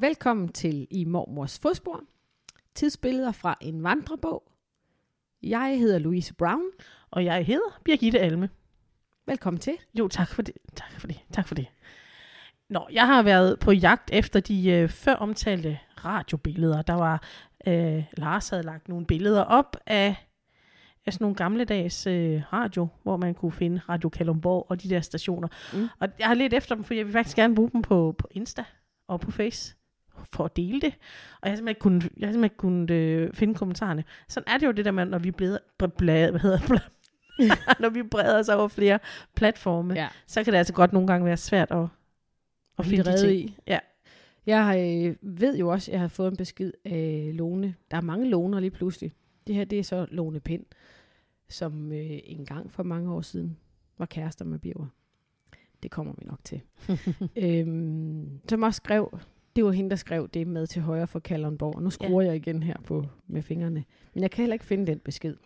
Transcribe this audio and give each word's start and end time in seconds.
og 0.00 0.02
velkommen 0.02 0.48
til 0.48 0.86
I 0.90 1.04
Mormors 1.04 1.58
Fodspor. 1.58 2.02
Tidsbilleder 2.74 3.32
fra 3.32 3.58
en 3.60 3.82
vandrebog. 3.82 4.52
Jeg 5.42 5.78
hedder 5.78 5.98
Louise 5.98 6.34
Brown. 6.34 6.70
Og 7.10 7.24
jeg 7.24 7.46
hedder 7.46 7.80
Birgitte 7.84 8.20
Alme. 8.20 8.48
Velkommen 9.26 9.60
til. 9.60 9.72
Jo, 9.98 10.08
tak 10.08 10.28
for 10.28 10.42
det. 10.42 10.54
Tak 10.76 11.00
for 11.00 11.06
det. 11.06 11.20
Tak 11.32 11.48
for 11.48 11.54
det. 11.54 11.66
Nå, 12.68 12.88
jeg 12.92 13.06
har 13.06 13.22
været 13.22 13.58
på 13.58 13.72
jagt 13.72 14.10
efter 14.12 14.40
de 14.40 14.70
øh, 14.70 14.88
før 14.88 15.14
omtalte 15.14 15.78
radiobilleder. 16.04 16.82
Der 16.82 16.94
var, 16.94 17.22
øh, 17.66 18.04
Lars 18.12 18.48
havde 18.48 18.62
lagt 18.62 18.88
nogle 18.88 19.06
billeder 19.06 19.42
op 19.42 19.76
af, 19.86 20.16
af 21.06 21.12
sådan 21.12 21.24
nogle 21.24 21.36
gamledags 21.36 22.06
øh, 22.06 22.42
radio, 22.52 22.88
hvor 23.02 23.16
man 23.16 23.34
kunne 23.34 23.52
finde 23.52 23.80
Radio 23.88 24.08
Kalumborg 24.08 24.66
og 24.68 24.82
de 24.82 24.88
der 24.88 25.00
stationer. 25.00 25.48
Mm. 25.72 25.88
Og 25.98 26.08
jeg 26.18 26.26
har 26.26 26.34
lidt 26.34 26.54
efter 26.54 26.74
dem, 26.74 26.84
for 26.84 26.94
jeg 26.94 27.04
vil 27.04 27.12
faktisk 27.12 27.36
gerne 27.36 27.54
bruge 27.54 27.70
dem 27.70 27.82
på, 27.82 28.14
på 28.18 28.28
Insta 28.30 28.64
og 29.06 29.20
på 29.20 29.30
Face 29.30 29.79
for 30.32 30.44
at 30.44 30.56
dele 30.56 30.80
det. 30.80 30.94
Og 31.40 31.48
jeg 31.48 31.50
har 31.50 31.56
simpelthen 31.56 31.68
ikke 31.68 31.78
kunnet, 31.80 32.02
jeg 32.02 32.28
har 32.28 32.32
simpelthen 32.32 32.44
ikke 32.44 32.56
kunnet 32.56 32.90
øh, 32.90 33.32
finde 33.34 33.54
kommentarerne. 33.54 34.04
Sådan 34.28 34.52
er 34.54 34.58
det 34.58 34.66
jo 34.66 34.72
det 34.72 34.84
der 34.84 34.90
med, 34.90 35.04
når 35.04 35.18
vi 35.18 35.30
bliver 35.30 35.58
blad, 35.98 36.30
hvad 36.30 36.40
hedder 36.40 36.58
det? 36.58 36.82
når 37.80 37.88
vi 37.88 38.02
breder 38.02 38.38
os 38.38 38.48
over 38.48 38.68
flere 38.68 38.98
platforme, 39.36 39.94
Ja. 39.94 40.08
så 40.26 40.44
kan 40.44 40.52
det 40.52 40.58
altså 40.58 40.72
godt 40.72 40.92
nogle 40.92 41.06
gange 41.06 41.26
være 41.26 41.36
svært 41.36 41.70
at, 41.70 41.86
at 42.78 42.86
finde 42.86 43.04
de 43.04 43.18
ting. 43.20 43.32
i. 43.32 43.56
Ja. 43.66 43.78
Jeg 44.46 45.04
øh, 45.06 45.16
ved 45.38 45.56
jo 45.58 45.68
også, 45.68 45.90
at 45.90 45.92
jeg 45.92 46.00
har 46.00 46.08
fået 46.08 46.30
en 46.30 46.36
besked 46.36 46.72
af 46.84 47.30
Lone. 47.34 47.74
Der 47.90 47.96
er 47.96 48.00
mange 48.00 48.28
Loner 48.28 48.60
lige 48.60 48.70
pludselig. 48.70 49.12
Det 49.46 49.54
her, 49.54 49.64
det 49.64 49.78
er 49.78 49.82
så 49.82 50.06
Lone 50.10 50.40
Pind, 50.40 50.64
som 51.48 51.92
øh, 51.92 52.18
engang 52.24 52.72
for 52.72 52.82
mange 52.82 53.12
år 53.12 53.20
siden 53.20 53.56
var 53.98 54.06
kærester 54.06 54.44
med 54.44 54.58
Birger. 54.58 54.86
Det 55.82 55.90
kommer 55.90 56.12
vi 56.18 56.24
nok 56.26 56.38
til. 56.44 56.60
øhm, 57.44 58.40
som 58.48 58.62
også 58.62 58.76
skrev, 58.76 59.18
det 59.60 59.66
var 59.66 59.72
hende, 59.72 59.90
der 59.90 59.96
skrev 59.96 60.28
det 60.28 60.46
med 60.46 60.66
til 60.66 60.82
højre 60.82 61.06
for 61.06 61.18
Kalundborg. 61.18 61.82
Nu 61.82 61.90
skruer 61.90 62.22
ja. 62.22 62.28
jeg 62.28 62.36
igen 62.36 62.62
her 62.62 62.76
på 62.84 63.06
med 63.26 63.42
fingrene. 63.42 63.84
Men 64.14 64.22
jeg 64.22 64.30
kan 64.30 64.42
heller 64.42 64.54
ikke 64.54 64.64
finde 64.64 64.86
den 64.86 64.98
besked. 64.98 65.36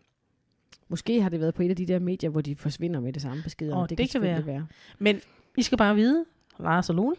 Måske 0.88 1.22
har 1.22 1.28
det 1.28 1.40
været 1.40 1.54
på 1.54 1.62
et 1.62 1.70
af 1.70 1.76
de 1.76 1.86
der 1.86 1.98
medier, 1.98 2.30
hvor 2.30 2.40
de 2.40 2.56
forsvinder 2.56 3.00
med 3.00 3.12
det 3.12 3.22
samme 3.22 3.42
besked. 3.42 3.72
Åh, 3.72 3.86
det 3.88 3.98
kan 3.98 4.06
selvfølgelig 4.08 4.46
være. 4.46 4.66
Men 4.98 5.20
I 5.56 5.62
skal 5.62 5.78
bare 5.78 5.94
vide, 5.94 6.24
Lars 6.58 6.90
og 6.90 6.96
Lone, 6.96 7.16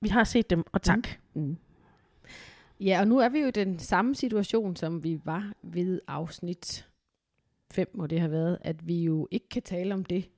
vi 0.00 0.08
har 0.08 0.24
set 0.24 0.50
dem, 0.50 0.64
og 0.72 0.82
tak. 0.82 1.08
Mm. 1.34 1.56
Ja, 2.80 3.00
og 3.00 3.08
nu 3.08 3.18
er 3.18 3.28
vi 3.28 3.38
jo 3.38 3.46
i 3.46 3.50
den 3.50 3.78
samme 3.78 4.14
situation, 4.14 4.76
som 4.76 5.04
vi 5.04 5.20
var 5.24 5.52
ved 5.62 6.00
afsnit 6.06 6.88
5, 7.70 7.90
må 7.94 8.06
det 8.06 8.20
have 8.20 8.32
været, 8.32 8.58
at 8.60 8.88
vi 8.88 9.04
jo 9.04 9.28
ikke 9.30 9.48
kan 9.48 9.62
tale 9.62 9.94
om 9.94 10.04
det, 10.04 10.28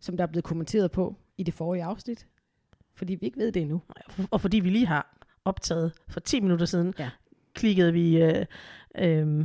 som 0.00 0.16
der 0.16 0.24
er 0.24 0.28
blevet 0.28 0.44
kommenteret 0.44 0.90
på 0.90 1.16
i 1.38 1.42
det 1.42 1.54
forrige 1.54 1.84
afsnit, 1.84 2.26
fordi 2.96 3.14
vi 3.14 3.26
ikke 3.26 3.38
ved 3.38 3.52
det 3.52 3.62
endnu. 3.62 3.82
Og 4.30 4.40
fordi 4.40 4.60
vi 4.60 4.70
lige 4.70 4.86
har 4.86 5.16
optaget 5.44 5.92
for 6.08 6.20
10 6.20 6.40
minutter 6.40 6.66
siden, 6.66 6.94
Ja. 6.98 7.10
klikkede 7.54 7.92
vi 7.92 8.22
øh, 8.22 8.44
øh, 8.98 9.44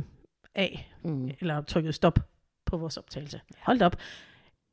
af, 0.54 0.88
Mm. 1.04 1.30
eller 1.40 1.62
trykket 1.62 1.94
stop 1.94 2.18
på 2.64 2.76
vores 2.76 2.96
optagelse. 2.96 3.40
Hold 3.58 3.82
op. 3.82 3.96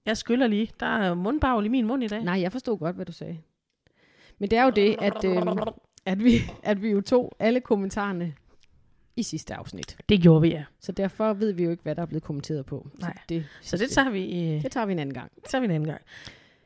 Jeg 0.06 0.18
skyller 0.18 0.48
lige. 0.48 0.72
Der 0.80 0.86
er 0.86 1.14
mundbagl 1.14 1.66
i 1.66 1.70
min 1.70 1.86
mund 1.88 2.04
i 2.04 2.08
dag. 2.08 2.24
Nej, 2.24 2.42
jeg 2.42 2.52
forstod 2.52 2.78
godt, 2.80 2.96
hvad 2.96 3.06
du 3.06 3.12
sagde. 3.12 3.38
Men 4.40 4.50
det 4.52 4.58
er 4.58 4.64
jo 4.64 4.70
det, 4.70 4.96
at, 5.02 5.24
øh, 5.26 5.42
at, 6.06 6.24
vi, 6.24 6.32
at 6.64 6.82
vi 6.82 6.90
jo 6.90 7.02
tog 7.02 7.36
alle 7.40 7.62
kommentarerne 7.62 8.34
i 9.16 9.24
sidste 9.24 9.56
afsnit. 9.56 9.98
Det 10.10 10.22
gjorde 10.22 10.42
vi, 10.42 10.50
ja. 10.50 10.64
Så 10.80 10.92
derfor 10.92 11.34
ved 11.34 11.52
vi 11.52 11.64
jo 11.64 11.72
ikke, 11.72 11.84
hvad 11.84 11.96
der 11.96 12.02
er 12.02 12.06
blevet 12.06 12.24
kommenteret 12.24 12.66
på. 12.66 12.88
Nej. 13.00 13.14
Så 13.18 13.24
det, 13.30 13.46
Så 13.62 13.78
det 13.78 13.90
tager 13.90 14.10
vi, 14.10 14.24
øh, 14.56 14.62
det 14.64 14.72
tager 14.72 14.86
vi 14.86 14.92
en 14.92 15.00
anden 15.00 15.14
gang. 15.14 15.32
det 15.36 15.44
tager 15.44 15.60
vi 15.60 15.66
en 15.66 15.72
anden 15.72 15.90
gang. 15.90 16.02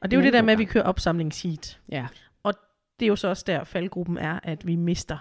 Og 0.03 0.11
det 0.11 0.17
er 0.17 0.21
jo 0.21 0.25
det 0.25 0.33
der 0.33 0.41
med, 0.41 0.53
at 0.53 0.59
vi 0.59 0.65
kører 0.65 0.83
opsamlingsheat. 0.83 1.79
Ja. 1.89 2.07
Det 2.99 3.05
er 3.05 3.09
jo 3.09 3.15
så 3.15 3.27
også 3.27 3.43
der, 3.47 3.63
faldgruppen 3.63 4.17
er, 4.17 4.39
at 4.43 4.67
vi 4.67 4.75
mister 4.75 5.17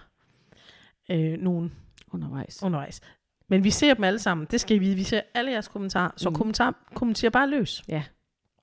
øh, 1.10 1.38
nogen 1.38 1.72
Undervejs. 2.12 2.62
undervejs. 2.62 3.00
Men 3.48 3.64
vi 3.64 3.70
ser 3.70 3.94
dem 3.94 4.04
alle 4.04 4.18
sammen. 4.18 4.46
Det 4.50 4.60
skal 4.60 4.76
I 4.76 4.78
vide. 4.78 4.94
Vi 4.96 5.02
ser 5.02 5.20
alle 5.34 5.50
jeres 5.50 5.68
kommentarer. 5.68 6.10
Så 6.16 6.28
Mm. 6.28 6.32
mm. 6.32 6.36
kommentar, 6.38 6.74
kommenter 6.94 7.30
bare 7.30 7.48
løs. 7.50 7.84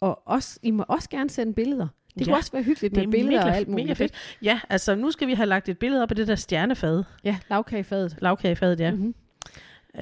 Og 0.01 0.27
også, 0.27 0.59
I 0.63 0.71
må 0.71 0.85
også 0.87 1.09
gerne 1.09 1.29
sende 1.29 1.53
billeder. 1.53 1.87
Det 2.17 2.25
kunne 2.27 2.33
Ja, 2.33 2.37
også 2.37 2.51
være 2.51 2.63
hyggeligt 2.63 2.95
Det 2.95 2.97
med 2.97 3.07
er 3.07 3.11
billeder 3.11 3.37
mega, 3.39 3.49
og 3.51 3.55
alt 3.55 3.67
muligt. 3.67 3.85
mega 3.87 3.93
fedt. 3.93 4.13
Ja, 4.41 4.59
altså 4.69 4.95
nu 4.95 5.11
skal 5.11 5.27
vi 5.27 5.33
have 5.33 5.45
lagt 5.45 5.69
et 5.69 5.77
billede 5.79 6.03
op 6.03 6.09
af 6.11 6.15
det 6.15 6.27
der 6.27 6.35
stjernefad. 6.35 7.03
Ja, 7.23 7.37
lavkagefadet. 7.49 8.17
Lavkagefadet, 8.21 8.79
ja. 8.79 8.91
Mm-hmm. 8.91 9.15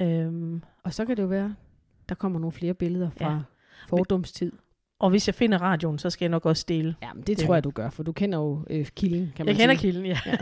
Øhm, 0.00 0.62
Og 0.84 0.94
så 0.94 1.04
kan 1.04 1.16
det 1.16 1.22
jo 1.22 1.28
være, 1.28 1.54
der 2.08 2.14
kommer 2.14 2.38
nogle 2.38 2.52
flere 2.52 2.74
billeder 2.74 3.10
fra 3.18 3.30
Ja. 3.30 3.34
ja. 3.34 3.40
Og 4.98 5.10
hvis 5.10 5.28
jeg 5.28 5.34
finder 5.34 5.58
radioen, 5.58 5.98
så 5.98 6.10
skal 6.10 6.24
jeg 6.24 6.30
nok 6.30 6.46
også 6.46 6.64
dele. 6.68 6.94
Ja, 7.02 7.12
men 7.14 7.22
det 7.22 7.38
Det- 7.38 7.46
tror 7.46 7.54
jeg, 7.54 7.64
du 7.64 7.70
gør, 7.70 7.90
for 7.90 8.02
du 8.02 8.12
kender 8.12 8.38
jo 8.38 8.64
øh, 8.70 8.86
kilden, 8.86 9.32
kan 9.36 9.46
man 9.46 9.56
Jeg 9.56 9.60
kender 9.62 9.74
sige. 9.74 9.92
kilden, 9.92 10.06
ja. 10.06 10.18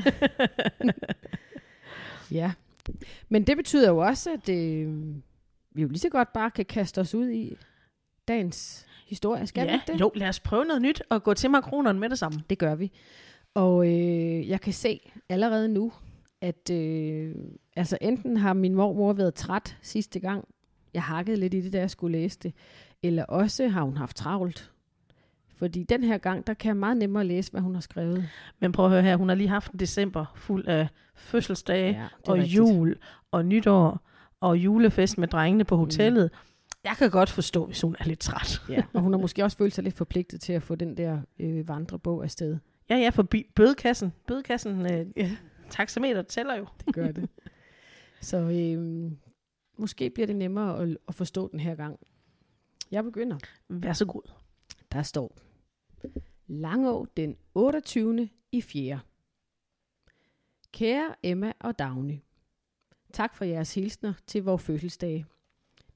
Ja. 2.30 2.52
Men 3.28 3.44
det 3.46 3.56
betyder 3.56 3.88
jo 3.88 3.98
også, 3.98 4.30
at 4.32 4.48
øh, 4.48 5.14
vi 5.74 5.82
jo 5.82 5.88
lige 5.88 5.98
så 5.98 6.08
godt 6.08 6.32
bare 6.32 6.50
kan 6.50 6.64
kaste 6.64 7.00
os 7.00 7.14
ud 7.14 7.30
i 7.30 7.56
dagens 8.28 8.86
historie. 9.08 9.46
Skal 9.46 9.62
vi 9.66 9.68
ja, 9.70 9.74
ikke 9.74 9.92
det? 9.92 10.00
jo, 10.00 10.12
lad 10.14 10.28
os 10.28 10.40
prøve 10.40 10.64
noget 10.64 10.82
nyt 10.82 11.02
og 11.10 11.22
gå 11.22 11.34
til 11.34 11.50
makronerne 11.50 11.98
med 11.98 12.10
det 12.10 12.18
samme. 12.18 12.40
Det 12.50 12.58
gør 12.58 12.74
vi. 12.74 12.92
Og 13.54 13.86
øh, 13.86 14.48
jeg 14.48 14.60
kan 14.60 14.72
se 14.72 15.10
allerede 15.28 15.68
nu, 15.68 15.92
at 16.40 16.70
øh, 16.70 17.34
altså 17.76 17.98
enten 18.00 18.36
har 18.36 18.52
min 18.52 18.74
mormor 18.74 19.12
været 19.12 19.34
træt 19.34 19.76
sidste 19.82 20.20
gang, 20.20 20.44
jeg 20.94 21.02
hakkede 21.02 21.36
lidt 21.36 21.54
i 21.54 21.60
det, 21.60 21.72
da 21.72 21.78
jeg 21.78 21.90
skulle 21.90 22.18
læse 22.18 22.38
det, 22.42 22.52
eller 23.02 23.24
også 23.24 23.68
har 23.68 23.82
hun 23.82 23.96
haft 23.96 24.16
travlt. 24.16 24.72
Fordi 25.56 25.82
den 25.82 26.04
her 26.04 26.18
gang, 26.18 26.46
der 26.46 26.54
kan 26.54 26.68
jeg 26.68 26.76
meget 26.76 26.96
nemmere 26.96 27.24
læse, 27.24 27.50
hvad 27.50 27.60
hun 27.60 27.74
har 27.74 27.80
skrevet. 27.80 28.28
Men 28.60 28.72
prøv 28.72 28.84
at 28.84 28.90
høre 28.90 29.02
her, 29.02 29.16
hun 29.16 29.28
har 29.28 29.36
lige 29.36 29.48
haft 29.48 29.72
en 29.72 29.78
december 29.78 30.32
fuld 30.34 30.66
af 30.66 30.88
fødselsdage 31.14 31.94
er 31.94 32.08
og 32.26 32.34
rigtigt. 32.34 32.56
jul 32.56 32.96
og 33.30 33.44
nytår 33.44 34.00
og 34.40 34.58
julefest 34.58 35.18
med 35.18 35.28
drengene 35.28 35.64
på 35.64 35.76
hotellet. 35.76 36.30
Mm. 36.32 36.38
Jeg 36.84 36.96
kan 36.98 37.10
godt 37.10 37.30
forstå, 37.30 37.66
hvis 37.66 37.80
hun 37.80 37.96
er 37.98 38.04
lidt 38.04 38.18
træt. 38.18 38.62
Ja, 38.68 38.82
og 38.92 39.00
hun 39.00 39.12
har 39.12 39.20
måske 39.20 39.44
også 39.44 39.56
følt 39.56 39.74
sig 39.74 39.84
lidt 39.84 39.94
forpligtet 39.94 40.40
til 40.40 40.52
at 40.52 40.62
få 40.62 40.74
den 40.74 40.96
der 40.96 41.20
øh, 41.38 41.68
vandrebog 41.68 42.24
afsted. 42.24 42.58
Ja, 42.90 42.96
ja, 42.96 43.08
for 43.08 43.26
bødekassen. 43.54 44.12
Bødekassen, 44.26 44.92
øh, 44.92 45.06
ja. 45.16 45.30
taxameter 45.70 46.22
tæller 46.22 46.56
jo. 46.56 46.66
Det 46.86 46.94
gør 46.94 47.12
det. 47.12 47.28
Så 48.20 48.36
øh, 48.36 49.10
måske 49.78 50.10
bliver 50.10 50.26
det 50.26 50.36
nemmere 50.36 50.82
at, 50.82 50.96
at 51.08 51.14
forstå 51.14 51.48
den 51.52 51.60
her 51.60 51.74
gang. 51.74 51.98
Jeg 52.90 53.04
begynder. 53.04 53.38
Vær 53.68 53.92
så 53.92 54.04
god. 54.06 54.22
Der 54.92 55.02
står 55.02 55.36
Langå 56.46 57.06
den 57.16 57.36
28. 57.54 58.28
i 58.52 58.60
4. 58.60 59.00
Kære 60.72 61.14
Emma 61.22 61.52
og 61.60 61.78
Dagny. 61.78 62.18
Tak 63.12 63.36
for 63.36 63.44
jeres 63.44 63.74
hilsner 63.74 64.12
til 64.26 64.44
vores 64.44 64.62
fødselsdage. 64.62 65.26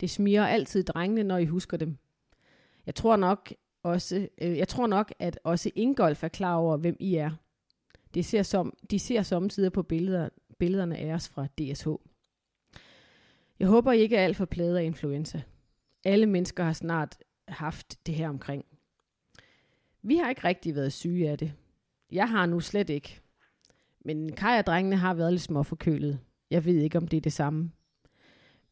Det 0.00 0.10
smiger 0.10 0.46
altid 0.46 0.84
drengene, 0.84 1.22
når 1.22 1.38
I 1.38 1.44
husker 1.44 1.76
dem. 1.76 1.96
Jeg 2.86 2.94
tror 2.94 3.16
nok 3.16 3.52
også, 3.82 4.28
øh, 4.38 4.58
jeg 4.58 4.68
tror 4.68 4.86
nok, 4.86 5.12
at 5.18 5.38
også 5.44 5.70
Ingolf 5.74 6.24
er 6.24 6.28
klar 6.28 6.54
over, 6.54 6.76
hvem 6.76 6.96
I 7.00 7.14
er. 7.14 7.30
Det 8.14 8.24
ser 8.24 8.42
som, 8.42 8.76
de 8.90 8.98
ser 8.98 9.22
samtidig 9.22 9.72
på 9.72 9.82
billeder, 9.82 10.28
billederne 10.58 10.96
af 10.96 11.14
os 11.14 11.28
fra 11.28 11.46
DSH. 11.46 11.88
Jeg 13.58 13.68
håber, 13.68 13.92
I 13.92 14.00
ikke 14.00 14.16
er 14.16 14.24
alt 14.24 14.36
for 14.36 14.44
plaget 14.44 14.76
af 14.76 14.84
influenza. 14.84 15.42
Alle 16.04 16.26
mennesker 16.26 16.64
har 16.64 16.72
snart 16.72 17.18
haft 17.48 18.06
det 18.06 18.14
her 18.14 18.28
omkring. 18.28 18.64
Vi 20.02 20.16
har 20.16 20.28
ikke 20.28 20.44
rigtig 20.44 20.74
været 20.74 20.92
syge 20.92 21.30
af 21.30 21.38
det. 21.38 21.52
Jeg 22.12 22.28
har 22.28 22.46
nu 22.46 22.60
slet 22.60 22.90
ikke. 22.90 23.20
Men 24.04 24.32
Kaj 24.32 24.58
og 24.58 24.66
drengene 24.66 24.96
har 24.96 25.14
været 25.14 25.32
lidt 25.32 25.42
småforkølet. 25.42 26.20
Jeg 26.50 26.64
ved 26.64 26.74
ikke, 26.74 26.98
om 26.98 27.08
det 27.08 27.16
er 27.16 27.20
det 27.20 27.32
samme. 27.32 27.70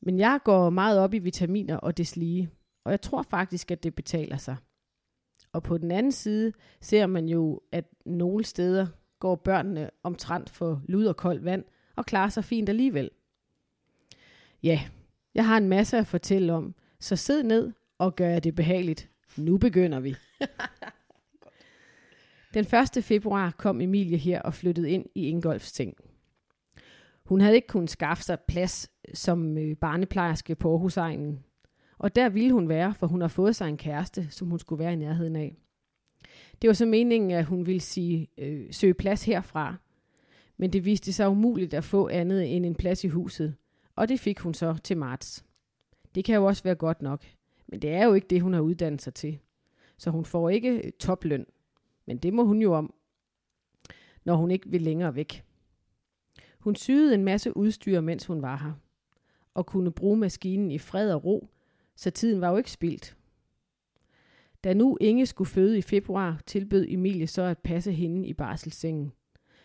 Men 0.00 0.18
jeg 0.18 0.40
går 0.44 0.70
meget 0.70 0.98
op 0.98 1.14
i 1.14 1.18
vitaminer 1.18 1.76
og 1.76 1.96
deslige, 1.96 2.50
og 2.84 2.90
jeg 2.90 3.00
tror 3.00 3.22
faktisk, 3.22 3.70
at 3.70 3.82
det 3.82 3.94
betaler 3.94 4.36
sig. 4.36 4.56
Og 5.52 5.62
på 5.62 5.78
den 5.78 5.90
anden 5.90 6.12
side 6.12 6.52
ser 6.80 7.06
man 7.06 7.28
jo, 7.28 7.60
at 7.72 7.84
nogle 8.06 8.44
steder 8.44 8.86
går 9.18 9.34
børnene 9.34 9.90
omtrent 10.02 10.50
for 10.50 10.82
lud 10.88 11.04
og 11.04 11.16
koldt 11.16 11.44
vand 11.44 11.64
og 11.96 12.06
klarer 12.06 12.28
sig 12.28 12.44
fint 12.44 12.68
alligevel. 12.68 13.10
Ja, 14.62 14.80
jeg 15.34 15.46
har 15.46 15.56
en 15.56 15.68
masse 15.68 15.98
at 15.98 16.06
fortælle 16.06 16.52
om, 16.52 16.74
så 17.00 17.16
sid 17.16 17.42
ned 17.42 17.72
og 17.98 18.16
gør 18.16 18.28
jer 18.28 18.40
det 18.40 18.54
behageligt. 18.54 19.10
Nu 19.36 19.58
begynder 19.58 20.00
vi. 20.00 20.16
Den 22.54 22.66
1. 22.96 23.04
februar 23.04 23.50
kom 23.50 23.80
Emilie 23.80 24.16
her 24.16 24.42
og 24.42 24.54
flyttede 24.54 24.90
ind 24.90 25.06
i 25.14 25.28
Ingolfs 25.28 25.72
ting. 25.72 25.94
Hun 27.24 27.40
havde 27.40 27.54
ikke 27.54 27.68
kunnet 27.68 27.90
skaffe 27.90 28.22
sig 28.22 28.38
plads 28.48 28.90
som 29.14 29.58
øh, 29.58 29.76
barneplejerske 29.76 30.54
på 30.54 30.72
Aarhusegnen. 30.72 31.44
Og 31.98 32.14
der 32.14 32.28
ville 32.28 32.52
hun 32.52 32.68
være, 32.68 32.94
for 32.94 33.06
hun 33.06 33.20
har 33.20 33.28
fået 33.28 33.56
sig 33.56 33.68
en 33.68 33.76
kæreste, 33.76 34.28
som 34.30 34.48
hun 34.48 34.58
skulle 34.58 34.84
være 34.84 34.92
i 34.92 34.96
nærheden 34.96 35.36
af. 35.36 35.56
Det 36.62 36.68
var 36.68 36.74
så 36.74 36.86
meningen, 36.86 37.30
at 37.30 37.44
hun 37.44 37.66
ville 37.66 37.80
sige, 37.80 38.28
øh, 38.38 38.66
søge 38.70 38.94
plads 38.94 39.24
herfra. 39.24 39.76
Men 40.56 40.72
det 40.72 40.84
viste 40.84 41.12
sig 41.12 41.28
umuligt 41.28 41.74
at 41.74 41.84
få 41.84 42.08
andet 42.08 42.56
end 42.56 42.66
en 42.66 42.74
plads 42.74 43.04
i 43.04 43.08
huset. 43.08 43.54
Og 43.96 44.08
det 44.08 44.20
fik 44.20 44.38
hun 44.38 44.54
så 44.54 44.76
til 44.84 44.96
marts. 44.96 45.44
Det 46.18 46.24
kan 46.24 46.34
jo 46.34 46.44
også 46.44 46.62
være 46.62 46.74
godt 46.74 47.02
nok. 47.02 47.24
Men 47.66 47.82
det 47.82 47.90
er 47.90 48.04
jo 48.04 48.14
ikke 48.14 48.26
det, 48.26 48.42
hun 48.42 48.52
har 48.52 48.60
uddannet 48.60 49.02
sig 49.02 49.14
til. 49.14 49.38
Så 49.98 50.10
hun 50.10 50.24
får 50.24 50.50
ikke 50.50 50.86
øh, 50.86 50.92
topløn. 50.92 51.46
Men 52.06 52.18
det 52.18 52.34
må 52.34 52.44
hun 52.44 52.62
jo 52.62 52.74
om. 52.74 52.94
når 54.24 54.36
hun 54.36 54.50
ikke 54.50 54.70
vil 54.70 54.82
længere 54.82 55.14
væk. 55.14 55.44
Hun 56.58 56.76
syede 56.76 57.14
en 57.14 57.24
masse 57.24 57.56
udstyr, 57.56 58.00
mens 58.00 58.26
hun 58.26 58.42
var 58.42 58.56
her, 58.56 58.72
og 59.54 59.66
kunne 59.66 59.92
bruge 59.92 60.16
maskinen 60.16 60.70
i 60.70 60.78
fred 60.78 61.12
og 61.12 61.24
ro, 61.24 61.48
så 61.96 62.10
tiden 62.10 62.40
var 62.40 62.50
jo 62.50 62.56
ikke 62.56 62.70
spildt. 62.70 63.16
Da 64.64 64.74
nu 64.74 64.98
Inge 65.00 65.26
skulle 65.26 65.50
føde 65.50 65.78
i 65.78 65.82
februar, 65.82 66.40
tilbød 66.46 66.86
Emilie 66.88 67.26
så 67.26 67.42
at 67.42 67.58
passe 67.58 67.92
hende 67.92 68.28
i 68.28 68.32
barselssengen. 68.32 69.12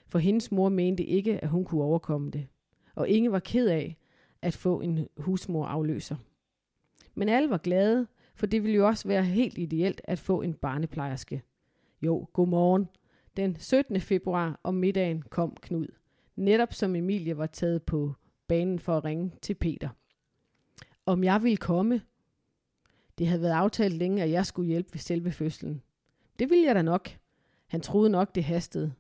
For 0.08 0.20
hendes 0.20 0.52
mor 0.52 0.70
mente 0.70 1.06
ikke, 1.06 1.44
at 1.44 1.50
hun 1.50 1.66
kunne 1.66 1.84
overkomme 1.84 2.32
det. 2.32 2.48
Og 2.96 3.10
Inge 3.10 3.32
var 3.32 3.40
ked 3.40 3.68
af 3.68 3.98
at 4.42 4.54
få 4.54 4.82
en 4.82 5.08
husmor 5.18 5.66
afløser. 5.66 6.16
Men 7.16 7.30
alle 7.30 7.50
var 7.50 7.58
glade, 7.58 8.08
for 8.36 8.46
det 8.46 8.64
ville 8.64 8.76
jo 8.76 8.88
også 8.88 9.08
være 9.08 9.24
helt 9.24 9.58
ideelt 9.58 10.02
at 10.04 10.20
få 10.20 10.42
en 10.42 10.54
barneplejerske. 10.54 11.42
Jo, 12.02 12.28
godmorgen. 12.34 12.90
Den 13.38 13.56
17. 13.60 14.02
februar 14.02 14.60
om 14.64 14.76
middagen 14.76 15.22
kom 15.22 15.56
Knud. 15.62 15.88
Netop 16.36 16.74
som 16.74 16.96
Emilie 16.96 17.38
var 17.38 17.46
taget 17.46 17.84
på 17.84 18.14
banen 18.48 18.80
for 18.80 18.98
at 18.98 19.06
ringe 19.06 19.32
til 19.42 19.54
Peter. 19.54 19.90
Om 21.06 21.24
jeg 21.24 21.44
ville 21.44 21.58
komme, 21.58 22.02
det 23.18 23.28
havde 23.28 23.42
været 23.42 23.52
aftalt 23.52 23.94
længe, 23.94 24.24
at 24.24 24.32
jeg 24.32 24.46
skulle 24.46 24.68
hjælpe 24.68 24.94
ved 24.94 25.00
selve 25.00 25.32
fødslen. 25.32 25.82
Det 26.40 26.50
ville 26.50 26.66
jeg 26.66 26.76
da 26.76 26.82
nok. 26.82 27.10
Han 27.68 27.82
troede 27.82 28.10
nok, 28.10 28.36
det 28.36 28.44
hastede. 28.44 28.94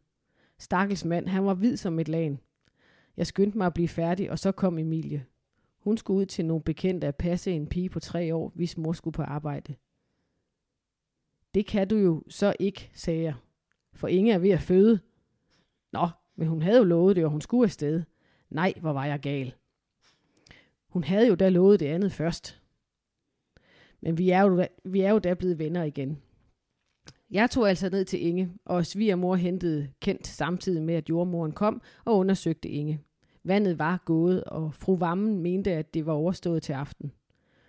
Stakkels 0.57 1.05
mand, 1.05 1.27
han 1.27 1.45
var 1.45 1.53
hvid 1.53 1.77
som 1.77 1.99
et 1.99 2.07
lagen. 2.07 2.39
Jeg 3.17 3.27
skyndte 3.27 3.57
mig 3.57 3.67
at 3.67 3.73
blive 3.73 3.87
færdig, 3.87 4.31
og 4.31 4.39
så 4.39 4.51
kom 4.51 4.77
Emilie. 4.77 5.25
Hun 5.83 5.97
skulle 5.97 6.19
ud 6.19 6.25
til 6.25 6.45
nogle 6.45 6.63
bekendte 6.63 7.07
at 7.07 7.15
passe 7.15 7.51
en 7.51 7.67
pige 7.67 7.89
på 7.89 7.99
tre 7.99 8.35
år, 8.35 8.51
hvis 8.55 8.77
mor 8.77 8.93
skulle 8.93 9.13
på 9.13 9.21
arbejde. 9.21 9.75
Det 11.53 11.65
kan 11.65 11.87
du 11.87 11.95
jo 11.95 12.23
så 12.27 12.55
ikke, 12.59 12.91
sagde 12.93 13.21
jeg. 13.21 13.35
For 13.93 14.07
Inge 14.07 14.33
er 14.33 14.37
ved 14.37 14.49
at 14.49 14.61
føde. 14.61 14.99
Nå, 15.91 16.09
men 16.35 16.47
hun 16.47 16.61
havde 16.61 16.77
jo 16.77 16.83
lovet 16.83 17.15
det, 17.15 17.25
og 17.25 17.31
hun 17.31 17.41
skulle 17.41 17.63
afsted. 17.63 18.03
Nej, 18.49 18.73
hvor 18.81 18.93
var 18.93 19.05
jeg 19.05 19.19
gal. 19.19 19.53
Hun 20.87 21.03
havde 21.03 21.27
jo 21.27 21.35
da 21.35 21.49
lovet 21.49 21.79
det 21.79 21.85
andet 21.85 22.11
først. 22.11 22.61
Men 24.01 24.17
vi 24.17 24.29
er 24.29 24.41
jo, 24.41 24.57
da, 24.57 24.67
vi 24.83 25.01
er 25.01 25.11
jo 25.11 25.19
da 25.19 25.33
blevet 25.33 25.59
venner 25.59 25.83
igen. 25.83 26.21
Jeg 27.31 27.49
tog 27.49 27.69
altså 27.69 27.89
ned 27.89 28.05
til 28.05 28.25
Inge, 28.25 28.53
og 28.65 28.85
svigermor 28.85 29.35
hentede 29.35 29.89
kendt 29.99 30.27
samtidig 30.27 30.83
med, 30.83 30.95
at 30.95 31.09
jordmoren 31.09 31.51
kom 31.51 31.81
og 32.05 32.17
undersøgte 32.17 32.69
Inge. 32.69 33.01
Vandet 33.43 33.79
var 33.79 34.01
gået, 34.05 34.43
og 34.43 34.73
fru 34.73 34.95
Vammen 34.95 35.39
mente, 35.39 35.71
at 35.71 35.93
det 35.93 36.05
var 36.05 36.13
overstået 36.13 36.63
til 36.63 36.73
aften. 36.73 37.11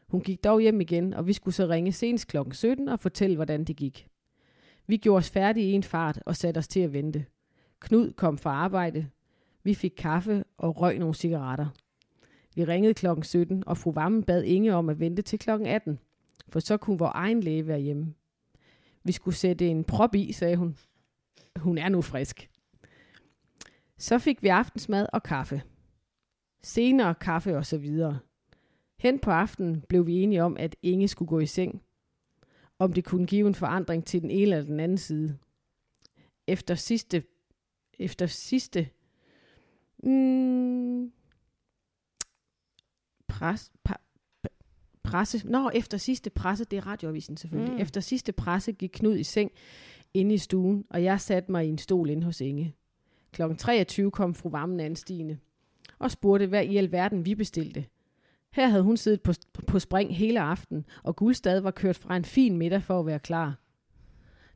Hun 0.09 0.21
gik 0.21 0.45
dog 0.45 0.61
hjem 0.61 0.81
igen, 0.81 1.15
og 1.15 1.27
vi 1.27 1.33
skulle 1.33 1.55
så 1.55 1.67
ringe 1.67 1.93
senest 1.93 2.29
kl. 2.29 2.37
17 2.53 2.89
og 2.89 3.01
fortælle, 3.01 3.37
hvordan 3.37 3.65
det 3.65 3.77
gik. 3.77 4.09
Vi 4.87 4.97
gjorde 4.97 5.19
os 5.19 5.31
færdige 5.31 5.71
i 5.71 5.73
en 5.73 5.83
fart 5.83 6.23
og 6.27 6.37
satte 6.37 6.59
os 6.59 6.69
til 6.69 6.81
at 6.81 6.93
vente. 6.93 7.25
Knud 7.81 8.13
kom 8.13 8.39
fra 8.39 8.51
arbejde. 8.51 9.07
Vi 9.63 9.75
fik 9.75 9.93
kaffe 9.97 10.45
og 10.59 10.81
røg 10.81 10.99
nogle 10.99 11.15
cigaretter. 11.15 11.67
Vi 12.55 12.65
ringede 12.65 12.95
kl. 12.95 13.07
17, 13.23 13.63
og 13.67 13.79
fru 13.79 13.93
Vammen 13.93 14.23
bad 14.23 14.43
Inge 14.43 14.75
om 14.75 14.89
at 14.89 15.01
vente 15.01 15.23
til 15.23 15.39
kl. 15.39 15.51
18 15.51 15.99
for 16.49 16.61
så 16.61 16.77
kunne 16.77 16.99
vores 16.99 17.13
egen 17.15 17.41
læge 17.41 17.67
være 17.67 17.81
hjemme. 17.81 18.15
Vi 19.05 19.13
skulle 19.13 19.35
sætte 19.35 19.69
en 19.69 19.85
prop 19.85 20.15
i, 20.15 20.33
sagde 20.33 20.57
hun. 20.57 20.77
Hun 21.57 21.79
er 21.79 21.89
nu 21.89 22.03
frisk. 22.03 22.51
Så 23.99 24.19
fik 24.19 24.43
vi 24.43 24.49
aftensmad 24.49 25.07
og 25.13 25.23
kaffe. 25.23 25.63
Senere 26.63 27.15
kaffe 27.15 27.57
og 27.57 27.67
så 27.67 27.79
videre. 27.79 28.19
Hen 28.99 29.19
på 29.19 29.31
aftenen 29.31 29.81
blev 29.89 30.07
vi 30.07 30.23
enige 30.23 30.43
om, 30.43 30.57
at 30.57 30.77
Inge 30.83 31.09
skulle 31.09 31.29
gå 31.29 31.41
i 31.41 31.47
seng. 31.47 31.83
Om 32.79 32.93
det 32.93 33.05
kunne 33.05 33.27
give 33.27 33.47
en 33.47 33.55
forandring 33.55 34.05
til 34.05 34.23
den 34.23 34.31
ene 34.31 34.43
eller 34.43 34.63
den 34.63 34.81
anden 34.81 34.99
side. 34.99 35.39
Efter 36.47 36.75
sidste... 36.75 37.23
Efter 37.99 38.27
sidste... 38.27 38.89
Mm, 40.03 41.13
pres, 43.29 43.73
pa, 43.85 43.95
presse, 45.03 45.49
nå, 45.49 45.71
efter 45.71 45.99
sidste 45.99 46.31
presse, 46.31 46.65
det 46.65 46.77
er 46.77 46.87
radioavisen 46.87 47.37
selvfølgelig, 47.37 47.75
mm. 47.75 47.81
efter 47.81 48.01
sidste 48.01 48.33
presse 48.33 48.73
gik 48.73 48.91
Knud 48.93 49.17
i 49.17 49.23
seng 49.23 49.53
inde 50.15 50.35
i 50.35 50.39
stuen, 50.39 50.85
og 50.91 51.05
jeg 51.05 51.21
satte 51.21 51.53
mig 51.53 51.67
i 51.67 51.69
en 51.69 51.79
stol 51.79 52.11
inde 52.11 52.25
hos 52.25 52.41
Inge. 52.41 52.75
Klokken 53.35 53.59
23 53.59 54.11
kom 54.11 54.35
fru 54.35 54.49
Vammen 54.49 54.81
anstigende 54.81 55.39
og 55.99 56.11
spurgte, 56.11 56.47
hvad 56.47 56.65
i 56.65 56.77
alverden 56.77 57.27
vi 57.27 57.35
bestilte. 57.35 57.85
Her 58.53 58.67
havde 58.67 58.83
hun 58.83 58.97
siddet 58.97 59.23
på, 59.23 59.33
på 59.67 59.79
spring 59.79 60.17
hele 60.17 60.41
aften, 60.41 60.85
og 61.03 61.17
Guldstad 61.17 61.61
var 61.61 61.71
kørt 61.71 61.97
fra 61.97 62.17
en 62.17 62.25
fin 62.25 62.59
middag 62.59 62.83
for 62.83 63.01
at 63.01 63.07
være 63.07 63.19
klar. 63.19 63.59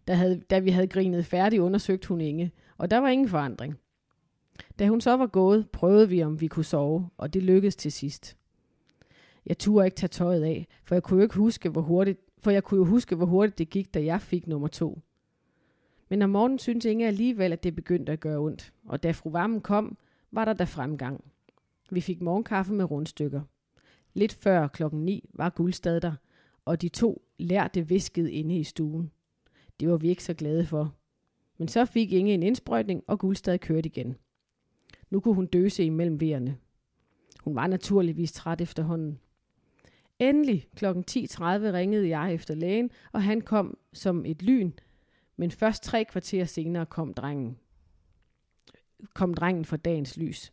Da, 0.09 0.15
havde, 0.15 0.41
da 0.51 0.59
vi 0.59 0.71
havde 0.71 0.87
grinet 0.87 1.27
færdig, 1.27 1.61
undersøgte 1.61 2.09
hun 2.09 2.21
Inge, 2.21 2.53
og 2.77 2.91
der 2.91 2.99
var 2.99 3.09
ingen 3.09 3.29
forandring. 3.29 3.79
Da 4.79 4.89
hun 4.89 5.01
så 5.01 5.17
var 5.17 5.27
gået, 5.27 5.71
prøvede 5.71 6.09
vi, 6.09 6.23
om 6.23 6.41
vi 6.41 6.47
kunne 6.47 6.65
sove, 6.65 7.09
og 7.17 7.35
det 7.35 7.43
lykkedes 7.43 7.77
til 7.77 7.93
sidst. 7.93 8.37
Jeg 9.47 9.59
turde 9.59 9.87
ikke 9.87 9.97
tage 9.97 10.09
tøjet 10.09 10.43
af, 10.43 10.67
for 10.85 10.95
jeg 10.95 11.03
kunne 11.03 11.19
jo 11.19 11.23
ikke 11.23 11.37
huske, 11.37 11.69
hvor 11.69 11.83
hurtigt, 11.83 12.21
for 12.39 12.51
jeg 12.51 12.65
kunne 12.65 12.79
jo 12.79 12.85
huske, 12.85 13.17
hvor 13.17 13.27
hurtigt 13.27 13.59
det 13.59 13.71
gik, 13.71 13.95
da 13.95 14.05
jeg 14.05 14.21
fik 14.21 14.47
nummer 14.47 14.69
to. 14.69 14.99
Men 16.09 16.23
om 16.23 16.31
morgenen 16.31 16.59
syntes 16.59 16.85
Inge 16.85 17.07
alligevel, 17.07 17.53
at 17.53 17.65
det 17.65 17.75
begyndte 17.75 18.13
at 18.13 18.21
gøre 18.21 18.39
ondt, 18.39 18.73
og 18.85 19.03
da 19.03 19.11
fru 19.11 19.31
Vammen 19.31 19.61
kom, 19.61 19.99
var 20.31 20.45
der 20.45 20.53
da 20.53 20.65
fremgang. 20.65 21.25
Vi 21.91 22.01
fik 22.01 22.21
morgenkaffe 22.21 22.73
med 22.73 22.91
rundstykker. 22.91 23.41
Lidt 24.15 24.35
før 24.35 24.69
klokken 24.69 25.05
9 25.05 25.31
var 25.35 25.51
Guldstad 25.51 26.01
der, 26.01 26.13
og 26.65 26.83
de 26.83 26.89
to 26.89 27.23
lærte 27.39 27.89
viskede 27.89 28.33
inde 28.33 28.59
i 28.59 28.65
stuen. 28.65 29.11
Det 29.81 29.91
var 29.91 29.97
vi 29.97 30.09
ikke 30.09 30.25
så 30.25 30.35
glade 30.35 30.67
for. 30.67 30.95
Men 31.59 31.69
så 31.69 31.85
fik 31.85 32.13
Inge 32.13 32.35
en 32.35 32.43
indsprøjtning, 32.43 33.03
og 33.07 33.19
Guldstad 33.19 33.59
kørte 33.59 33.87
igen. 33.87 34.17
Nu 35.11 35.21
kunne 35.21 35.35
hun 35.35 35.47
døse 35.47 35.85
imellem 35.85 36.21
vejerne. 36.21 36.57
Hun 37.41 37.55
var 37.55 37.67
naturligvis 37.67 38.33
træt 38.33 38.61
efterhånden. 38.61 39.19
Endelig 40.19 40.67
kl. 40.77 40.85
10.30 40.85 40.93
ringede 41.43 42.09
jeg 42.09 42.35
efter 42.35 42.55
lægen, 42.55 42.91
og 43.13 43.23
han 43.23 43.41
kom 43.41 43.79
som 43.93 44.25
et 44.27 44.43
lyn, 44.43 44.73
men 45.39 45.51
først 45.51 45.83
tre 45.83 46.05
kvarter 46.05 46.45
senere 46.45 46.87
kom 46.87 47.15
drengen. 47.15 47.59
Kom 49.15 49.35
drengen 49.35 49.65
for 49.65 49.77
dagens 49.77 50.17
lys. 50.17 50.53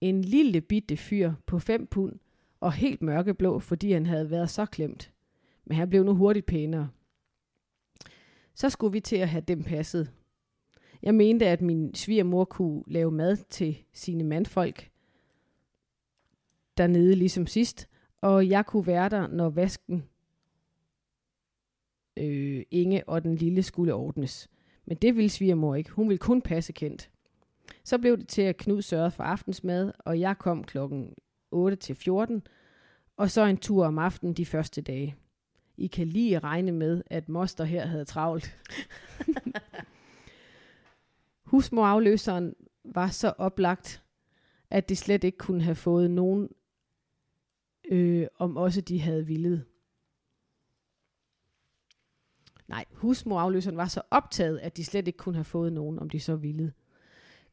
En 0.00 0.22
lille 0.22 0.60
bitte 0.60 0.96
fyr 0.96 1.32
på 1.46 1.58
5 1.58 1.86
pund 1.86 2.18
og 2.60 2.72
helt 2.72 3.02
mørkeblå, 3.02 3.58
fordi 3.58 3.92
han 3.92 4.06
havde 4.06 4.30
været 4.30 4.50
så 4.50 4.66
klemt. 4.66 5.12
Men 5.64 5.76
han 5.76 5.90
blev 5.90 6.04
nu 6.04 6.14
hurtigt 6.14 6.46
pænere. 6.46 6.90
Så 8.54 8.70
skulle 8.70 8.92
vi 8.92 9.00
til 9.00 9.16
at 9.16 9.28
have 9.28 9.44
dem 9.48 9.62
passet. 9.62 10.12
Jeg 11.02 11.14
mente, 11.14 11.46
at 11.46 11.60
min 11.62 11.94
svigermor 11.94 12.44
kunne 12.44 12.82
lave 12.86 13.10
mad 13.10 13.36
til 13.36 13.78
sine 13.92 14.24
mandfolk 14.24 14.90
dernede 16.76 17.14
ligesom 17.14 17.46
sidst, 17.46 17.88
og 18.20 18.48
jeg 18.48 18.66
kunne 18.66 18.86
være 18.86 19.08
der, 19.08 19.26
når 19.26 19.48
vasken 19.48 20.04
øh, 22.16 22.62
Inge 22.70 23.08
og 23.08 23.22
den 23.22 23.36
lille 23.36 23.62
skulle 23.62 23.94
ordnes. 23.94 24.48
Men 24.86 24.96
det 24.96 25.16
ville 25.16 25.30
svigermor 25.30 25.74
ikke. 25.74 25.90
Hun 25.90 26.08
ville 26.08 26.18
kun 26.18 26.42
passe 26.42 26.72
kendt. 26.72 27.10
Så 27.84 27.98
blev 27.98 28.18
det 28.18 28.28
til, 28.28 28.42
at 28.42 28.56
Knud 28.56 28.82
sørgede 28.82 29.10
for 29.10 29.22
aftensmad, 29.24 29.92
og 29.98 30.20
jeg 30.20 30.38
kom 30.38 30.64
klokken 30.64 31.14
8 31.50 31.76
til 31.76 31.94
14, 31.94 32.42
og 33.16 33.30
så 33.30 33.44
en 33.44 33.56
tur 33.56 33.86
om 33.86 33.98
aftenen 33.98 34.34
de 34.34 34.46
første 34.46 34.82
dage. 34.82 35.16
I 35.76 35.86
kan 35.86 36.06
lige 36.06 36.38
regne 36.38 36.72
med, 36.72 37.02
at 37.06 37.28
moster 37.28 37.64
her 37.64 37.86
havde 37.86 38.04
travlt. 38.04 38.56
Husmorafløseren 41.50 42.54
var 42.84 43.08
så 43.08 43.32
oplagt, 43.38 44.02
at 44.70 44.88
det 44.88 44.98
slet 44.98 45.24
ikke 45.24 45.38
kunne 45.38 45.62
have 45.62 45.74
fået 45.74 46.10
nogen 46.10 46.48
øh, 47.88 48.26
om 48.38 48.56
også 48.56 48.80
de 48.80 49.00
havde 49.00 49.26
villet. 49.26 49.64
Nej, 52.68 52.84
husmorafløseren 52.92 53.76
var 53.76 53.86
så 53.86 54.02
optaget, 54.10 54.58
at 54.58 54.76
de 54.76 54.84
slet 54.84 55.06
ikke 55.06 55.16
kunne 55.16 55.34
have 55.34 55.44
fået 55.44 55.72
nogen, 55.72 55.98
om 55.98 56.10
de 56.10 56.20
så 56.20 56.36
ville. 56.36 56.72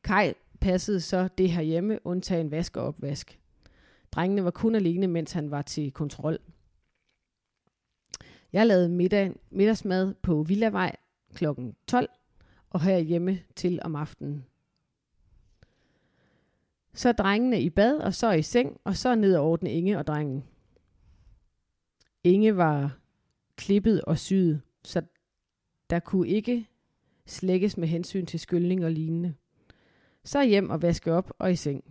Kai 0.03 0.33
passede 0.61 1.01
så 1.01 1.29
det 1.37 1.51
her 1.51 1.61
hjemme, 1.61 1.99
undtagen 2.03 2.51
vask 2.51 2.77
og 2.77 2.83
opvask. 2.83 3.39
Drengene 4.11 4.43
var 4.43 4.51
kun 4.51 4.75
alene, 4.75 5.07
mens 5.07 5.31
han 5.31 5.51
var 5.51 5.61
til 5.61 5.91
kontrol. 5.91 6.39
Jeg 8.53 8.67
lavede 8.67 8.89
middag, 8.89 9.35
middagsmad 9.49 10.13
på 10.13 10.43
Villavej 10.43 10.95
kl. 11.35 11.45
12, 11.87 12.09
og 12.69 12.81
her 12.81 12.97
hjemme 12.97 13.39
til 13.55 13.79
om 13.83 13.95
aftenen. 13.95 14.45
Så 16.93 17.11
drengene 17.11 17.61
i 17.61 17.69
bad, 17.69 17.97
og 17.97 18.13
så 18.13 18.31
i 18.31 18.41
seng, 18.41 18.77
og 18.83 18.95
så 18.95 19.15
ned 19.15 19.35
og 19.35 19.45
ordne 19.45 19.71
Inge 19.71 19.97
og 19.97 20.07
drengen. 20.07 20.43
Inge 22.23 22.57
var 22.57 22.97
klippet 23.55 24.01
og 24.01 24.17
syet, 24.17 24.61
så 24.85 25.01
der 25.89 25.99
kunne 25.99 26.27
ikke 26.27 26.67
slækkes 27.25 27.77
med 27.77 27.87
hensyn 27.87 28.25
til 28.25 28.39
skyldning 28.39 28.85
og 28.85 28.91
lignende. 28.91 29.33
Så 30.23 30.43
hjem 30.43 30.69
og 30.69 30.81
vaske 30.81 31.13
op 31.13 31.31
og 31.39 31.51
i 31.51 31.55
seng. 31.55 31.83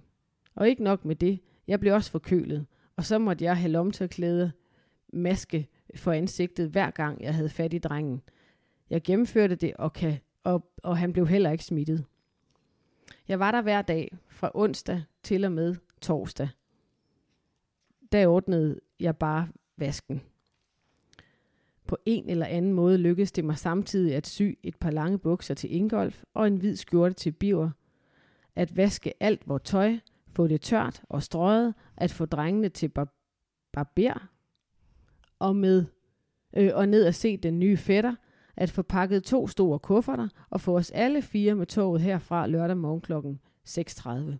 Og 0.54 0.68
ikke 0.68 0.84
nok 0.84 1.04
med 1.04 1.16
det, 1.16 1.40
jeg 1.66 1.80
blev 1.80 1.94
også 1.94 2.10
forkølet, 2.10 2.66
og 2.96 3.04
så 3.04 3.18
måtte 3.18 3.44
jeg 3.44 3.56
have 3.56 3.72
lomtørklæde, 3.72 4.52
maske 5.12 5.68
for 5.94 6.12
ansigtet 6.12 6.70
hver 6.70 6.90
gang 6.90 7.22
jeg 7.22 7.34
havde 7.34 7.48
fat 7.48 7.74
i 7.74 7.78
drengen. 7.78 8.22
Jeg 8.90 9.02
gennemførte 9.02 9.54
det, 9.54 9.74
og, 9.74 9.92
kan, 9.92 10.18
og, 10.44 10.72
og 10.82 10.98
han 10.98 11.12
blev 11.12 11.28
heller 11.28 11.50
ikke 11.50 11.64
smittet. 11.64 12.04
Jeg 13.28 13.38
var 13.38 13.50
der 13.50 13.62
hver 13.62 13.82
dag, 13.82 14.16
fra 14.28 14.50
onsdag 14.54 15.02
til 15.22 15.44
og 15.44 15.52
med 15.52 15.76
torsdag. 16.00 16.48
Der 18.12 18.26
ordnede 18.26 18.80
jeg 19.00 19.16
bare 19.16 19.48
vasken. 19.76 20.22
På 21.92 21.98
en 22.06 22.30
eller 22.30 22.46
anden 22.46 22.72
måde 22.72 22.98
lykkedes 22.98 23.32
det 23.32 23.44
mig 23.44 23.58
samtidig 23.58 24.14
at 24.14 24.26
sy 24.26 24.42
et 24.62 24.76
par 24.76 24.90
lange 24.90 25.18
bukser 25.18 25.54
til 25.54 25.74
Ingolf 25.74 26.22
og 26.34 26.46
en 26.46 26.56
hvid 26.56 26.76
skjorte 26.76 27.14
til 27.14 27.32
Biver, 27.32 27.70
at 28.56 28.76
vaske 28.76 29.12
alt 29.20 29.48
vores 29.48 29.62
tøj, 29.64 29.98
få 30.28 30.46
det 30.46 30.60
tørt 30.60 31.02
og 31.08 31.22
strøget, 31.22 31.74
at 31.96 32.10
få 32.10 32.26
drengene 32.26 32.68
til 32.68 32.88
bar- 32.88 33.14
barber 33.72 34.28
og, 35.38 35.56
med, 35.56 35.84
øh, 36.56 36.70
og 36.74 36.88
ned 36.88 37.04
at 37.04 37.14
se 37.14 37.36
den 37.36 37.58
nye 37.58 37.76
fætter, 37.76 38.14
at 38.56 38.70
få 38.70 38.82
pakket 38.82 39.24
to 39.24 39.48
store 39.48 39.78
kufferter 39.78 40.28
og 40.50 40.60
få 40.60 40.76
os 40.76 40.90
alle 40.90 41.22
fire 41.22 41.54
med 41.54 41.66
toget 41.66 42.00
herfra 42.00 42.46
lørdag 42.46 42.76
morgen 42.76 43.00
klokken 43.00 43.40
6.30. 43.68 44.38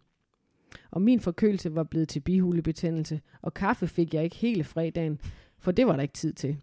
Og 0.90 1.02
min 1.02 1.20
forkølelse 1.20 1.74
var 1.74 1.84
blevet 1.84 2.08
til 2.08 2.20
bihulebetændelse, 2.20 3.20
og 3.42 3.54
kaffe 3.54 3.86
fik 3.86 4.14
jeg 4.14 4.24
ikke 4.24 4.36
hele 4.36 4.64
fredagen, 4.64 5.20
for 5.58 5.72
det 5.72 5.86
var 5.86 5.96
der 5.96 6.02
ikke 6.02 6.14
tid 6.14 6.32
til. 6.32 6.60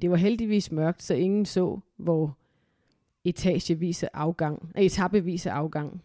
Det 0.00 0.10
var 0.10 0.16
heldigvis 0.16 0.72
mørkt, 0.72 1.02
så 1.02 1.14
ingen 1.14 1.46
så, 1.46 1.80
hvor 1.96 2.38
etagevise 3.24 4.16
afgang, 4.16 4.72
etappevise 4.76 5.50
afgang. 5.50 6.02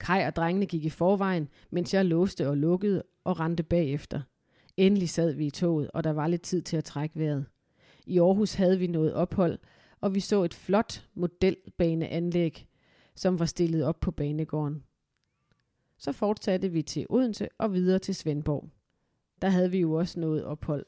Kai 0.00 0.26
og 0.26 0.36
drengene 0.36 0.66
gik 0.66 0.84
i 0.84 0.90
forvejen, 0.90 1.48
mens 1.70 1.94
jeg 1.94 2.04
låste 2.04 2.48
og 2.48 2.56
lukkede 2.56 3.02
og 3.24 3.40
rendte 3.40 3.62
bagefter. 3.62 4.20
Endelig 4.76 5.08
sad 5.10 5.32
vi 5.32 5.46
i 5.46 5.50
toget, 5.50 5.90
og 5.90 6.04
der 6.04 6.10
var 6.10 6.26
lidt 6.26 6.42
tid 6.42 6.62
til 6.62 6.76
at 6.76 6.84
trække 6.84 7.18
vejret. 7.18 7.46
I 8.06 8.18
Aarhus 8.18 8.54
havde 8.54 8.78
vi 8.78 8.86
noget 8.86 9.14
ophold, 9.14 9.58
og 10.00 10.14
vi 10.14 10.20
så 10.20 10.42
et 10.42 10.54
flot 10.54 11.08
modelbaneanlæg, 11.14 12.66
som 13.14 13.38
var 13.38 13.44
stillet 13.44 13.84
op 13.84 14.00
på 14.00 14.10
banegården. 14.10 14.84
Så 15.98 16.12
fortsatte 16.12 16.68
vi 16.68 16.82
til 16.82 17.06
Odense 17.08 17.48
og 17.58 17.72
videre 17.72 17.98
til 17.98 18.14
Svendborg. 18.14 18.68
Der 19.42 19.48
havde 19.48 19.70
vi 19.70 19.78
jo 19.78 19.92
også 19.92 20.20
noget 20.20 20.44
ophold. 20.44 20.86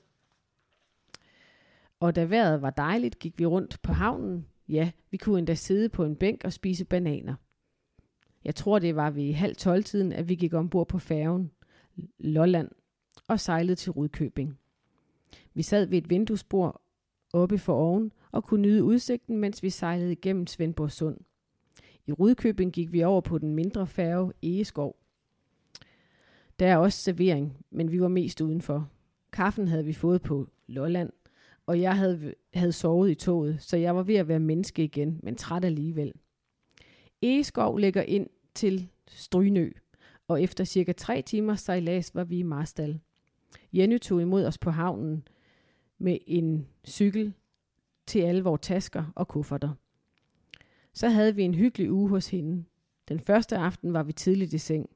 Og 2.01 2.17
da 2.17 2.25
vejret 2.25 2.63
var 2.63 2.71
dejligt, 2.71 3.19
gik 3.19 3.39
vi 3.39 3.47
rundt 3.47 3.83
på 3.83 3.93
havnen. 3.93 4.47
Ja, 4.69 4.91
vi 5.11 5.17
kunne 5.17 5.39
endda 5.39 5.55
sidde 5.55 5.89
på 5.89 6.05
en 6.05 6.17
bænk 6.17 6.45
og 6.45 6.53
spise 6.53 6.85
bananer. 6.85 7.35
Jeg 8.45 8.55
tror, 8.55 8.79
det 8.79 8.97
var 8.97 9.11
ved 9.11 9.33
halv 9.35 9.57
tolv-tiden, 9.57 10.13
at 10.13 10.29
vi 10.29 10.35
gik 10.35 10.55
ombord 10.55 10.89
på 10.89 10.99
færgen 10.99 11.51
Lolland 12.19 12.69
og 13.29 13.41
sejlede 13.41 13.77
til 13.77 13.93
Rudkøbing. 13.93 14.59
Vi 15.55 15.63
sad 15.63 15.87
ved 15.87 15.99
et 15.99 16.11
vinduesbord 16.11 16.83
oppe 17.33 17.59
for 17.59 17.75
oven 17.75 18.13
og 18.33 18.45
kunne 18.45 18.63
nyde 18.63 18.85
udsigten, 18.85 19.39
mens 19.39 19.63
vi 19.63 19.71
sejlede 19.71 20.13
igennem 20.13 20.47
Svendborg 20.47 20.91
Sund. 20.91 21.19
I 22.07 22.13
Rudkøbing 22.13 22.73
gik 22.73 22.93
vi 22.93 23.03
over 23.03 23.21
på 23.21 23.39
den 23.39 23.55
mindre 23.55 23.87
færge 23.87 24.33
Egeskov. 24.43 24.97
Der 26.59 26.67
er 26.67 26.77
også 26.77 26.99
servering, 26.99 27.65
men 27.71 27.93
vi 27.93 28.01
var 28.01 28.09
mest 28.09 28.41
udenfor. 28.41 28.91
Kaffen 29.33 29.69
havde 29.69 29.85
vi 29.85 29.93
fået 29.93 30.23
på 30.23 30.49
Lolland, 30.67 31.11
og 31.67 31.81
jeg 31.81 31.97
havde, 31.97 32.35
havde 32.55 32.73
sovet 32.73 33.11
i 33.11 33.15
toget, 33.15 33.63
så 33.63 33.77
jeg 33.77 33.97
var 33.97 34.03
ved 34.03 34.15
at 34.15 34.29
være 34.29 34.41
menneske 34.41 34.85
igen, 34.85 35.21
men 35.23 35.37
træt 35.37 35.65
alligevel. 35.65 36.13
Egeskov 37.23 37.79
ligger 37.79 38.03
ind 38.03 38.27
til 38.55 38.89
Strynø, 39.09 39.71
og 40.29 40.43
efter 40.43 40.65
cirka 40.65 40.93
tre 40.93 41.23
timer 41.23 41.55
sejlads 41.55 42.15
var 42.15 42.25
vi 42.25 42.39
i 42.39 42.43
Marstal. 42.43 43.01
Jenny 43.73 43.99
tog 43.99 44.23
imod 44.23 44.45
os 44.45 44.59
på 44.59 44.71
havnen 44.71 45.29
med 45.99 46.19
en 46.27 46.67
cykel 46.87 47.33
til 48.07 48.19
alle 48.19 48.43
vores 48.43 48.61
tasker 48.63 49.13
og 49.15 49.29
kufferter. 49.29 49.75
Så 50.93 51.09
havde 51.09 51.35
vi 51.35 51.43
en 51.43 51.55
hyggelig 51.55 51.93
uge 51.93 52.09
hos 52.09 52.29
hende. 52.29 52.65
Den 53.09 53.21
første 53.21 53.57
aften 53.57 53.93
var 53.93 54.03
vi 54.03 54.13
tidligt 54.13 54.53
i 54.53 54.59
seng. 54.59 54.91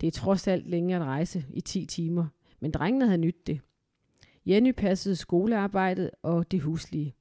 Det 0.00 0.06
er 0.06 0.10
trods 0.10 0.48
alt 0.48 0.66
længe 0.66 0.96
at 0.96 1.02
rejse 1.02 1.44
i 1.50 1.60
10 1.60 1.86
timer, 1.86 2.26
men 2.60 2.70
drengene 2.70 3.06
havde 3.06 3.18
nyt 3.18 3.46
det. 3.46 3.60
Jenny 4.50 4.72
passede 4.72 5.16
skolearbejdet 5.16 6.10
og 6.22 6.50
det 6.50 6.60
huslige. 6.60 7.14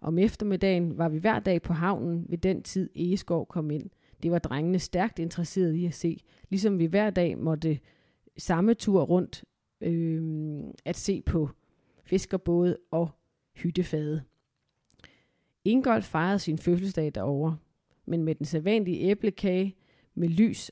Om 0.00 0.18
eftermiddagen 0.18 0.98
var 0.98 1.08
vi 1.08 1.18
hver 1.18 1.40
dag 1.40 1.62
på 1.62 1.72
havnen 1.72 2.26
ved 2.28 2.38
den 2.38 2.62
tid 2.62 2.90
Egeskov 2.94 3.46
kom 3.46 3.70
ind. 3.70 3.90
Det 4.22 4.30
var 4.30 4.38
drengene 4.38 4.78
stærkt 4.78 5.18
interesserede 5.18 5.78
i 5.78 5.86
at 5.86 5.94
se, 5.94 6.20
ligesom 6.48 6.78
vi 6.78 6.84
hver 6.84 7.10
dag 7.10 7.38
måtte 7.38 7.78
samme 8.38 8.74
tur 8.74 9.02
rundt 9.02 9.44
øh, 9.80 10.60
at 10.84 10.96
se 10.96 11.22
på 11.22 11.48
fiskerbåde 12.04 12.76
og 12.90 13.10
hyttefade. 13.56 14.22
Ingolf 15.64 16.04
fejrede 16.04 16.38
sin 16.38 16.58
fødselsdag 16.58 17.12
derovre, 17.14 17.56
men 18.06 18.24
med 18.24 18.34
den 18.34 18.46
sædvanlige 18.46 19.10
æblekage 19.10 19.76
med 20.14 20.28
lys, 20.28 20.70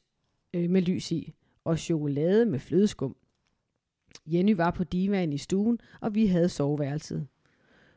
øh, 0.54 0.70
med 0.70 0.82
lys 0.82 1.12
i 1.12 1.34
og 1.64 1.78
chokolade 1.78 2.46
med 2.46 2.58
flødeskum. 2.58 3.16
Jenny 4.26 4.56
var 4.56 4.70
på 4.70 4.84
divaen 4.84 5.32
i 5.32 5.38
stuen, 5.38 5.78
og 6.00 6.14
vi 6.14 6.26
havde 6.26 6.48
soveværelset. 6.48 7.26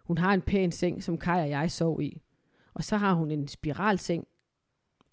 Hun 0.03 0.17
har 0.17 0.33
en 0.33 0.41
pæn 0.41 0.71
seng, 0.71 1.03
som 1.03 1.17
Kai 1.17 1.41
og 1.41 1.49
jeg 1.49 1.71
sov 1.71 2.01
i. 2.01 2.21
Og 2.73 2.83
så 2.83 2.97
har 2.97 3.13
hun 3.13 3.31
en 3.31 3.47
spiralseng, 3.47 4.27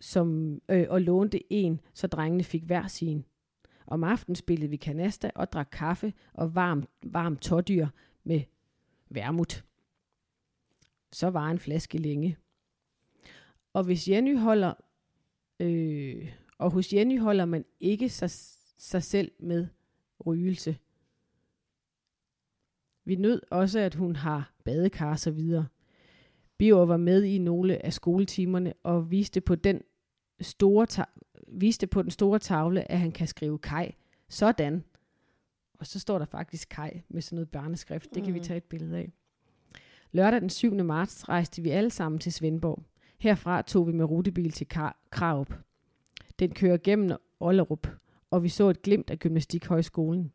som, 0.01 0.59
øh, 0.69 0.87
og 0.91 1.03
lånte 1.03 1.53
en, 1.53 1.81
så 1.95 2.07
drengene 2.07 2.45
fik 2.45 2.65
hver 2.65 2.87
sin. 2.87 3.25
Om 3.87 4.05
aftenen 4.05 4.37
spillede 4.37 4.71
vi 4.71 4.77
kanasta 4.77 5.31
og 5.35 5.53
drak 5.53 5.69
kaffe 5.73 6.13
og 6.33 6.55
varm, 6.55 6.85
varm 7.03 7.37
tårdyr 7.37 7.87
med 8.25 8.41
vermut. 9.09 9.65
Så 11.13 11.31
var 11.31 11.51
en 11.51 11.59
flaske 11.59 11.99
længe. 11.99 12.37
Og 13.73 13.85
hvis 13.85 14.09
Jenny 14.09 14.39
holder, 14.39 14.75
øh, 15.61 16.33
og 16.59 16.71
hos 16.71 16.93
Jenny 16.93 17.21
holder 17.21 17.45
man 17.45 17.65
ikke 17.81 18.09
sig, 18.09 18.31
sig 18.79 19.03
selv 19.03 19.33
med 19.41 19.67
rygelse. 20.27 20.77
Vi 23.09 23.15
nød 23.17 23.43
også, 23.51 23.79
at 23.79 23.95
hun 23.95 24.17
har 24.17 24.53
badekar 24.65 25.11
og 25.11 25.19
så 25.19 25.31
videre. 25.31 25.67
Biver 26.59 26.87
var 26.87 26.97
med 26.97 27.23
i 27.23 27.39
nogle 27.39 27.85
af 27.87 27.93
skoletimerne 27.93 28.73
og 28.83 29.11
viste 29.11 29.41
på 29.41 29.55
den 29.55 29.81
store 30.41 30.87
ta- 30.87 31.05
viste 31.49 31.87
på 31.87 32.03
den 32.03 32.11
store 32.11 32.39
tavle, 32.39 32.93
at 32.93 32.99
han 32.99 33.13
kan 33.13 33.27
skrive 33.27 33.59
kaj. 33.59 33.93
Sådan. 34.29 34.85
Og 35.79 35.87
så 35.87 35.99
står 36.01 36.19
der 36.19 36.25
faktisk 36.27 36.69
kaj 36.69 37.01
med 37.09 37.23
sådan 37.23 37.37
noget 37.37 37.49
barneskrift. 37.49 38.15
Det 38.15 38.25
kan 38.25 38.35
vi 38.35 38.41
tage 38.41 38.57
et 38.57 38.65
billede 38.65 38.97
af. 38.99 39.13
Lørdag 40.13 40.41
den 40.41 40.51
7. 40.51 40.75
marts 40.75 41.29
rejste 41.29 41.63
vi 41.63 41.71
alle 41.71 41.91
sammen 41.91 42.19
til 42.19 42.33
Svendborg. 42.33 42.83
Herfra 43.19 43.63
tog 43.63 43.87
vi 43.87 43.93
med 43.93 44.05
rutebil 44.05 44.53
til 44.53 44.67
Krarup. 45.11 45.53
Den 46.39 46.55
kører 46.55 46.77
gennem 46.85 47.17
Ollerup, 47.41 47.89
og 48.31 48.43
vi 48.43 48.49
så 48.49 48.69
et 48.69 48.83
glimt 48.83 49.11
af 49.11 49.19
gymnastikhøjskolen. 49.19 50.33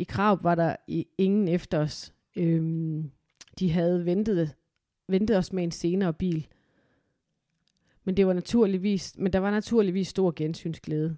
I 0.00 0.04
Krav 0.04 0.38
var 0.42 0.54
der 0.54 0.76
ingen 1.18 1.48
efter 1.48 1.78
os. 1.78 2.14
Øhm, 2.36 3.10
de 3.58 3.70
havde 3.70 4.04
ventet, 4.04 4.54
ventet 5.08 5.36
os 5.36 5.52
med 5.52 5.62
en 5.62 5.70
senere 5.70 6.14
bil. 6.14 6.46
Men, 8.04 8.16
det 8.16 8.26
var 8.26 8.32
naturligvis, 8.32 9.18
men 9.18 9.32
der 9.32 9.38
var 9.38 9.50
naturligvis 9.50 10.08
stor 10.08 10.32
gensynsglæde. 10.36 11.16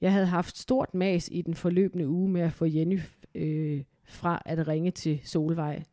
Jeg 0.00 0.12
havde 0.12 0.26
haft 0.26 0.58
stort 0.58 0.94
mas 0.94 1.28
i 1.32 1.42
den 1.42 1.54
forløbende 1.54 2.08
uge 2.08 2.30
med 2.30 2.40
at 2.40 2.52
få 2.52 2.64
Jenny 2.64 3.00
øh, 3.34 3.84
fra 4.04 4.42
at 4.44 4.68
ringe 4.68 4.90
til 4.90 5.20
Solvej. 5.24 5.84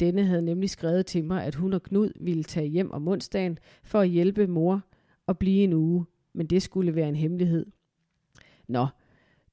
Denne 0.00 0.24
havde 0.24 0.42
nemlig 0.42 0.70
skrevet 0.70 1.06
til 1.06 1.24
mig, 1.24 1.44
at 1.44 1.54
hun 1.54 1.72
og 1.72 1.82
Knud 1.82 2.10
ville 2.20 2.44
tage 2.44 2.66
hjem 2.66 2.90
om 2.90 3.08
onsdagen 3.08 3.58
for 3.82 4.00
at 4.00 4.08
hjælpe 4.08 4.46
mor 4.46 4.82
og 5.26 5.38
blive 5.38 5.64
en 5.64 5.72
uge, 5.72 6.06
men 6.32 6.46
det 6.46 6.62
skulle 6.62 6.94
være 6.94 7.08
en 7.08 7.16
hemmelighed. 7.16 7.66
Nå, 8.68 8.86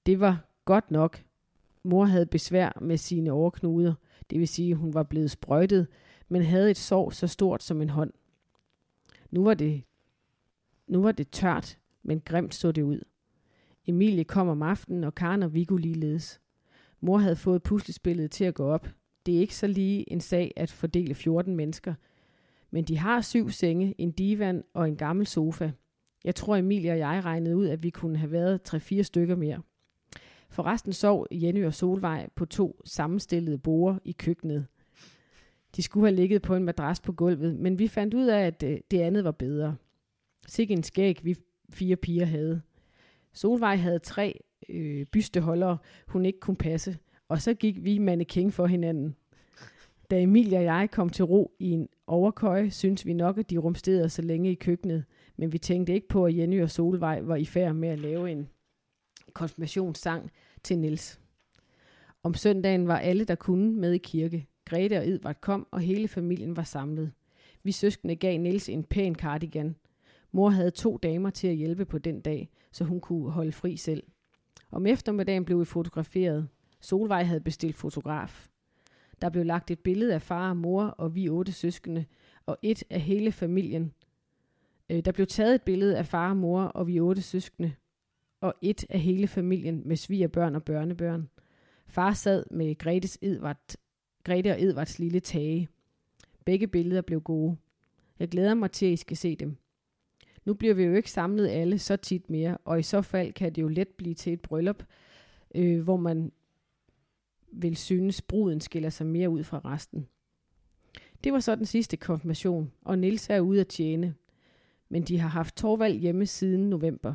det 0.05 0.19
var 0.19 0.49
godt 0.65 0.91
nok. 0.91 1.23
Mor 1.83 2.05
havde 2.05 2.25
besvær 2.25 2.77
med 2.81 2.97
sine 2.97 3.31
overknuder, 3.31 3.93
det 4.29 4.39
vil 4.39 4.47
sige, 4.47 4.75
hun 4.75 4.93
var 4.93 5.03
blevet 5.03 5.31
sprøjtet, 5.31 5.87
men 6.29 6.41
havde 6.41 6.71
et 6.71 6.77
sår 6.77 7.09
så 7.09 7.27
stort 7.27 7.63
som 7.63 7.81
en 7.81 7.89
hånd. 7.89 8.13
Nu 9.31 9.43
var 9.43 9.53
det, 9.53 9.83
nu 10.87 11.01
var 11.01 11.11
det 11.11 11.29
tørt, 11.29 11.77
men 12.03 12.21
grimt 12.21 12.55
så 12.55 12.71
det 12.71 12.81
ud. 12.81 12.99
Emilie 13.87 14.23
kom 14.23 14.47
om 14.47 14.61
aftenen, 14.61 15.03
og 15.03 15.15
Karen 15.15 15.43
og 15.43 15.53
Viggo 15.53 15.75
ligeledes. 15.75 16.41
Mor 17.01 17.17
havde 17.17 17.35
fået 17.35 17.63
puslespillet 17.63 18.31
til 18.31 18.43
at 18.43 18.53
gå 18.53 18.65
op. 18.65 18.87
Det 19.25 19.35
er 19.35 19.39
ikke 19.39 19.55
så 19.55 19.67
lige 19.67 20.11
en 20.11 20.21
sag 20.21 20.53
at 20.55 20.71
fordele 20.71 21.15
14 21.15 21.55
mennesker. 21.55 21.93
Men 22.71 22.83
de 22.83 22.97
har 22.97 23.21
syv 23.21 23.49
senge, 23.49 23.95
en 23.97 24.11
divan 24.11 24.63
og 24.73 24.87
en 24.87 24.95
gammel 24.95 25.27
sofa. 25.27 25.71
Jeg 26.23 26.35
tror, 26.35 26.55
Emilie 26.55 26.91
og 26.91 26.97
jeg 26.97 27.21
regnede 27.25 27.57
ud, 27.57 27.67
at 27.67 27.83
vi 27.83 27.89
kunne 27.89 28.17
have 28.17 28.31
været 28.31 28.73
3-4 28.73 29.01
stykker 29.01 29.35
mere. 29.35 29.61
Forresten 30.55 30.93
sov 30.93 31.27
Jenny 31.31 31.65
og 31.65 31.73
Solvej 31.73 32.29
på 32.35 32.45
to 32.45 32.81
sammenstillede 32.85 33.57
borer 33.57 33.99
i 34.03 34.11
køkkenet. 34.11 34.65
De 35.75 35.81
skulle 35.81 36.05
have 36.05 36.15
ligget 36.15 36.41
på 36.41 36.55
en 36.55 36.63
madras 36.63 36.99
på 36.99 37.11
gulvet, 37.11 37.55
men 37.55 37.79
vi 37.79 37.87
fandt 37.87 38.13
ud 38.13 38.25
af, 38.25 38.39
at 38.39 38.63
øh, 38.63 38.79
det 38.91 38.99
andet 38.99 39.23
var 39.23 39.31
bedre. 39.31 39.75
Sikke 40.47 40.73
en 40.73 40.83
skæg, 40.83 41.19
vi 41.23 41.35
fire 41.69 41.95
piger 41.95 42.25
havde. 42.25 42.61
Solvej 43.33 43.75
havde 43.75 43.99
tre 43.99 44.39
øh, 44.69 45.05
bysteholdere, 45.05 45.77
hun 46.07 46.25
ikke 46.25 46.39
kunne 46.39 46.57
passe, 46.57 46.97
og 47.27 47.41
så 47.41 47.53
gik 47.53 47.83
vi 47.83 47.97
mannequin 47.97 48.51
for 48.51 48.67
hinanden. 48.67 49.15
Da 50.11 50.21
Emilie 50.21 50.57
og 50.57 50.63
jeg 50.63 50.89
kom 50.91 51.09
til 51.09 51.25
ro 51.25 51.51
i 51.59 51.71
en 51.71 51.87
overkøje, 52.07 52.71
synes 52.71 53.05
vi 53.05 53.13
nok, 53.13 53.37
at 53.37 53.49
de 53.49 53.57
rumsterede 53.57 54.09
så 54.09 54.21
længe 54.21 54.51
i 54.51 54.55
køkkenet, 54.55 55.03
men 55.37 55.53
vi 55.53 55.57
tænkte 55.57 55.93
ikke 55.93 56.07
på, 56.07 56.25
at 56.25 56.37
Jenny 56.37 56.61
og 56.61 56.69
Solvej 56.69 57.21
var 57.21 57.35
i 57.35 57.45
færd 57.45 57.73
med 57.73 57.89
at 57.89 57.99
lave 57.99 58.31
en 58.31 58.49
konfirmationssang 59.33 60.31
til 60.65 60.79
Nils. 60.79 61.19
Om 62.23 62.33
søndagen 62.33 62.87
var 62.87 62.97
alle, 62.97 63.25
der 63.25 63.35
kunne, 63.35 63.71
med 63.71 63.91
i 63.91 63.97
kirke. 63.97 64.47
Grete 64.65 64.97
og 64.97 65.07
Edvard 65.07 65.41
kom, 65.41 65.67
og 65.71 65.79
hele 65.79 66.07
familien 66.07 66.55
var 66.55 66.63
samlet. 66.63 67.11
Vi 67.63 67.71
søskende 67.71 68.15
gav 68.15 68.39
Nils 68.39 68.69
en 68.69 68.83
pæn 68.83 69.15
cardigan. 69.15 69.75
Mor 70.31 70.49
havde 70.49 70.71
to 70.71 70.97
damer 70.97 71.29
til 71.29 71.47
at 71.47 71.55
hjælpe 71.55 71.85
på 71.85 71.97
den 71.97 72.21
dag, 72.21 72.49
så 72.71 72.83
hun 72.83 73.01
kunne 73.01 73.31
holde 73.31 73.51
fri 73.51 73.77
selv. 73.77 74.03
Om 74.71 74.85
eftermiddagen 74.85 75.45
blev 75.45 75.59
vi 75.59 75.65
fotograferet. 75.65 76.47
Solvej 76.81 77.23
havde 77.23 77.41
bestilt 77.41 77.75
fotograf. 77.75 78.47
Der 79.21 79.29
blev 79.29 79.45
lagt 79.45 79.71
et 79.71 79.79
billede 79.79 80.13
af 80.13 80.21
far 80.21 80.49
og 80.49 80.57
mor 80.57 80.83
og 80.83 81.15
vi 81.15 81.29
otte 81.29 81.51
søskende, 81.51 82.05
og 82.45 82.57
et 82.61 82.83
af 82.89 83.01
hele 83.01 83.31
familien. 83.31 83.93
Øh, 84.89 85.05
der 85.05 85.11
blev 85.11 85.27
taget 85.27 85.55
et 85.55 85.61
billede 85.61 85.97
af 85.97 86.05
far 86.05 86.29
og 86.29 86.37
mor 86.37 86.63
og 86.63 86.87
vi 86.87 86.99
otte 86.99 87.21
søskende, 87.21 87.73
og 88.45 88.53
et 88.61 88.85
af 88.89 88.99
hele 88.99 89.27
familien 89.27 89.81
med 89.85 89.95
svigerbørn 89.95 90.55
og 90.55 90.63
børnebørn. 90.63 91.29
Far 91.87 92.13
sad 92.13 92.43
med 92.51 92.77
Gretes 92.77 93.17
Edvard, 93.21 93.75
Grete 94.23 94.51
og 94.51 94.61
Edvards 94.61 94.99
lille 94.99 95.19
tage. 95.19 95.67
Begge 96.45 96.67
billeder 96.67 97.01
blev 97.01 97.21
gode. 97.21 97.57
Jeg 98.19 98.27
glæder 98.27 98.53
mig 98.53 98.71
til, 98.71 98.85
at 98.85 98.91
I 98.91 98.95
skal 98.95 99.17
se 99.17 99.35
dem. 99.35 99.57
Nu 100.45 100.53
bliver 100.53 100.73
vi 100.73 100.83
jo 100.83 100.93
ikke 100.93 101.11
samlet 101.11 101.47
alle 101.47 101.79
så 101.79 101.95
tit 101.95 102.29
mere, 102.29 102.57
og 102.65 102.79
i 102.79 102.83
så 102.83 103.01
fald 103.01 103.33
kan 103.33 103.53
det 103.53 103.61
jo 103.61 103.67
let 103.67 103.87
blive 103.87 104.13
til 104.15 104.33
et 104.33 104.41
bryllup, 104.41 104.83
øh, 105.55 105.81
hvor 105.81 105.97
man 105.97 106.31
vil 107.51 107.75
synes, 107.75 108.21
bruden 108.21 108.61
skiller 108.61 108.89
sig 108.89 109.07
mere 109.07 109.29
ud 109.29 109.43
fra 109.43 109.61
resten. 109.65 110.07
Det 111.23 111.33
var 111.33 111.39
så 111.39 111.55
den 111.55 111.65
sidste 111.65 111.97
konfirmation, 111.97 112.71
og 112.81 112.99
Nils 112.99 113.29
er 113.29 113.39
ude 113.39 113.61
at 113.61 113.67
tjene. 113.67 114.15
Men 114.89 115.03
de 115.03 115.19
har 115.19 115.27
haft 115.27 115.55
Torvald 115.55 115.99
hjemme 115.99 116.25
siden 116.25 116.69
november. 116.69 117.13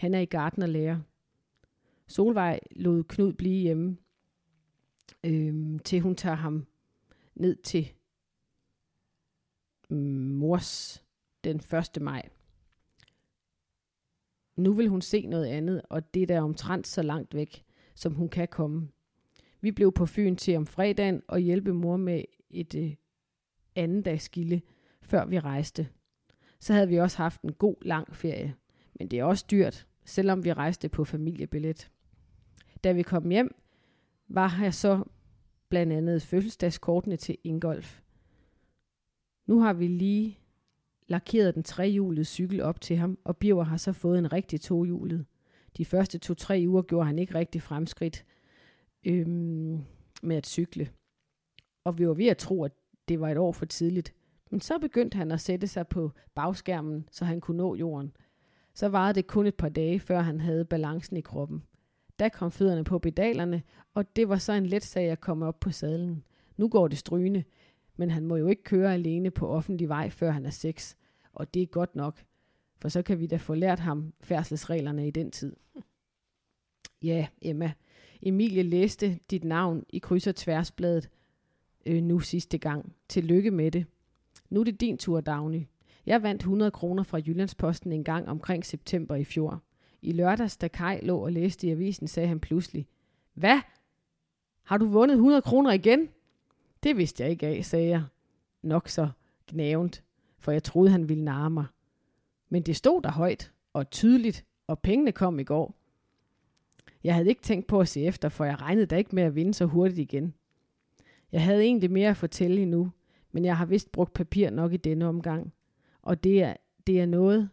Han 0.00 0.14
er 0.14 0.20
i 0.20 0.24
garden 0.24 0.62
og 0.62 0.68
lærer. 0.68 1.00
Solvej 2.06 2.60
lod 2.70 3.04
Knud 3.04 3.32
blive 3.32 3.62
hjemme, 3.62 3.96
øh, 5.24 5.80
til 5.84 6.00
hun 6.00 6.14
tager 6.14 6.36
ham 6.36 6.66
ned 7.34 7.56
til 7.56 7.92
øh, 9.90 9.98
mors 9.98 11.04
den 11.44 11.56
1. 11.96 12.02
maj. 12.02 12.28
Nu 14.56 14.72
vil 14.72 14.88
hun 14.88 15.02
se 15.02 15.26
noget 15.26 15.46
andet, 15.46 15.82
og 15.90 16.14
det 16.14 16.22
er 16.22 16.26
der 16.26 16.42
omtrent 16.42 16.86
så 16.86 17.02
langt 17.02 17.34
væk, 17.34 17.64
som 17.94 18.14
hun 18.14 18.28
kan 18.28 18.48
komme. 18.48 18.88
Vi 19.60 19.72
blev 19.72 19.92
på 19.92 20.06
Fyn 20.06 20.36
til 20.36 20.56
om 20.56 20.66
fredagen 20.66 21.22
og 21.28 21.38
hjælpe 21.38 21.72
mor 21.74 21.96
med 21.96 22.24
et 22.50 22.74
øh, 22.74 22.94
anden 23.74 24.02
dags 24.02 24.28
gilde, 24.28 24.60
før 25.02 25.26
vi 25.26 25.38
rejste. 25.38 25.88
Så 26.60 26.72
havde 26.72 26.88
vi 26.88 27.00
også 27.00 27.16
haft 27.16 27.42
en 27.42 27.52
god, 27.52 27.76
lang 27.82 28.16
ferie. 28.16 28.54
Men 28.94 29.08
det 29.08 29.18
er 29.18 29.24
også 29.24 29.44
dyrt, 29.50 29.86
selvom 30.04 30.44
vi 30.44 30.52
rejste 30.52 30.88
på 30.88 31.04
familiebillet. 31.04 31.90
Da 32.84 32.92
vi 32.92 33.02
kom 33.02 33.30
hjem, 33.30 33.54
var 34.28 34.58
jeg 34.62 34.74
så 34.74 35.04
blandt 35.68 35.92
andet 35.92 36.22
fødselsdagskortene 36.22 37.16
til 37.16 37.38
Ingolf. 37.44 38.00
Nu 39.46 39.60
har 39.60 39.72
vi 39.72 39.86
lige 39.86 40.38
lakeret 41.08 41.54
den 41.54 41.62
trehjulede 41.62 42.24
cykel 42.24 42.60
op 42.60 42.80
til 42.80 42.96
ham, 42.96 43.18
og 43.24 43.36
Birger 43.36 43.64
har 43.64 43.76
så 43.76 43.92
fået 43.92 44.18
en 44.18 44.32
rigtig 44.32 44.60
tohjulet. 44.60 45.26
De 45.76 45.84
første 45.84 46.18
to-tre 46.18 46.64
uger 46.68 46.82
gjorde 46.82 47.06
han 47.06 47.18
ikke 47.18 47.34
rigtig 47.34 47.62
fremskridt 47.62 48.24
øhm, 49.04 49.84
med 50.22 50.36
at 50.36 50.46
cykle. 50.46 50.90
Og 51.84 51.98
vi 51.98 52.08
var 52.08 52.14
ved 52.14 52.26
at 52.26 52.38
tro, 52.38 52.64
at 52.64 52.72
det 53.08 53.20
var 53.20 53.28
et 53.28 53.38
år 53.38 53.52
for 53.52 53.64
tidligt. 53.66 54.14
Men 54.50 54.60
så 54.60 54.78
begyndte 54.78 55.18
han 55.18 55.30
at 55.30 55.40
sætte 55.40 55.66
sig 55.66 55.88
på 55.88 56.10
bagskærmen, 56.34 57.08
så 57.10 57.24
han 57.24 57.40
kunne 57.40 57.56
nå 57.56 57.74
jorden. 57.74 58.12
Så 58.80 58.88
varede 58.88 59.14
det 59.14 59.26
kun 59.26 59.46
et 59.46 59.54
par 59.54 59.68
dage, 59.68 60.00
før 60.00 60.20
han 60.20 60.40
havde 60.40 60.64
balancen 60.64 61.16
i 61.16 61.20
kroppen. 61.20 61.62
Da 62.18 62.28
kom 62.28 62.50
fødderne 62.50 62.84
på 62.84 62.98
pedalerne, 62.98 63.62
og 63.94 64.16
det 64.16 64.28
var 64.28 64.36
så 64.36 64.52
en 64.52 64.66
let 64.66 64.84
sag 64.84 65.10
at 65.10 65.20
komme 65.20 65.46
op 65.46 65.60
på 65.60 65.70
sadlen. 65.70 66.24
Nu 66.56 66.68
går 66.68 66.88
det 66.88 66.98
strygende, 66.98 67.44
men 67.96 68.10
han 68.10 68.26
må 68.26 68.36
jo 68.36 68.46
ikke 68.46 68.62
køre 68.62 68.94
alene 68.94 69.30
på 69.30 69.48
offentlig 69.48 69.88
vej, 69.88 70.10
før 70.10 70.30
han 70.30 70.46
er 70.46 70.50
seks. 70.50 70.96
Og 71.32 71.54
det 71.54 71.62
er 71.62 71.66
godt 71.66 71.96
nok, 71.96 72.24
for 72.78 72.88
så 72.88 73.02
kan 73.02 73.20
vi 73.20 73.26
da 73.26 73.36
få 73.36 73.54
lært 73.54 73.78
ham 73.78 74.12
færdselsreglerne 74.20 75.08
i 75.08 75.10
den 75.10 75.30
tid. 75.30 75.56
Ja, 77.02 77.26
Emma. 77.42 77.72
Emilie 78.22 78.62
læste 78.62 79.18
dit 79.30 79.44
navn 79.44 79.84
i 79.88 79.98
kryds- 79.98 80.28
og 80.28 80.36
tværsbladet 80.36 81.10
øh, 81.86 82.02
nu 82.02 82.20
sidste 82.20 82.58
gang. 82.58 82.92
Tillykke 83.08 83.50
med 83.50 83.70
det. 83.70 83.86
Nu 84.50 84.60
er 84.60 84.64
det 84.64 84.80
din 84.80 84.98
tur, 84.98 85.20
Dagny. 85.20 85.66
Jeg 86.06 86.22
vandt 86.22 86.42
100 86.42 86.70
kroner 86.70 87.02
fra 87.02 87.20
Jyllandsposten 87.26 87.92
en 87.92 88.04
gang 88.04 88.28
omkring 88.28 88.66
september 88.66 89.14
i 89.14 89.24
fjor. 89.24 89.62
I 90.02 90.12
lørdags, 90.12 90.56
da 90.56 90.68
Kai 90.68 91.00
lå 91.02 91.18
og 91.18 91.32
læste 91.32 91.66
i 91.66 91.70
avisen, 91.70 92.08
sagde 92.08 92.28
han 92.28 92.40
pludselig, 92.40 92.86
Hvad? 93.34 93.60
Har 94.62 94.78
du 94.78 94.86
vundet 94.86 95.14
100 95.14 95.42
kroner 95.42 95.72
igen? 95.72 96.08
Det 96.82 96.96
vidste 96.96 97.22
jeg 97.22 97.30
ikke 97.30 97.46
af, 97.46 97.64
sagde 97.64 97.88
jeg. 97.88 98.04
Nok 98.62 98.88
så 98.88 99.08
gnævnt, 99.46 100.02
for 100.38 100.52
jeg 100.52 100.62
troede, 100.62 100.90
han 100.90 101.08
ville 101.08 101.24
narre 101.24 101.50
mig. 101.50 101.64
Men 102.48 102.62
det 102.62 102.76
stod 102.76 103.02
der 103.02 103.10
højt 103.10 103.52
og 103.72 103.90
tydeligt, 103.90 104.44
og 104.66 104.78
pengene 104.78 105.12
kom 105.12 105.38
i 105.38 105.44
går. 105.44 105.74
Jeg 107.04 107.14
havde 107.14 107.28
ikke 107.28 107.42
tænkt 107.42 107.66
på 107.66 107.80
at 107.80 107.88
se 107.88 108.02
efter, 108.02 108.28
for 108.28 108.44
jeg 108.44 108.60
regnede 108.60 108.86
da 108.86 108.96
ikke 108.96 109.14
med 109.14 109.22
at 109.22 109.34
vinde 109.34 109.54
så 109.54 109.64
hurtigt 109.64 109.98
igen. 109.98 110.34
Jeg 111.32 111.44
havde 111.44 111.62
egentlig 111.62 111.90
mere 111.90 112.10
at 112.10 112.16
fortælle 112.16 112.62
endnu, 112.62 112.90
men 113.32 113.44
jeg 113.44 113.56
har 113.56 113.66
vist 113.66 113.92
brugt 113.92 114.12
papir 114.12 114.50
nok 114.50 114.72
i 114.72 114.76
denne 114.76 115.06
omgang. 115.06 115.52
Og 116.02 116.24
det 116.24 116.42
er, 116.42 116.54
det 116.86 117.00
er 117.00 117.06
noget, 117.06 117.50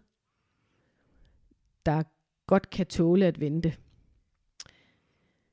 der 1.86 2.03
godt 2.47 2.69
kan 2.69 2.86
tåle 2.86 3.25
at 3.25 3.39
vente. 3.39 3.73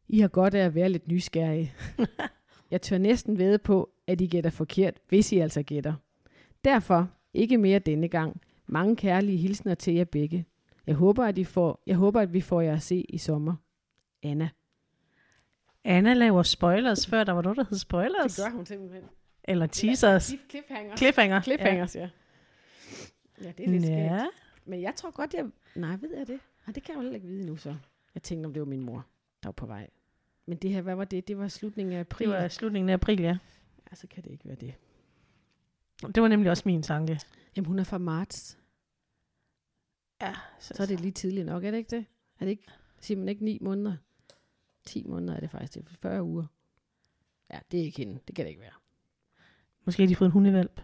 I 0.09 0.21
har 0.21 0.29
godt 0.29 0.55
af 0.55 0.65
at 0.65 0.75
være 0.75 0.89
lidt 0.89 1.09
nysgerrige. 1.09 1.75
jeg 2.71 2.83
tør 2.83 2.99
næsten 2.99 3.39
ved 3.39 3.59
på, 3.59 3.91
at 4.07 4.21
I 4.21 4.27
gætter 4.27 4.51
forkert, 4.51 5.01
hvis 5.09 5.33
I 5.33 5.39
altså 5.39 5.63
gætter. 5.63 5.95
Derfor 6.65 7.11
ikke 7.35 7.59
mere 7.59 7.79
denne 7.79 8.09
gang. 8.09 8.41
Mange 8.67 8.97
kærlige 8.97 9.39
hilsner 9.39 9.75
til 9.75 9.95
jer 9.95 10.05
begge. 10.05 10.47
Jeg 10.87 10.95
håber, 10.95 11.25
at, 11.25 11.39
I 11.39 11.45
får, 11.45 11.83
jeg 11.87 11.97
håber, 11.97 12.21
at 12.21 12.33
vi 12.33 12.41
får 12.41 12.61
jer 12.61 12.75
at 12.75 12.83
se 12.83 13.05
i 13.09 13.19
sommer. 13.19 13.55
Anna. 14.23 14.49
Anna 15.85 16.15
laver 16.15 16.43
spoilers, 16.43 17.07
før 17.07 17.25
der 17.25 17.33
var 17.33 17.43
noget, 17.43 17.57
der 17.57 17.65
hed 17.71 17.79
spoilers. 17.79 18.35
Det 18.35 18.45
gør 18.45 18.51
hun 18.57 18.67
simpelthen. 18.67 19.03
Eller 19.45 19.67
teasers. 19.67 20.35
Cliffhanger. 20.51 20.97
Cliffhanger. 20.97 21.41
Cliffhangers, 21.41 21.97
ja. 21.97 22.01
ja. 22.01 22.09
Ja, 23.43 23.53
det 23.59 23.67
er 23.67 23.71
lidt 23.71 23.85
Ja. 23.85 24.19
skægt. 24.19 24.33
Men 24.65 24.83
jeg 24.83 24.95
tror 24.97 25.11
godt, 25.11 25.35
jeg... 25.35 25.51
Nej, 25.75 25.97
ved 25.97 26.17
jeg 26.17 26.27
det? 26.27 26.41
Nej, 26.67 26.73
det 26.75 26.83
kan 26.83 26.93
jeg 26.93 26.97
jo 26.97 27.01
heller 27.03 27.15
ikke 27.15 27.27
vide 27.27 27.47
nu 27.47 27.57
så. 27.57 27.77
Jeg 28.15 28.23
tænkte, 28.23 28.47
om 28.47 28.53
det 28.53 28.61
var 28.61 28.67
min 28.67 28.81
mor, 28.81 29.07
der 29.43 29.49
var 29.49 29.53
på 29.53 29.67
vej. 29.67 29.91
Men 30.47 30.59
det 30.59 30.71
her, 30.71 30.83
hvad 30.83 30.95
var 30.95 31.05
det? 31.05 31.29
Det 31.29 31.39
var 31.39 31.49
slutningen 31.49 31.95
af 31.95 32.01
april. 32.01 32.29
Det 32.29 32.37
var 32.37 32.49
slutningen 32.49 32.89
af 32.89 32.95
april, 32.95 33.21
ja. 33.21 33.39
Ja, 33.91 33.95
så 33.95 34.07
kan 34.07 34.23
det 34.25 34.31
ikke 34.31 34.45
være 34.45 34.57
det. 34.57 34.75
Det 36.15 36.23
var 36.23 36.29
nemlig 36.29 36.51
også 36.51 36.63
min 36.67 36.83
tanke. 36.83 37.21
Jamen, 37.57 37.67
hun 37.67 37.79
er 37.79 37.85
fra 37.85 37.99
marts. 37.99 38.59
Ja, 40.21 40.35
Så 40.59 40.83
er 40.83 40.87
det 40.87 41.01
lige 41.01 41.13
tidligt 41.13 41.47
nok, 41.47 41.65
er 41.65 41.71
det 41.71 41.79
ikke 41.79 41.97
det? 41.97 42.07
Er 42.41 42.45
det 42.45 42.51
ikke, 42.51 42.67
siger 43.01 43.19
man 43.19 43.29
ikke 43.29 43.45
9 43.45 43.59
måneder? 43.61 43.97
10 44.85 45.05
måneder 45.07 45.37
er 45.37 45.41
det 45.41 45.51
faktisk. 45.51 45.75
Det 45.75 45.81
er 45.93 45.97
40 46.03 46.23
uger. 46.23 46.47
Ja, 47.51 47.59
det 47.71 47.81
er 47.81 47.85
ikke 47.85 47.99
hende. 47.99 48.19
Det 48.27 48.37
kan 48.37 48.45
det 48.45 48.51
ikke 48.51 48.61
være. 48.63 48.73
Måske 49.85 50.03
har 50.03 50.09
de 50.09 50.17
fået 50.17 50.27
en 50.29 50.33
hundevalp. 50.33 50.81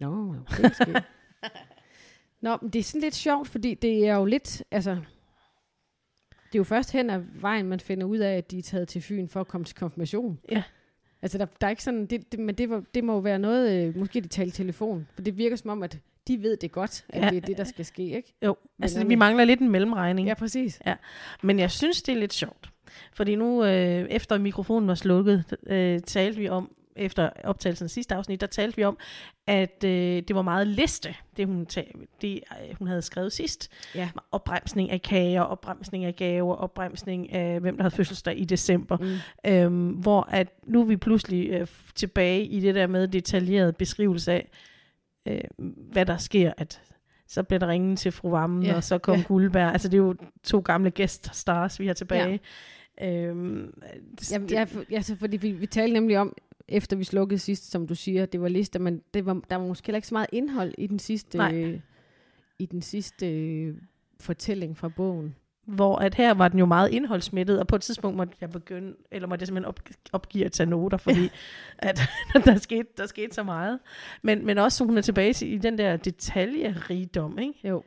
Nå, 0.00 0.34
det 0.34 0.64
er. 0.64 1.00
Nå, 2.40 2.58
men 2.62 2.70
det 2.70 2.78
er 2.78 2.82
sådan 2.82 3.00
lidt 3.00 3.14
sjovt, 3.14 3.48
fordi 3.48 3.74
det 3.74 4.06
er 4.08 4.14
jo 4.16 4.24
lidt, 4.24 4.62
altså, 4.70 4.90
det 6.30 6.54
er 6.54 6.58
jo 6.58 6.64
først 6.64 6.92
hen 6.92 7.10
ad 7.10 7.20
vejen, 7.40 7.66
man 7.68 7.80
finder 7.80 8.06
ud 8.06 8.18
af, 8.18 8.36
at 8.36 8.50
de 8.50 8.58
er 8.58 8.62
taget 8.62 8.88
til 8.88 9.02
Fyn 9.02 9.28
for 9.28 9.40
at 9.40 9.48
komme 9.48 9.64
til 9.64 9.76
konfirmation. 9.76 10.38
Ja. 10.50 10.62
Altså, 11.22 11.38
der, 11.38 11.46
der 11.60 11.66
er 11.66 11.70
ikke 11.70 11.82
sådan, 11.82 12.06
det, 12.06 12.32
det, 12.32 12.40
men 12.40 12.54
det, 12.54 12.70
var, 12.70 12.82
det 12.94 13.04
må 13.04 13.12
jo 13.12 13.18
være 13.18 13.38
noget, 13.38 13.86
øh, 13.88 13.96
måske 13.96 14.20
de 14.20 14.28
taler 14.28 14.52
telefon, 14.52 15.08
for 15.14 15.22
det 15.22 15.38
virker 15.38 15.56
som 15.56 15.70
om, 15.70 15.82
at 15.82 15.98
de 16.28 16.42
ved 16.42 16.56
det 16.56 16.72
godt, 16.72 17.04
at 17.08 17.20
Ja. 17.20 17.24
ja. 17.24 17.30
det 17.30 17.36
er 17.36 17.40
det, 17.40 17.56
der 17.58 17.64
skal 17.64 17.84
ske, 17.84 18.02
ikke? 18.02 18.34
Jo, 18.44 18.56
Men 18.78 18.82
altså 18.84 19.04
vi 19.04 19.14
mangler 19.14 19.44
lidt 19.44 19.60
en 19.60 19.68
mellemregning. 19.70 20.28
Ja, 20.28 20.34
præcis. 20.34 20.80
Men 21.42 21.58
jeg 21.58 21.70
synes, 21.70 22.02
det 22.02 22.14
er 22.14 22.18
lidt 22.18 22.32
sjovt. 22.32 22.70
Fordi 23.12 23.34
nu, 23.36 23.64
øh, 23.64 24.06
efter 24.10 24.38
mikrofonen 24.38 24.88
var 24.88 24.94
slukket, 24.94 25.44
øh, 25.66 26.00
talte 26.00 26.38
vi 26.38 26.48
om, 26.48 26.70
efter 26.96 27.30
optagelsen 27.44 27.84
af 27.84 27.90
sidste 27.90 28.14
afsnit, 28.14 28.40
der 28.40 28.46
talte 28.46 28.76
vi 28.76 28.84
om, 28.84 28.98
at 29.46 29.84
øh, 29.84 30.22
det 30.28 30.36
var 30.36 30.42
meget 30.42 30.66
liste, 30.66 31.14
det 31.36 31.46
hun, 31.46 31.66
det, 32.20 32.40
øh, 32.52 32.76
hun 32.78 32.88
havde 32.88 33.02
skrevet 33.02 33.32
sidst. 33.32 33.70
Ja. 33.94 34.10
Opbremsning 34.32 34.90
af 34.90 35.02
kager, 35.02 35.42
opbremsning 35.42 36.04
af 36.04 36.16
gaver, 36.16 36.54
opbremsning 36.54 37.32
af, 37.32 37.60
hvem 37.60 37.76
der 37.76 37.82
havde 37.82 37.94
fødselsdag 37.94 38.38
i 38.38 38.44
december. 38.44 38.96
Mm. 38.96 39.50
Øhm, 39.50 39.88
hvor 39.88 40.22
at 40.30 40.48
nu 40.64 40.80
er 40.80 40.84
vi 40.84 40.96
pludselig 40.96 41.50
øh, 41.50 41.66
tilbage 41.94 42.44
i 42.44 42.60
det 42.60 42.74
der 42.74 42.86
med 42.86 43.08
detaljeret 43.08 43.76
beskrivelse 43.76 44.32
af, 44.32 44.50
øh, 45.26 45.40
hvad 45.92 46.06
der 46.06 46.16
sker, 46.16 46.52
at 46.56 46.80
så 47.30 47.42
bliver 47.42 47.58
der 47.58 47.68
ringen 47.68 47.96
til 47.96 48.12
fru 48.12 48.30
Vammen, 48.30 48.62
Ja, 48.62 48.76
og 48.76 48.84
så 48.84 48.98
kom 48.98 49.16
ja. 49.16 49.22
Guldberg. 49.22 49.72
Altså 49.72 49.88
det 49.88 49.94
er 49.94 50.02
jo 50.02 50.14
to 50.42 50.60
gamle 50.60 50.90
guest 50.90 51.36
stars, 51.36 51.80
vi 51.80 51.86
har 51.86 51.94
tilbage. 51.94 52.40
Ja. 53.00 53.24
Øhm, 53.26 53.74
Jamen, 54.32 54.48
ja, 54.50 54.64
for, 54.64 54.84
ja, 54.90 55.00
så 55.00 55.16
fordi 55.16 55.36
vi, 55.36 55.52
vi 55.52 55.66
talte 55.66 55.92
nemlig 55.92 56.18
om, 56.18 56.36
efter 56.70 56.96
vi 56.96 57.04
slukkede 57.04 57.38
sidst, 57.38 57.70
som 57.70 57.86
du 57.86 57.94
siger, 57.94 58.26
det 58.26 58.40
var 58.40 58.48
lister, 58.48 58.78
men 58.80 59.02
det 59.14 59.26
var, 59.26 59.40
der 59.50 59.56
var 59.56 59.66
måske 59.66 59.86
heller 59.86 59.96
ikke 59.96 60.08
så 60.08 60.14
meget 60.14 60.28
indhold 60.32 60.74
i 60.78 60.86
den 60.86 60.98
sidste, 60.98 61.38
Nej. 61.38 61.80
i 62.58 62.66
den 62.66 62.82
sidste 62.82 63.32
øh, 63.32 63.74
fortælling 64.20 64.76
fra 64.78 64.88
bogen. 64.88 65.34
Hvor 65.66 65.96
at 65.96 66.14
her 66.14 66.34
var 66.34 66.48
den 66.48 66.58
jo 66.58 66.66
meget 66.66 66.90
indholdsmættet, 66.90 67.58
og 67.60 67.66
på 67.66 67.76
et 67.76 67.82
tidspunkt 67.82 68.16
måtte 68.16 68.34
jeg 68.40 68.50
begynde, 68.50 68.94
eller 69.10 69.28
måtte 69.28 69.42
jeg 69.42 69.46
simpelthen 69.46 69.68
op, 69.68 69.80
opgive 70.12 70.44
at 70.44 70.52
tage 70.52 70.70
noter, 70.70 70.96
fordi 71.06 71.28
at 71.78 72.00
der, 72.44 72.56
skete, 72.56 72.88
der 72.96 73.06
skete 73.06 73.34
så 73.34 73.42
meget. 73.42 73.78
Men, 74.22 74.46
men 74.46 74.58
også, 74.58 74.84
hun 74.84 74.98
er 74.98 75.02
tilbage 75.02 75.32
til, 75.32 75.52
i 75.52 75.58
den 75.58 75.78
der 75.78 75.96
detaljerigdom, 75.96 77.38
ikke? 77.38 77.68
Jo. 77.68 77.82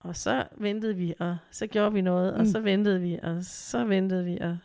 Og 0.00 0.16
så 0.16 0.44
ventede 0.58 0.96
vi, 0.96 1.14
og 1.18 1.36
så 1.50 1.66
gjorde 1.66 1.92
vi 1.92 2.00
noget, 2.00 2.32
og 2.34 2.38
Mm. 2.40 2.46
så 2.46 2.60
ventede 2.60 3.00
vi, 3.00 3.18
og 3.22 3.44
så 3.44 3.84
ventede 3.84 4.24
vi, 4.24 4.38
og 4.40 4.58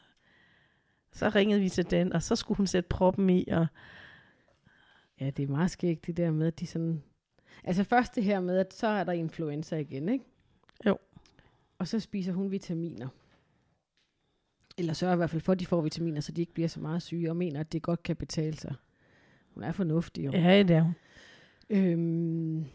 så 1.14 1.30
ringede 1.30 1.62
vi 1.62 1.70
til 1.70 1.92
den, 1.92 2.14
og 2.14 2.24
så 2.24 2.36
skulle 2.36 2.58
hun 2.58 2.68
sætte 2.68 2.90
proppen 2.90 3.30
i, 3.30 3.48
og 3.52 3.68
Ja, 5.22 5.30
det 5.30 5.44
er 5.44 5.48
meget 5.48 5.72
skægt, 5.72 6.08
det 6.08 6.18
der 6.18 6.32
med, 6.32 6.48
at 6.48 6.60
de 6.60 6.68
sådan... 6.68 7.04
Altså 7.64 7.84
først 7.84 8.16
det 8.16 8.24
her 8.24 8.40
med, 8.40 8.58
at 8.58 8.74
så 8.74 8.88
er 8.88 9.04
der 9.04 9.12
influenza 9.12 9.78
igen, 9.78 10.10
ikke? 10.10 10.26
Jo. 10.86 10.98
Og 11.78 11.88
så 11.88 12.00
spiser 12.00 12.34
hun 12.34 12.52
vitaminer. 12.52 13.08
Eller 14.78 14.94
sørger 14.94 15.14
i 15.14 15.18
hvert 15.18 15.30
fald 15.30 15.42
for, 15.42 15.52
at 15.52 15.60
de 15.60 15.66
får 15.66 15.82
vitaminer, 15.82 16.22
så 16.22 16.32
de 16.32 16.42
ikke 16.42 16.54
bliver 16.54 16.68
så 16.68 16.80
meget 16.80 17.02
syge, 17.02 17.30
og 17.30 17.38
mener, 17.38 17.60
at 17.60 17.72
det 17.72 17.82
godt 17.82 18.04
kan 18.04 18.16
betale 18.16 18.58
sig. 18.58 18.74
Hun 19.54 19.64
er 19.64 19.72
fornuftig, 19.72 20.26
jo. 20.26 20.32
ja, 20.32 20.64
det 20.64 20.76
er 20.76 20.82
hun. 20.82 20.94
Øhm, 21.70 22.66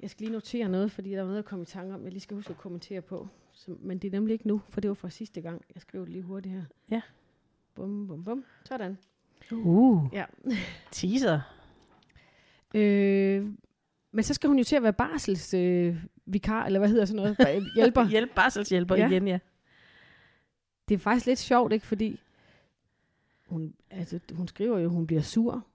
jeg 0.00 0.10
skal 0.10 0.24
lige 0.24 0.32
notere 0.32 0.68
noget, 0.68 0.92
fordi 0.92 1.10
der 1.10 1.18
er 1.18 1.24
noget, 1.24 1.36
jeg 1.36 1.44
kom 1.44 1.62
i 1.62 1.64
tanke 1.64 1.94
om, 1.94 2.04
jeg 2.04 2.12
lige 2.12 2.20
skal 2.20 2.34
huske 2.34 2.50
at 2.50 2.58
kommentere 2.58 3.02
på. 3.02 3.28
Så, 3.52 3.76
men 3.80 3.98
det 3.98 4.08
er 4.08 4.12
nemlig 4.12 4.32
ikke 4.32 4.48
nu, 4.48 4.62
for 4.68 4.80
det 4.80 4.88
var 4.88 4.94
fra 4.94 5.10
sidste 5.10 5.40
gang. 5.40 5.64
Jeg 5.74 5.82
skriver 5.82 6.04
det 6.04 6.12
lige 6.12 6.22
hurtigt 6.22 6.54
her. 6.54 6.64
Ja. 6.90 7.00
Bum, 7.76 8.06
bum, 8.08 8.24
bum. 8.24 8.44
Sådan. 8.64 8.98
Uh, 9.52 10.08
Ja. 10.12 10.24
teaser. 10.90 11.40
Øh, 12.74 13.46
men 14.12 14.22
så 14.22 14.34
skal 14.34 14.48
hun 14.48 14.58
jo 14.58 14.64
til 14.64 14.76
at 14.76 14.82
være 14.82 14.92
barsels 14.92 15.54
øh, 15.54 15.96
vikar, 16.26 16.64
eller 16.66 16.78
hvad 16.78 16.88
hedder 16.88 17.04
sådan 17.04 17.34
noget? 17.36 17.62
Hjælper. 17.74 18.08
Hjælp, 18.14 18.30
barselshjælper 18.34 18.96
Ja. 18.96 19.08
igen, 19.08 19.28
ja. 19.28 19.38
Det 20.88 20.94
er 20.94 20.98
faktisk 20.98 21.26
lidt 21.26 21.38
sjovt, 21.38 21.72
ikke? 21.72 21.86
Fordi 21.86 22.20
hun, 23.48 23.74
altså, 23.90 24.20
hun 24.32 24.48
skriver 24.48 24.78
jo, 24.78 24.84
at 24.84 24.90
hun 24.90 25.06
bliver 25.06 25.22
sur. 25.22 25.66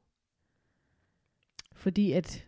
Fordi 1.74 2.12
at, 2.12 2.48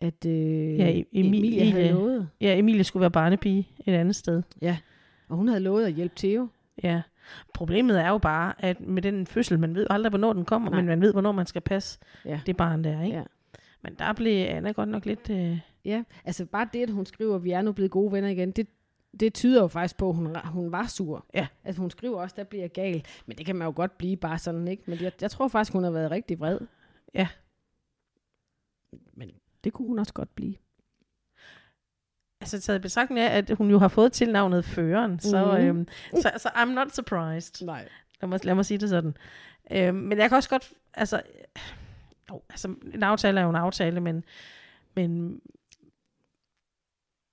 at 0.00 0.26
øh, 0.26 0.78
Ja, 0.78 0.90
Emi- 0.92 1.08
Emilie 1.12 1.58
havde 1.64 1.70
Emilie. 1.70 1.92
lovet. 1.92 2.28
Ja, 2.40 2.58
Emilie 2.58 2.84
skulle 2.84 3.00
være 3.00 3.10
barnepige 3.10 3.68
et 3.86 3.92
andet 3.94 4.16
sted. 4.16 4.42
Ja, 4.62 4.78
og 5.28 5.36
hun 5.36 5.48
havde 5.48 5.60
lovet 5.60 5.84
at 5.86 5.92
hjælpe 5.92 6.14
Theo. 6.16 6.48
Ja. 6.82 7.02
Problemet 7.54 8.00
er 8.00 8.08
jo 8.08 8.18
bare, 8.18 8.54
at 8.64 8.80
med 8.80 9.02
den 9.02 9.26
fødsel, 9.26 9.58
man 9.58 9.74
ved 9.74 9.86
aldrig, 9.90 10.10
hvornår 10.10 10.32
den 10.32 10.44
kommer, 10.44 10.70
Nej. 10.70 10.76
men 10.80 10.86
man 10.86 11.00
ved, 11.00 11.12
hvornår 11.12 11.32
man 11.32 11.46
skal 11.46 11.60
passe 11.62 11.98
Ja. 12.24 12.40
det 12.46 12.56
barn 12.56 12.84
der, 12.84 13.02
ikke? 13.02 13.16
Ja. 13.16 13.24
Men 13.82 13.94
der 13.94 14.12
blev 14.12 14.46
Anna 14.48 14.72
godt 14.72 14.88
nok 14.88 15.06
lidt... 15.06 15.30
Øh, 15.30 15.58
Ja, 15.84 16.02
altså 16.24 16.46
bare 16.46 16.68
det, 16.72 16.82
at 16.82 16.90
hun 16.90 17.06
skriver, 17.06 17.36
at 17.36 17.44
vi 17.44 17.50
er 17.50 17.62
nu 17.62 17.72
blevet 17.72 17.90
gode 17.90 18.12
venner 18.12 18.28
igen, 18.28 18.50
det, 18.50 18.66
det 19.20 19.34
tyder 19.34 19.62
jo 19.62 19.68
faktisk 19.68 19.96
på, 19.96 20.08
at 20.08 20.14
hun, 20.16 20.36
hun 20.44 20.72
var 20.72 20.86
sur. 20.86 21.26
Ja. 21.34 21.46
Altså 21.64 21.80
hun 21.80 21.90
skriver 21.90 22.20
også, 22.20 22.34
der 22.38 22.44
bliver 22.44 22.62
jeg 22.62 22.72
gal. 22.72 23.04
Men 23.26 23.38
det 23.38 23.46
kan 23.46 23.56
man 23.56 23.66
jo 23.66 23.72
godt 23.76 23.98
blive 23.98 24.16
bare 24.16 24.38
sådan, 24.38 24.68
ikke? 24.68 24.82
Men 24.86 25.00
jeg, 25.02 25.12
jeg 25.20 25.30
tror 25.30 25.48
faktisk, 25.48 25.72
hun 25.72 25.84
har 25.84 25.90
været 25.90 26.10
rigtig 26.10 26.40
vred. 26.40 26.58
Ja. 27.14 27.28
Men 29.14 29.30
det 29.64 29.72
kunne 29.72 29.88
hun 29.88 29.98
også 29.98 30.12
godt 30.14 30.34
blive. 30.34 30.54
Altså 32.54 32.60
taget 32.66 32.82
betragtning 32.82 33.20
af, 33.20 33.36
at 33.38 33.50
hun 33.50 33.70
jo 33.70 33.78
har 33.78 33.88
fået 33.88 34.12
tilnavnet 34.12 34.64
Føreren, 34.64 35.20
så, 35.20 35.44
Mhm. 35.44 35.56
øhm, 35.68 35.88
så, 36.22 36.30
så 36.36 36.48
I'm 36.48 36.64
not 36.64 36.94
surprised. 36.94 37.66
Nej. 37.66 37.88
Lad 38.22 38.28
mig, 38.28 38.44
lad 38.44 38.54
mig 38.54 38.66
sige 38.66 38.78
det 38.78 38.88
sådan. 38.88 39.16
Øhm, 39.70 39.94
men 39.96 40.18
jeg 40.18 40.28
kan 40.28 40.36
også 40.36 40.48
godt, 40.48 40.72
altså, 40.94 41.22
jo, 42.30 42.42
altså, 42.50 42.74
en 42.94 43.02
aftale 43.02 43.40
er 43.40 43.44
jo 43.44 43.50
en 43.50 43.56
aftale, 43.56 44.00
men, 44.00 44.24
men, 44.94 45.40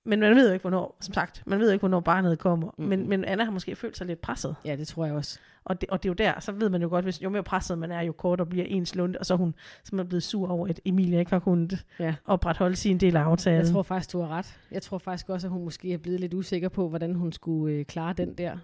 men 0.04 0.20
man 0.20 0.36
ved 0.36 0.46
jo 0.46 0.52
ikke, 0.52 0.62
hvornår, 0.62 0.96
som 1.00 1.14
sagt, 1.14 1.42
man 1.46 1.58
ved 1.58 1.66
jo 1.66 1.72
ikke, 1.72 1.80
hvornår 1.82 2.00
barnet 2.00 2.38
kommer. 2.38 2.70
Mhm. 2.78 2.88
Men, 2.88 3.08
men 3.08 3.24
Anna 3.24 3.44
har 3.44 3.50
måske 3.52 3.76
følt 3.76 3.96
sig 3.96 4.06
lidt 4.06 4.20
presset. 4.20 4.56
Ja, 4.64 4.76
det 4.76 4.88
tror 4.88 5.04
jeg 5.06 5.14
også. 5.14 5.38
Og 5.64 5.80
det, 5.80 5.90
og 5.90 6.02
det 6.02 6.08
er 6.08 6.10
jo 6.10 6.14
der, 6.14 6.40
så 6.40 6.52
ved 6.52 6.68
man 6.70 6.82
jo 6.82 6.88
godt, 6.88 7.04
hvis 7.04 7.22
jo 7.22 7.28
mere 7.28 7.42
presset 7.42 7.78
man 7.78 7.90
er, 7.92 8.00
jo 8.00 8.12
kortere 8.12 8.46
bliver 8.46 8.64
ens 8.68 8.94
lunde, 8.94 9.18
og 9.18 9.26
så 9.26 9.34
er 9.34 9.38
hun 9.38 9.54
simpelthen 9.84 10.08
blevet 10.08 10.22
sur 10.22 10.48
over, 10.50 10.68
at 10.68 10.80
Emilie 10.84 11.18
ikke 11.18 11.30
har 11.30 11.38
kunnet 11.38 11.84
Ja. 11.98 12.14
opretholde 12.24 12.76
sin 12.76 12.98
del 12.98 13.16
af 13.16 13.20
aftalen. 13.20 13.60
Jeg 13.60 13.72
tror 13.72 13.82
faktisk, 13.82 14.12
du 14.12 14.20
har 14.20 14.28
ret. 14.28 14.58
Jeg 14.70 14.82
tror 14.82 14.98
faktisk 14.98 15.28
også, 15.28 15.46
at 15.46 15.50
hun 15.52 15.64
måske 15.64 15.92
er 15.92 15.98
blevet 15.98 16.20
lidt 16.20 16.34
usikker 16.34 16.68
på, 16.68 16.88
hvordan 16.88 17.14
hun 17.14 17.32
skulle 17.32 17.74
øh, 17.74 17.84
klare 17.84 18.12
den 18.12 18.34
der 18.34 18.56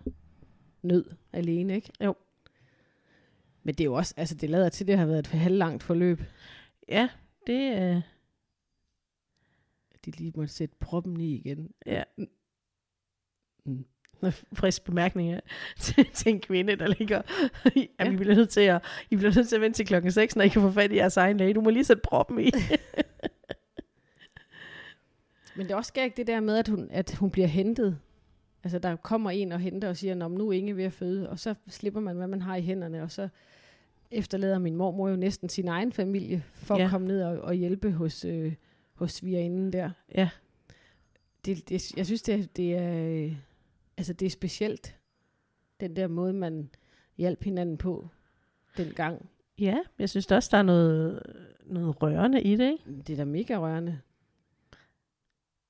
nød 0.82 1.04
alene, 1.32 1.74
ikke? 1.74 1.90
Jo. 2.04 2.14
Men 3.62 3.74
det 3.74 3.80
er 3.80 3.84
jo 3.84 3.94
også, 3.94 4.14
altså 4.16 4.34
det 4.34 4.50
lader 4.50 4.68
til, 4.68 4.84
at 4.84 4.88
det 4.88 4.98
har 4.98 5.06
været 5.06 5.18
et 5.18 5.26
halvlangt 5.26 5.82
forløb. 5.82 6.22
Ja, 6.88 7.08
det, 7.46 7.82
øh, 7.82 8.02
De 10.04 10.10
lige 10.10 10.32
måtte 10.36 10.54
sætte 10.54 10.76
proppen 10.80 11.20
i 11.20 11.34
igen. 11.34 11.70
ja. 11.86 12.02
Mm. 13.64 13.84
Frisk 14.52 14.84
bemærkning 14.84 15.30
ja, 15.30 15.38
til, 15.80 16.06
til 16.14 16.32
en 16.32 16.40
kvinde, 16.40 16.76
der 16.76 16.86
ligger. 16.86 17.22
Jamen, 17.76 17.88
Ja. 17.98 18.10
I 18.12 18.16
bliver 18.16 18.34
nødt 18.34 18.48
til 18.48 18.60
at, 18.60 18.84
I 19.10 19.16
bliver 19.16 19.34
nødt 19.34 19.48
til 19.48 19.56
at 19.56 19.60
vente 19.62 19.76
til 19.78 19.86
klokken 19.86 20.12
6, 20.12 20.36
når 20.36 20.44
I 20.44 20.48
kan 20.48 20.62
få 20.62 20.70
fat 20.70 20.92
i 20.92 20.96
jeres 20.96 21.16
egen 21.16 21.36
læge. 21.36 21.54
Du 21.54 21.60
må 21.60 21.70
lige 21.70 21.84
sætte 21.84 22.02
proppen 22.04 22.40
i. 22.40 22.50
Men 25.56 25.66
det 25.66 25.72
er 25.72 25.76
også 25.76 25.88
skægt 25.88 26.16
det 26.16 26.26
der 26.26 26.40
med, 26.40 26.56
at 26.56 26.68
hun, 26.68 26.88
at 26.90 27.14
hun 27.14 27.30
bliver 27.30 27.46
hentet. 27.46 27.98
Altså 28.64 28.78
der 28.78 28.96
kommer 28.96 29.30
en 29.30 29.52
og 29.52 29.60
henter 29.60 29.88
og 29.88 29.96
siger, 29.96 30.14
Nå, 30.14 30.28
nu 30.28 30.48
er 30.48 30.52
Inge 30.52 30.76
ved 30.76 30.84
at 30.84 30.92
føde, 30.92 31.30
og 31.30 31.38
så 31.38 31.54
slipper 31.68 32.00
man, 32.00 32.16
hvad 32.16 32.26
man 32.26 32.42
har 32.42 32.56
i 32.56 32.62
hænderne, 32.62 33.02
og 33.02 33.10
så 33.10 33.28
efterlader 34.10 34.58
min 34.58 34.76
mormor 34.76 35.08
jo 35.08 35.16
næsten 35.16 35.48
sin 35.48 35.68
egen 35.68 35.92
familie, 35.92 36.44
for 36.54 36.74
ja. 36.74 36.80
Ja. 36.80 36.84
at 36.84 36.90
komme 36.90 37.06
ned 37.06 37.22
og, 37.22 37.38
og 37.38 37.54
hjælpe 37.54 37.92
hos, 37.92 38.24
øh, 38.24 38.54
hos 39.00 39.12
svigerinden 39.12 39.72
der. 39.72 39.90
ja, 40.14 40.30
Det, 41.44 41.68
det, 41.68 41.96
jeg 41.96 42.06
synes, 42.06 42.22
det, 42.22 42.34
er- 42.34 42.46
det 42.56 42.74
er, 42.76 43.04
øh, 43.24 43.36
altså 43.96 44.12
det 44.12 44.26
er 44.26 44.30
specielt, 44.30 44.96
den 45.80 45.96
der 45.96 46.08
måde, 46.08 46.32
man 46.32 46.70
hjalp 47.18 47.44
hinanden 47.44 47.76
på 47.78 48.08
dengang. 48.76 49.28
ja, 49.58 49.78
jeg 49.98 50.10
synes 50.10 50.30
også, 50.30 50.48
der 50.52 50.58
er 50.58 50.62
noget, 50.62 51.22
noget 51.66 52.02
rørende 52.02 52.42
i 52.42 52.56
det, 52.56 52.72
ikke? 52.72 53.02
Det 53.06 53.10
er 53.12 53.16
da 53.16 53.24
mega 53.24 53.56
rørende. 53.58 54.00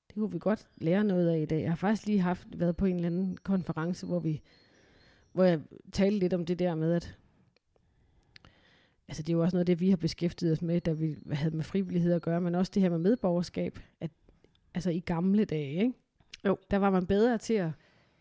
Det 0.07 0.15
kunne 0.15 0.31
vi 0.31 0.39
godt 0.39 0.67
lære 0.77 1.03
noget 1.03 1.29
af 1.29 1.39
i 1.39 1.45
dag. 1.45 1.61
Jeg 1.61 1.71
har 1.71 1.75
faktisk 1.75 2.07
lige 2.07 2.19
haft 2.19 2.47
været 2.59 2.77
på 2.77 2.85
en 2.85 2.95
eller 2.95 3.07
anden 3.07 3.37
konference, 3.37 4.05
hvor 4.05 4.19
vi 4.19 4.41
hvor 5.31 5.43
jeg 5.43 5.59
talte 5.91 6.19
lidt 6.19 6.33
om 6.33 6.45
det 6.45 6.59
der 6.59 6.75
med, 6.75 6.93
at 6.93 7.17
altså 9.07 9.23
det 9.23 9.29
er 9.29 9.33
jo 9.37 9.41
også 9.43 9.55
noget 9.55 9.61
af 9.61 9.65
det, 9.65 9.79
vi 9.79 9.89
har 9.89 9.97
beskæftiget 9.97 10.51
os 10.51 10.61
med, 10.61 10.81
da 10.81 10.91
vi 10.91 11.15
havde 11.31 11.55
med 11.55 11.63
frivillighed 11.63 12.13
at 12.13 12.21
gøre, 12.21 12.41
men 12.41 12.55
også 12.55 12.71
det 12.75 12.81
her 12.81 12.89
med 12.89 12.97
medborgerskab, 12.97 13.79
at 13.99 14.11
altså 14.73 14.89
i 14.89 14.99
gamle 14.99 15.45
dage, 15.45 15.73
ikke? 15.73 15.93
Jo. 16.45 16.57
der 16.71 16.77
var 16.77 16.89
man 16.89 17.05
bedre 17.05 17.37
til 17.37 17.53
at 17.53 17.69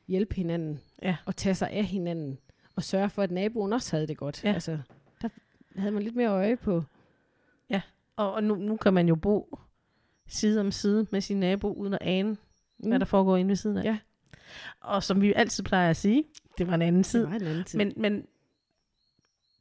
hjælpe 0.09 0.35
hinanden, 0.35 0.81
Ja. 1.03 1.17
og 1.27 1.37
tage 1.37 1.55
sig 1.55 1.71
af 1.71 1.85
hinanden, 1.85 2.39
og 2.77 2.83
sørge 2.83 3.11
for, 3.11 3.23
at 3.23 3.31
naboen 3.31 3.73
også 3.73 3.97
havde 3.97 4.07
det 4.07 4.17
godt. 4.17 4.45
Ja. 4.45 4.53
Altså, 4.53 4.79
der 5.23 5.29
havde 5.77 5.93
man 5.93 6.03
lidt 6.03 6.17
mere 6.17 6.29
øje 6.29 6.57
på. 6.57 6.85
Og, 8.21 8.33
og 8.33 8.45
nu, 8.45 8.55
nu 8.55 8.77
kan 8.77 8.95
man 8.95 9.09
jo 9.09 9.15
bo 9.17 9.59
side 10.29 10.61
om 10.61 10.71
side 10.71 11.07
med 11.13 11.21
sin 11.21 11.41
nabo, 11.41 11.73
uden 11.73 11.95
at 11.95 11.99
ane, 12.03 12.37
mm. 12.79 12.89
hvad 12.89 12.99
der 12.99 13.05
foregår 13.07 13.37
inde 13.37 13.49
ved 13.49 13.57
siden 13.57 13.77
af. 13.77 13.85
Ja. 13.85 13.99
Og 14.81 15.03
som 15.03 15.23
vi 15.23 15.33
altid 15.33 15.65
plejer 15.65 15.91
at 15.91 15.97
sige, 15.97 16.25
det 16.59 16.67
var 16.67 16.75
en 16.75 16.83
anden 16.83 17.03
tid. 17.03 17.21
Det 17.21 17.31
var 17.31 17.37
en 17.37 17.43
anden 17.47 17.65
tid. 17.65 17.79
Men, 17.79 17.93
men 17.97 18.27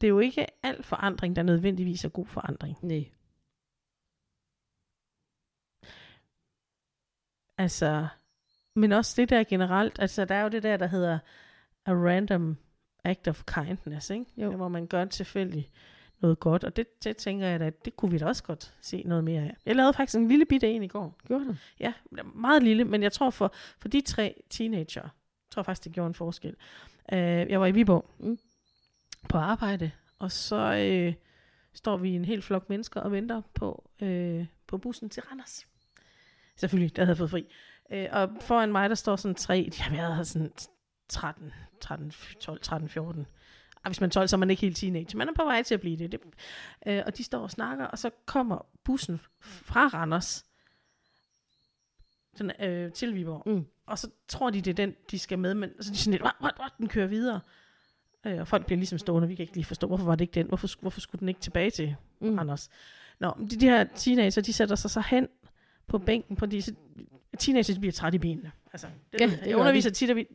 det 0.02 0.08
er 0.08 0.10
jo 0.10 0.20
ikke 0.20 0.46
al 0.64 0.84
forandring, 0.84 1.36
der 1.36 1.44
nødvendigvis 1.44 2.06
er 2.06 2.10
god 2.10 2.26
forandring. 2.26 2.78
Nej. 2.82 3.06
Altså, 7.58 8.08
men 8.76 8.92
også 8.92 9.22
det 9.22 9.30
der 9.30 9.44
generelt, 9.44 10.00
altså 10.00 10.26
der 10.26 10.36
er 10.36 10.44
jo 10.44 10.50
det 10.50 10.64
der, 10.64 10.78
der 10.78 10.88
hedder 10.88 11.20
a 11.86 11.92
random 11.92 12.58
act 13.04 13.28
of 13.28 13.44
kindness, 13.44 14.10
ikke? 14.10 14.26
Jo. 14.38 14.56
Hvor 14.56 14.68
man 14.68 14.88
gør 14.88 15.06
tilfældigt 15.06 15.72
noget 16.20 16.40
godt, 16.40 16.64
og 16.64 16.76
det, 16.76 17.04
det 17.04 17.18
tænker 17.18 17.48
jeg 17.48 17.60
da, 17.60 17.72
det 17.86 17.96
kunne 17.96 18.12
vi 18.12 18.18
da 18.18 18.26
også 18.26 18.44
godt 18.44 18.74
se 18.82 19.04
noget 19.06 19.24
mere 19.24 19.42
af. 19.42 19.58
Jeg 19.66 19.76
lavede 19.76 19.94
faktisk 19.94 20.18
en 20.18 20.28
lille 20.28 20.46
bitte 20.46 20.68
en 20.68 20.84
i 20.84 20.88
går. 20.88 21.16
Gjorde 21.28 21.46
du? 21.46 21.56
Ja, 21.80 21.94
meget 22.36 22.64
lille, 22.64 22.84
men 22.86 23.04
jeg 23.04 23.12
tror 23.12 23.30
for, 23.30 23.54
for 23.80 23.88
de 23.88 24.02
tre 24.02 24.44
teenager, 24.50 25.02
jeg 25.02 25.52
tror 25.52 25.64
faktisk, 25.64 25.84
det 25.84 25.92
gjorde 25.92 26.08
en 26.08 26.14
forskel. 26.14 26.56
Uh, 27.12 27.18
jeg 27.18 27.60
var 27.62 27.68
i 27.68 27.72
Viborg 27.72 28.06
Mm. 28.20 28.40
På 29.30 29.38
arbejde, 29.38 29.92
og 30.20 30.32
så 30.32 30.76
øh, 30.76 31.14
står 31.74 31.98
vi 31.98 32.10
en 32.10 32.26
hel 32.26 32.42
flok 32.42 32.70
mennesker 32.70 33.02
og 33.02 33.12
venter 33.12 33.42
på, 33.54 33.90
øh, 34.02 34.46
på 34.68 34.78
bussen 34.78 35.10
til 35.10 35.24
Randers. 35.24 35.68
Selvfølgelig, 36.56 36.96
der 36.96 37.02
havde 37.02 37.10
jeg 37.10 37.18
fået 37.18 37.30
fri. 37.30 37.46
Øh, 37.92 38.08
og 38.12 38.30
foran 38.42 38.72
mig, 38.72 38.90
der 38.90 38.96
står 38.96 39.16
sådan 39.16 39.36
tre, 39.36 39.70
de 39.76 39.82
har 39.82 39.96
været 39.96 40.28
sådan 40.28 40.52
13, 41.10 41.54
13, 41.82 42.14
12, 42.40 42.60
13, 42.62 42.90
14. 42.90 43.28
Ej, 43.86 43.90
hvis 43.90 44.02
man 44.02 44.08
er 44.08 44.12
12, 44.12 44.28
så 44.28 44.36
er 44.36 44.38
man 44.38 44.50
ikke 44.50 44.62
helt 44.62 44.78
teenager. 44.78 45.18
Man 45.18 45.30
er 45.30 45.34
på 45.34 45.44
vej 45.44 45.64
til 45.64 45.74
at 45.74 45.82
blive 45.82 45.98
det. 45.98 46.12
det. 46.12 46.20
Øh, 46.86 47.04
og 47.06 47.18
de 47.18 47.24
står 47.24 47.40
og 47.40 47.52
snakker, 47.52 47.86
og 47.86 48.00
så 48.00 48.10
kommer 48.26 48.66
bussen 48.84 49.20
fra 49.40 49.88
Randers 49.88 50.46
den, 52.38 52.52
øh, 52.60 52.92
til 52.92 53.16
Viborg. 53.16 53.44
Mm. 53.46 53.66
Og 53.86 54.00
så 54.00 54.10
tror 54.28 54.50
de, 54.50 54.62
det 54.62 54.72
er 54.72 54.86
den, 54.86 54.96
de 55.12 55.20
skal 55.20 55.40
med, 55.40 55.54
men 55.54 55.70
så 55.80 55.90
er 55.90 55.94
de 55.94 55.98
sådan 55.98 56.12
lidt, 56.12 56.22
what, 56.22 56.36
what, 56.42 56.56
what, 56.60 56.72
den 56.78 56.88
kører 56.88 57.08
videre. 57.08 57.40
Øh, 58.26 58.40
og 58.40 58.48
folk 58.48 58.66
bliver 58.66 58.78
ligesom 58.78 59.00
stående, 59.00 59.28
vi 59.28 59.36
kan 59.36 59.44
ikke 59.44 59.56
lige 59.56 59.66
forstå, 59.66 59.88
hvorfor 59.88 60.06
var 60.06 60.16
det 60.16 60.22
ikke 60.22 60.34
den? 60.34 60.48
Hvorfor, 60.48 60.68
hvorfor 60.82 61.02
skulle 61.02 61.20
den 61.20 61.30
ikke 61.30 61.42
tilbage 61.42 61.70
til 61.70 61.96
mm. 62.22 62.40
Anders? 62.40 62.70
Nå, 63.20 63.34
de, 63.52 63.56
de 63.60 63.66
her 63.66 63.86
teenager, 63.96 64.42
de 64.42 64.54
sætter 64.54 64.76
sig 64.76 64.90
så 64.90 65.04
hen 65.10 65.28
på 65.88 65.98
bænken 65.98 66.36
på 66.36 66.46
disse... 66.46 66.76
Teenager 67.40 67.74
de 67.74 67.80
bliver 67.80 67.94
trætte 67.94 68.16
i 68.16 68.20
benene. 68.20 68.52
Altså, 68.74 68.88
det, 69.14 69.22
Ja, 69.22 69.26
det 69.26 69.40
det 69.40 69.48
jeg 69.48 69.58
underviser 69.58 69.90
tit 69.90 70.16
vi, 70.16 70.28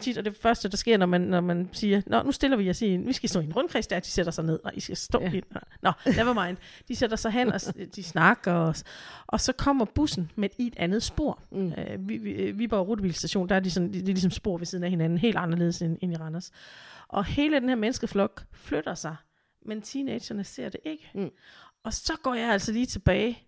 tit, 0.00 0.18
og 0.18 0.24
det 0.24 0.36
første, 0.36 0.68
der 0.68 0.76
sker, 0.76 0.96
når 0.98 1.06
man, 1.06 1.20
når 1.20 1.40
man 1.40 1.68
siger, 1.72 2.02
Nå, 2.06 2.22
nu 2.22 2.32
stiller 2.32 2.56
vi 2.56 2.70
os 2.70 2.82
i 2.82 2.86
en, 2.86 3.06
vi 3.06 3.12
skal 3.12 3.28
stå 3.28 3.40
i 3.40 3.44
en 3.44 3.52
rundkreds, 3.52 3.86
der 3.86 4.00
de 4.00 4.06
sætter 4.10 4.32
sig 4.32 4.44
ned, 4.44 4.60
og 4.64 4.72
I 4.74 4.80
skal 4.80 4.96
stå 4.96 5.20
Ja. 5.20 5.26
ja. 5.26 5.32
i 5.32 5.36
en, 5.36 5.44
Nå, 5.82 5.92
never 6.06 6.46
mind. 6.46 6.56
De 6.88 6.96
sætter 6.96 7.16
sig 7.16 7.32
hen, 7.32 7.52
og 7.52 7.60
de 7.96 8.02
snakker, 8.02 8.52
og, 8.52 8.74
og 9.26 9.40
så 9.40 9.52
kommer 9.52 9.84
bussen 9.84 10.30
med 10.36 10.48
et, 10.48 10.54
i 10.58 10.66
et 10.66 10.74
andet 10.76 11.02
spor. 11.02 11.42
Mm. 11.52 11.72
Øh, 11.72 12.08
vi, 12.08 12.16
vi, 12.16 12.50
Viborg 12.52 12.88
Rutebilstation, 12.88 13.48
der 13.48 13.54
er 13.54 13.60
de, 13.60 13.70
sådan, 13.70 13.88
de, 13.92 13.94
de 13.94 14.00
er 14.00 14.06
ligesom 14.06 14.30
spor 14.30 14.58
ved 14.58 14.66
siden 14.66 14.84
af 14.84 14.90
hinanden, 14.90 15.18
helt 15.18 15.36
anderledes 15.36 15.82
end, 15.82 15.98
end 16.00 16.12
i 16.12 16.16
Randers. 16.16 16.50
Og 17.08 17.24
hele 17.24 17.60
den 17.60 17.68
her 17.68 17.76
menneskeflok 17.76 18.42
flytter 18.52 18.94
sig, 18.94 19.16
men 19.66 19.82
teenagerne 19.82 20.44
ser 20.44 20.68
det 20.68 20.80
ikke. 20.84 21.10
Mm. 21.14 21.30
Og 21.84 21.92
så 21.92 22.12
går 22.22 22.34
jeg 22.34 22.50
altså 22.50 22.72
lige 22.72 22.86
tilbage, 22.86 23.42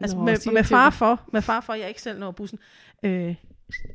altså 0.00 0.16
Nå, 0.16 0.22
med, 0.24 0.52
med 0.52 0.64
far 0.64 0.90
for, 0.90 1.22
med 1.32 1.42
far 1.42 1.60
for, 1.60 1.74
jeg 1.74 1.88
ikke 1.88 2.02
selv 2.02 2.18
når 2.18 2.30
bussen. 2.30 2.58
Øh, 3.02 3.34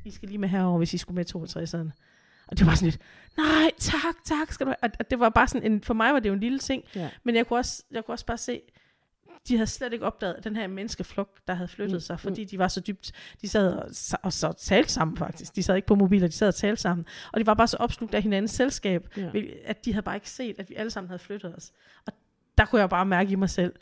I 0.05 0.11
skal 0.11 0.29
lige 0.29 0.37
med 0.37 0.49
herover, 0.49 0.77
hvis 0.77 0.93
I 0.93 0.97
skulle 0.97 1.15
med 1.15 1.35
62'eren. 1.35 2.01
Og 2.47 2.59
det 2.59 2.65
var 2.67 2.75
sådan 2.75 2.85
lidt, 2.89 3.01
nej, 3.37 3.71
tak, 3.77 4.15
tak, 4.25 4.51
skal 4.51 4.65
du 4.65 4.73
have. 4.81 4.93
Og, 4.99 5.09
det 5.11 5.19
var 5.19 5.29
bare 5.29 5.47
sådan 5.47 5.71
en, 5.71 5.83
for 5.83 5.93
mig 5.93 6.13
var 6.13 6.19
det 6.19 6.29
jo 6.29 6.33
en 6.33 6.39
lille 6.39 6.59
ting, 6.59 6.83
Ja. 6.95 7.09
men 7.23 7.35
jeg 7.35 7.47
kunne 7.47 7.59
også, 7.59 7.83
jeg 7.91 8.05
kunne 8.05 8.13
også 8.15 8.25
bare 8.25 8.37
se, 8.37 8.61
de 9.47 9.55
havde 9.55 9.67
slet 9.67 9.93
ikke 9.93 10.05
opdaget 10.05 10.43
den 10.43 10.55
her 10.55 10.67
menneskeflok, 10.67 11.29
der 11.47 11.53
havde 11.53 11.67
flyttet 11.67 11.91
Mm, 11.91 11.95
mm, 11.95 11.99
sig, 11.99 12.19
fordi 12.19 12.43
de 12.43 12.57
var 12.59 12.67
så 12.67 12.79
dybt, 12.79 13.11
de 13.41 13.49
sad 13.49 13.73
og, 13.73 13.89
og 14.23 14.33
så 14.33 14.53
talte 14.57 14.91
sammen 14.91 15.17
faktisk. 15.17 15.55
De 15.55 15.63
sad 15.63 15.75
ikke 15.75 15.87
på 15.87 15.95
mobiler, 15.95 16.27
de 16.27 16.33
sad 16.33 16.47
og 16.47 16.55
talte 16.55 16.81
sammen. 16.81 17.05
Og 17.33 17.39
de 17.39 17.45
var 17.45 17.53
bare 17.53 17.67
så 17.67 17.77
opslugt 17.77 18.13
af 18.13 18.21
hinandens 18.21 18.51
selskab, 18.51 19.07
ja. 19.17 19.29
at 19.65 19.85
de 19.85 19.93
havde 19.93 20.03
bare 20.03 20.15
ikke 20.15 20.29
set, 20.29 20.55
at 20.59 20.69
vi 20.69 20.75
alle 20.75 20.91
sammen 20.91 21.09
havde 21.09 21.19
flyttet 21.19 21.55
os. 21.55 21.71
Og 22.05 22.13
der 22.57 22.65
kunne 22.65 22.81
jeg 22.81 22.89
bare 22.89 23.05
mærke 23.05 23.31
i 23.31 23.35
mig 23.35 23.49
selv, 23.49 23.73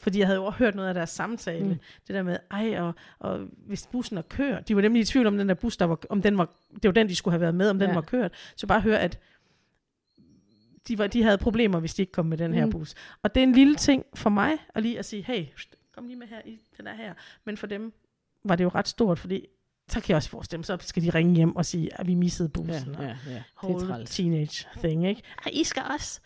fordi 0.00 0.18
jeg 0.18 0.26
havde 0.26 0.36
jo 0.40 0.50
hørt 0.50 0.74
noget 0.74 0.88
af 0.88 0.94
deres 0.94 1.10
samtale. 1.10 1.64
Mm. 1.68 1.78
Det 2.06 2.14
der 2.14 2.22
med, 2.22 2.36
ej, 2.50 2.78
og, 2.80 2.94
og 3.18 3.46
hvis 3.66 3.86
bussen 3.92 4.18
er 4.18 4.22
kørt. 4.22 4.68
De 4.68 4.76
var 4.76 4.82
nemlig 4.82 5.00
i 5.00 5.04
tvivl 5.04 5.26
om 5.26 5.38
den 5.38 5.48
der 5.48 5.54
bus, 5.54 5.76
der 5.76 5.84
var, 5.84 5.98
om 6.10 6.22
den 6.22 6.38
var, 6.38 6.48
det 6.74 6.84
var 6.84 6.92
den, 6.92 7.08
de 7.08 7.16
skulle 7.16 7.32
have 7.32 7.40
været 7.40 7.54
med, 7.54 7.70
om 7.70 7.78
den 7.78 7.88
Ja. 7.88 7.94
var 7.94 8.00
kørt. 8.00 8.32
Så 8.56 8.66
bare 8.66 8.80
høre, 8.80 9.00
at 9.00 9.18
de, 10.88 10.98
var, 10.98 11.06
de 11.06 11.22
havde 11.22 11.38
problemer, 11.38 11.80
hvis 11.80 11.94
de 11.94 12.02
ikke 12.02 12.12
kom 12.12 12.26
med 12.26 12.38
den 12.38 12.54
her 12.54 12.64
Mm. 12.64 12.70
bus. 12.72 12.94
Og 13.22 13.34
det 13.34 13.40
er 13.40 13.44
en 13.44 13.52
lille 13.52 13.74
ting 13.76 14.04
for 14.14 14.30
mig, 14.30 14.52
at 14.74 14.82
lige 14.82 14.98
at 14.98 15.04
sige, 15.04 15.22
hey, 15.22 15.44
kom 15.94 16.06
lige 16.06 16.16
med 16.18 16.26
her, 16.26 16.40
i 16.44 16.58
den 16.76 16.86
er 16.86 16.94
her. 16.94 17.14
Men 17.44 17.56
for 17.56 17.66
dem 17.66 17.92
var 18.44 18.56
det 18.56 18.64
jo 18.64 18.68
ret 18.68 18.88
stort, 18.88 19.18
fordi 19.18 19.46
så 19.88 20.00
kan 20.00 20.08
jeg 20.08 20.16
også 20.16 20.30
forestille 20.30 20.58
mig, 20.58 20.64
så 20.66 20.76
skal 20.80 21.02
de 21.02 21.10
ringe 21.10 21.34
hjem 21.36 21.56
og 21.56 21.66
sige, 21.66 22.00
at 22.00 22.06
vi 22.06 22.14
missede 22.14 22.48
bussen. 22.48 22.92
Ja, 22.92 22.98
og 22.98 23.04
ja, 23.04 23.16
ja. 23.62 23.68
Det 23.68 23.82
er 23.82 23.86
træls. 23.88 24.10
teenage 24.10 24.66
thing, 24.76 25.06
ikke? 25.08 25.22
Ej, 25.46 25.50
I 25.54 25.64
skal 25.64 25.82
også. 25.94 26.20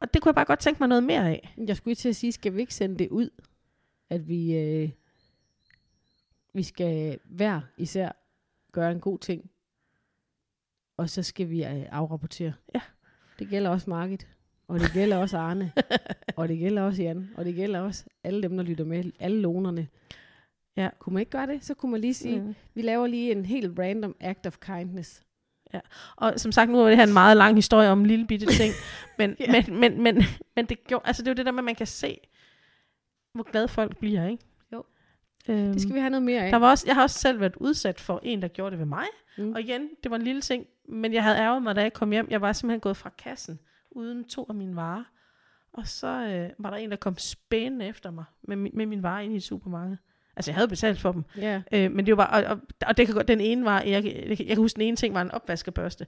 Og 0.00 0.14
det 0.14 0.22
kunne 0.22 0.30
jeg 0.30 0.34
bare 0.34 0.44
godt 0.44 0.58
tænke 0.60 0.78
mig 0.82 0.88
noget 0.88 1.02
mere 1.04 1.28
af. 1.28 1.54
Jeg 1.66 1.76
skulle 1.76 1.94
til 1.94 2.08
at 2.08 2.16
sige, 2.16 2.32
skal 2.32 2.54
vi 2.54 2.60
ikke 2.60 2.74
sende 2.74 2.98
det 2.98 3.08
ud, 3.08 3.30
at 4.10 4.28
vi, 4.28 4.56
øh, 4.56 4.90
vi 6.54 6.62
skal 6.62 7.18
hver 7.24 7.60
især 7.76 8.12
gøre 8.72 8.92
en 8.92 9.00
god 9.00 9.18
ting, 9.18 9.50
og 10.96 11.10
så 11.10 11.22
skal 11.22 11.50
vi 11.50 11.64
øh, 11.64 11.86
afrapportere. 11.90 12.52
Ja. 12.74 12.80
Det 13.38 13.48
gælder 13.48 13.70
også 13.70 13.90
Margit, 13.90 14.26
og 14.68 14.80
det 14.80 14.90
gælder 14.92 15.16
også 15.16 15.38
Arne, 15.38 15.72
og 16.36 16.48
det 16.48 16.58
gælder 16.58 16.82
også 16.82 17.02
Jan, 17.02 17.30
og 17.36 17.44
det 17.44 17.54
gælder 17.54 17.80
også 17.80 18.04
alle 18.24 18.42
dem, 18.42 18.56
der 18.56 18.64
lytter 18.64 18.84
med, 18.84 19.12
alle 19.20 19.40
lonerne. 19.40 19.88
Ja. 20.76 20.90
Kunne 20.98 21.14
man 21.14 21.20
ikke 21.20 21.30
gøre 21.30 21.46
det, 21.46 21.64
så 21.64 21.74
kunne 21.74 21.92
man 21.92 22.00
lige 22.00 22.14
sige, 22.14 22.40
Mm. 22.40 22.54
vi 22.74 22.82
laver 22.82 23.06
lige 23.06 23.32
en 23.32 23.44
helt 23.46 23.78
random 23.78 24.16
act 24.20 24.46
of 24.46 24.58
kindness. 24.60 25.22
Og 26.16 26.32
som 26.36 26.52
sagt, 26.52 26.70
nu 26.70 26.80
er 26.80 26.88
det 26.88 26.96
her 26.96 27.04
en 27.06 27.12
meget 27.12 27.36
lang 27.36 27.54
historie 27.54 27.88
om 27.90 28.00
en 28.00 28.06
lille 28.06 28.26
bitte 28.26 28.46
ting, 28.46 28.72
men, 29.18 29.36
Ja. 29.40 29.44
ja. 29.52 29.62
men, 29.70 29.80
men, 29.80 30.02
men, 30.02 30.22
men 30.56 30.66
det, 30.66 30.84
gjorde, 30.86 31.06
altså 31.06 31.22
det 31.22 31.28
er 31.28 31.32
jo 31.32 31.36
det 31.36 31.46
der 31.46 31.52
med, 31.52 31.58
at 31.60 31.64
man 31.64 31.74
kan 31.74 31.86
se, 31.86 32.18
hvor 33.34 33.50
glade 33.50 33.68
folk 33.68 33.96
bliver, 33.98 34.28
ikke? 34.28 34.44
Jo. 34.72 34.84
Øhm, 35.48 35.72
Det 35.72 35.82
skal 35.82 35.94
vi 35.94 36.00
have 36.00 36.10
noget 36.10 36.22
mere 36.22 36.42
af. 36.44 36.50
der 36.50 36.58
var 36.58 36.70
også, 36.70 36.84
jeg 36.86 36.94
har 36.94 37.02
også 37.02 37.18
selv 37.18 37.40
været 37.40 37.56
udsat 37.56 38.00
for 38.00 38.20
en, 38.22 38.42
der 38.42 38.48
gjorde 38.48 38.70
det 38.70 38.78
ved 38.78 38.86
mig. 38.86 39.06
Mm. 39.38 39.52
Og 39.52 39.60
igen, 39.60 39.88
det 40.02 40.10
var 40.10 40.16
en 40.16 40.22
lille 40.22 40.40
ting, 40.40 40.66
men 40.88 41.12
jeg 41.12 41.22
havde 41.22 41.36
ærget 41.38 41.62
mig, 41.62 41.76
da 41.76 41.82
jeg 41.82 41.92
kom 41.92 42.10
hjem. 42.10 42.26
Jeg 42.30 42.40
var 42.40 42.52
simpelthen 42.52 42.80
gået 42.80 42.96
fra 42.96 43.10
kassen, 43.18 43.58
uden 43.90 44.24
to 44.24 44.46
af 44.48 44.54
mine 44.54 44.76
varer. 44.76 45.04
Og 45.72 45.86
så 45.86 46.06
øh, 46.06 46.50
var 46.58 46.70
der 46.70 46.76
en, 46.76 46.90
der 46.90 46.96
kom 46.96 47.18
spændende 47.18 47.86
efter 47.86 48.10
mig 48.10 48.24
med, 48.42 48.56
med 48.56 48.86
mine 48.86 49.02
varer 49.02 49.20
ind 49.20 49.32
i 49.32 49.36
et 49.36 49.42
supermarked. 49.42 49.96
Altså, 50.38 50.50
jeg 50.50 50.56
havde 50.56 50.68
betalt 50.68 51.00
for 51.00 51.12
dem. 51.12 51.24
Ja. 51.36 51.62
Øh, 51.72 51.92
men 51.92 52.06
det 52.06 52.16
var 52.16 52.26
bare, 52.26 52.44
og, 52.44 52.50
og, 52.50 52.60
og 52.86 52.96
det 52.96 53.06
kan 53.06 53.14
godt, 53.14 53.28
den 53.28 53.40
ene 53.40 53.64
var, 53.64 53.80
jeg, 53.80 54.04
jeg, 54.04 54.28
jeg 54.28 54.46
kan 54.46 54.56
huske, 54.56 54.76
den 54.76 54.82
ene 54.82 54.96
ting 54.96 55.14
var 55.14 55.22
en 55.22 55.30
opvaskebørste. 55.30 56.06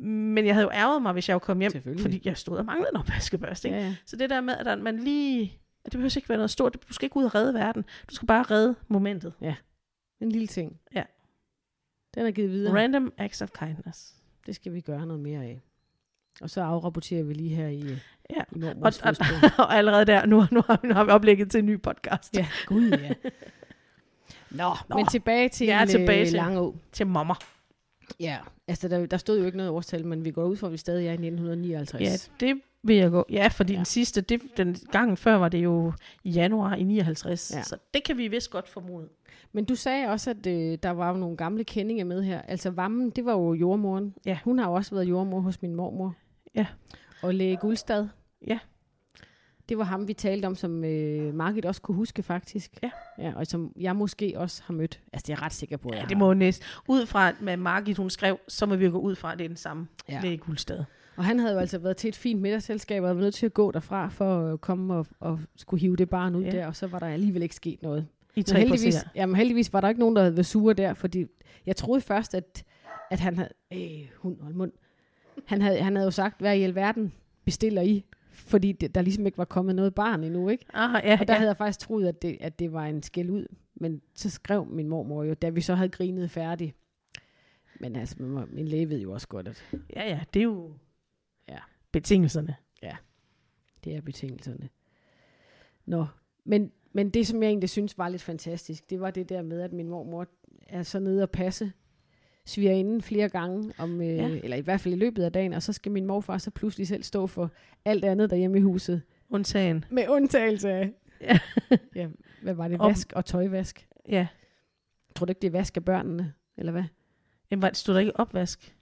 Men 0.00 0.46
jeg 0.46 0.54
havde 0.54 0.64
jo 0.64 0.70
ærget 0.72 1.02
mig, 1.02 1.12
hvis 1.12 1.28
jeg 1.28 1.34
jo 1.34 1.38
kom 1.38 1.60
hjem, 1.60 1.72
fordi 1.98 2.22
jeg 2.24 2.36
stod 2.36 2.58
og 2.58 2.64
manglede 2.64 2.90
en 2.94 2.96
opvaskebørste. 2.96 3.68
Ikke? 3.68 3.78
ja, 3.78 3.86
ja. 3.86 3.94
Så 4.06 4.16
det 4.16 4.30
der 4.30 4.40
med, 4.40 4.54
at 4.54 4.78
man 4.78 4.98
lige, 4.98 5.58
at 5.84 5.92
det 5.92 5.98
behøver 5.98 6.16
ikke 6.16 6.28
være 6.28 6.38
noget 6.38 6.50
stort, 6.50 6.76
du 6.88 6.92
skal 6.92 7.06
ikke 7.06 7.16
ud 7.16 7.24
og 7.24 7.34
redde 7.34 7.54
verden, 7.54 7.84
du 8.10 8.14
skal 8.14 8.26
bare 8.26 8.42
redde 8.42 8.74
momentet. 8.88 9.32
En 10.20 10.32
lille 10.32 10.46
ting. 10.46 10.80
Ja. 10.94 11.02
Den 12.14 12.26
er 12.26 12.30
givet 12.30 12.50
videre. 12.50 12.82
Random 12.82 13.12
acts 13.18 13.42
of 13.42 13.50
kindness. 13.58 14.14
Det 14.46 14.54
skal 14.54 14.72
vi 14.72 14.80
gøre 14.80 15.06
noget 15.06 15.22
mere 15.22 15.44
af. 15.44 15.60
Og 16.42 16.50
så 16.50 16.60
afrapporterer 16.62 17.22
vi 17.22 17.34
lige 17.34 17.54
her 17.54 17.68
i, 17.68 17.80
øh, 17.82 17.98
Ja. 18.30 18.42
i 18.56 18.62
Og- 18.62 18.74
og- 18.82 19.14
og 19.64 19.74
allerede 19.76 20.04
der, 20.04 20.26
nu, 20.26 20.44
nu, 20.50 20.62
har, 20.66 20.78
vi, 20.82 20.88
nu 20.88 20.94
har 20.94 21.04
vi 21.04 21.10
oplægget 21.10 21.50
til 21.50 21.58
en 21.58 21.66
ny 21.66 21.82
podcast. 21.82 22.36
Ja, 22.36 22.46
gud 22.66 22.88
ja. 22.90 23.12
Nå, 24.50 24.70
Nå. 24.88 24.96
men 24.96 25.06
tilbage 25.06 25.48
til, 25.48 25.66
Ja, 25.66 25.82
en, 25.82 25.88
tilbage 25.88 26.20
øh, 26.20 26.26
til- 26.26 26.34
Langå. 26.36 26.76
Til 26.92 27.06
mommer. 27.06 27.34
Ja, 28.20 28.36
altså 28.68 28.88
der, 28.88 29.06
der 29.06 29.16
stod 29.16 29.38
jo 29.38 29.44
ikke 29.44 29.56
noget 29.56 29.72
årstal, 29.72 30.06
men 30.06 30.24
vi 30.24 30.30
går 30.30 30.44
ud 30.44 30.56
fra, 30.56 30.66
at 30.66 30.72
vi 30.72 30.76
stadig 30.76 31.06
er 31.06 31.10
i 31.10 31.14
1959. 31.14 32.02
Ja, 32.40 32.46
det 32.46 32.60
vil 32.82 32.96
jeg 32.96 33.10
gå. 33.10 33.26
Ja, 33.30 33.48
fordi 33.52 33.72
Ja. 33.72 33.76
den 33.76 33.84
sidste, 33.84 34.20
det, 34.20 34.40
den 34.56 34.76
gangen 34.92 35.16
før 35.16 35.34
var 35.34 35.48
det 35.48 35.58
jo 35.64 35.92
i 36.24 36.30
januar 36.30 36.74
i 36.74 36.82
59. 36.82 37.50
Ja. 37.52 37.56
Ja. 37.56 37.62
Så 37.62 37.76
det 37.94 38.04
kan 38.04 38.18
vi 38.18 38.28
vist 38.28 38.50
godt 38.50 38.68
formode. 38.68 39.08
Men 39.52 39.64
du 39.64 39.74
sagde 39.74 40.08
også, 40.08 40.30
at 40.30 40.46
øh, 40.46 40.78
der 40.82 40.90
var 40.90 41.10
jo 41.10 41.16
nogle 41.16 41.36
gamle 41.36 41.64
kendinger 41.64 42.04
med 42.04 42.22
her. 42.22 42.42
Altså 42.42 42.70
Vammen, 42.70 43.10
det 43.10 43.24
var 43.24 43.32
jo 43.32 43.54
jordmoren. 43.54 44.14
Ja. 44.26 44.38
Hun 44.44 44.58
har 44.58 44.68
jo 44.68 44.74
også 44.74 44.94
været 44.94 45.08
jordmor 45.08 45.40
hos 45.40 45.62
min 45.62 45.74
mormor. 45.74 46.14
Ja. 46.58 46.66
Og 47.22 47.34
læge 47.34 47.56
Guldstad. 47.56 48.08
Ja. 48.46 48.58
Det 49.68 49.78
var 49.78 49.84
ham, 49.84 50.08
vi 50.08 50.12
talte 50.12 50.46
om, 50.46 50.54
som 50.54 50.84
øh, 50.84 51.34
Margit 51.34 51.64
også 51.64 51.82
kunne 51.82 51.94
huske 51.94 52.22
faktisk. 52.22 52.70
Ja. 52.82 52.90
ja. 53.18 53.32
Og 53.36 53.46
som 53.46 53.72
jeg 53.76 53.96
måske 53.96 54.32
også 54.36 54.62
har 54.66 54.74
mødt. 54.74 55.00
Altså 55.12 55.24
det 55.26 55.32
er 55.32 55.36
jeg 55.36 55.42
ret 55.42 55.52
sikker 55.52 55.76
på, 55.76 55.90
Ja, 55.94 56.04
det 56.08 56.16
må 56.16 56.32
næsten. 56.34 56.66
Ud 56.88 57.06
fra, 57.06 57.32
med 57.40 57.56
Margit 57.56 57.96
hun 57.96 58.10
skrev, 58.10 58.38
så 58.48 58.66
må 58.66 58.76
vi 58.76 58.90
gå 58.90 58.98
ud 58.98 59.14
fra, 59.14 59.32
at 59.32 59.38
det 59.38 59.44
er 59.44 59.48
den 59.48 59.56
samme 59.56 59.88
Ja. 60.08 60.20
læge 60.22 60.36
Guldstad. 60.36 60.84
Og 61.16 61.24
han 61.24 61.38
havde 61.38 61.52
jo 61.54 61.58
altså 61.60 61.78
været 61.78 61.96
til 61.96 62.08
et 62.08 62.16
fint 62.16 62.40
middagsselskab, 62.40 63.02
og 63.02 63.16
var 63.16 63.22
nødt 63.22 63.34
til 63.34 63.46
at 63.46 63.54
gå 63.54 63.70
derfra 63.70 64.08
for 64.08 64.52
at 64.52 64.60
komme 64.60 64.94
og, 64.94 65.06
og 65.20 65.40
skulle 65.56 65.80
hive 65.80 65.96
det 65.96 66.08
barn 66.08 66.34
ud 66.34 66.42
Ja. 66.44 66.50
der, 66.50 66.66
og 66.66 66.76
så 66.76 66.86
var 66.86 66.98
der 66.98 67.06
alligevel 67.06 67.42
ikke 67.42 67.54
sket 67.54 67.82
noget. 67.82 68.06
I 68.36 68.38
Men 68.38 68.44
tre 68.44 68.58
heldigvis, 68.58 68.96
jamen 69.14 69.36
heldigvis 69.36 69.72
var 69.72 69.80
der 69.80 69.88
ikke 69.88 70.00
nogen, 70.00 70.16
der 70.16 70.22
havde 70.22 70.36
været 70.36 70.46
sure 70.46 70.74
der, 70.74 70.94
fordi 70.94 71.26
jeg 71.66 71.76
troede 71.76 72.00
først, 72.00 72.34
at, 72.34 72.64
at 73.10 73.20
han 73.20 73.36
havde... 73.36 73.50
Øh, 73.72 74.08
hund 74.16 74.40
og 74.40 74.52
mund. 74.54 74.72
Han 75.46 75.62
havde, 75.62 75.78
han 75.82 75.96
havde 75.96 76.04
jo 76.06 76.10
sagt, 76.10 76.40
hvad 76.40 76.56
i 76.58 76.62
alverden 76.62 77.12
bestiller 77.44 77.82
I? 77.82 78.04
Fordi 78.32 78.72
det, 78.72 78.94
der 78.94 79.02
ligesom 79.02 79.26
ikke 79.26 79.38
var 79.38 79.44
kommet 79.44 79.74
noget 79.74 79.94
barn 79.94 80.24
endnu, 80.24 80.48
ikke? 80.48 80.64
Ah, 80.74 81.02
ja, 81.04 81.18
Og 81.20 81.28
der 81.28 81.34
ja. 81.34 81.38
havde 81.38 81.48
jeg 81.48 81.56
faktisk 81.56 81.78
troet, 81.78 82.06
at 82.08 82.22
det, 82.22 82.36
at 82.40 82.58
det 82.58 82.72
var 82.72 82.86
en 82.86 83.02
skæld 83.02 83.30
ud. 83.30 83.46
Men 83.74 84.02
så 84.14 84.30
skrev 84.30 84.66
min 84.66 84.88
mormor 84.88 85.24
jo, 85.24 85.34
da 85.34 85.48
vi 85.48 85.60
så 85.60 85.74
havde 85.74 85.88
grinet 85.88 86.30
færdig. 86.30 86.74
Men 87.80 87.96
altså, 87.96 88.16
min, 88.50 88.68
læge 88.68 88.88
ved 88.88 89.00
jo 89.00 89.12
også 89.12 89.28
godt, 89.28 89.48
at 89.48 89.64
ja, 89.96 90.08
ja, 90.08 90.20
det 90.34 90.40
er 90.40 90.44
jo 90.44 90.72
Ja. 91.48 91.58
betingelserne. 91.92 92.56
det 93.84 93.96
er 93.96 94.00
betingelserne. 94.00 94.68
Nå, 95.86 96.06
men, 96.44 96.72
men 96.92 97.10
det, 97.10 97.26
som 97.26 97.42
jeg 97.42 97.48
egentlig 97.48 97.70
synes 97.70 97.98
var 97.98 98.08
lidt 98.08 98.22
fantastisk, 98.22 98.90
det 98.90 99.00
var 99.00 99.10
det 99.10 99.28
der 99.28 99.42
med, 99.42 99.60
at 99.60 99.72
min 99.72 99.88
mormor 99.88 100.26
er 100.66 100.82
så 100.82 100.98
nede 100.98 101.22
og 101.22 101.30
passe 101.30 101.72
svigerinden 102.48 103.02
flere 103.02 103.28
gange, 103.28 103.72
om, 103.78 104.00
øh, 104.00 104.06
Ja. 104.06 104.28
eller 104.42 104.56
i 104.56 104.60
hvert 104.60 104.80
fald 104.80 104.94
i 104.94 104.98
løbet 104.98 105.22
af 105.22 105.32
dagen, 105.32 105.52
og 105.52 105.62
så 105.62 105.72
skal 105.72 105.92
min 105.92 106.06
morfar 106.06 106.38
så 106.38 106.50
pludselig 106.50 106.88
selv 106.88 107.02
stå 107.02 107.26
for 107.26 107.50
alt 107.84 108.04
andet 108.04 108.30
derhjemme 108.30 108.58
i 108.58 108.60
huset. 108.60 109.02
Undtagen. 109.30 109.84
Med 109.90 110.08
undtagelse 110.08 110.70
af, 110.70 110.92
Ja. 111.20 111.38
ja, 111.94 112.08
hvad 112.42 112.54
var 112.54 112.68
det, 112.68 112.78
vask 112.80 113.12
og 113.16 113.24
tøjvask. 113.24 113.88
ja. 114.08 114.26
Tror 115.14 115.26
du 115.26 115.30
ikke, 115.30 115.40
det 115.40 115.46
er 115.48 115.52
vask 115.52 115.76
af 115.76 115.84
børnene, 115.84 116.32
eller 116.56 116.72
hvad? 116.72 116.84
Jamen, 117.50 117.62
var- 117.62 117.70
stod 117.74 117.94
der 117.94 118.00
ikke 118.00 118.16
opvask? 118.20 118.76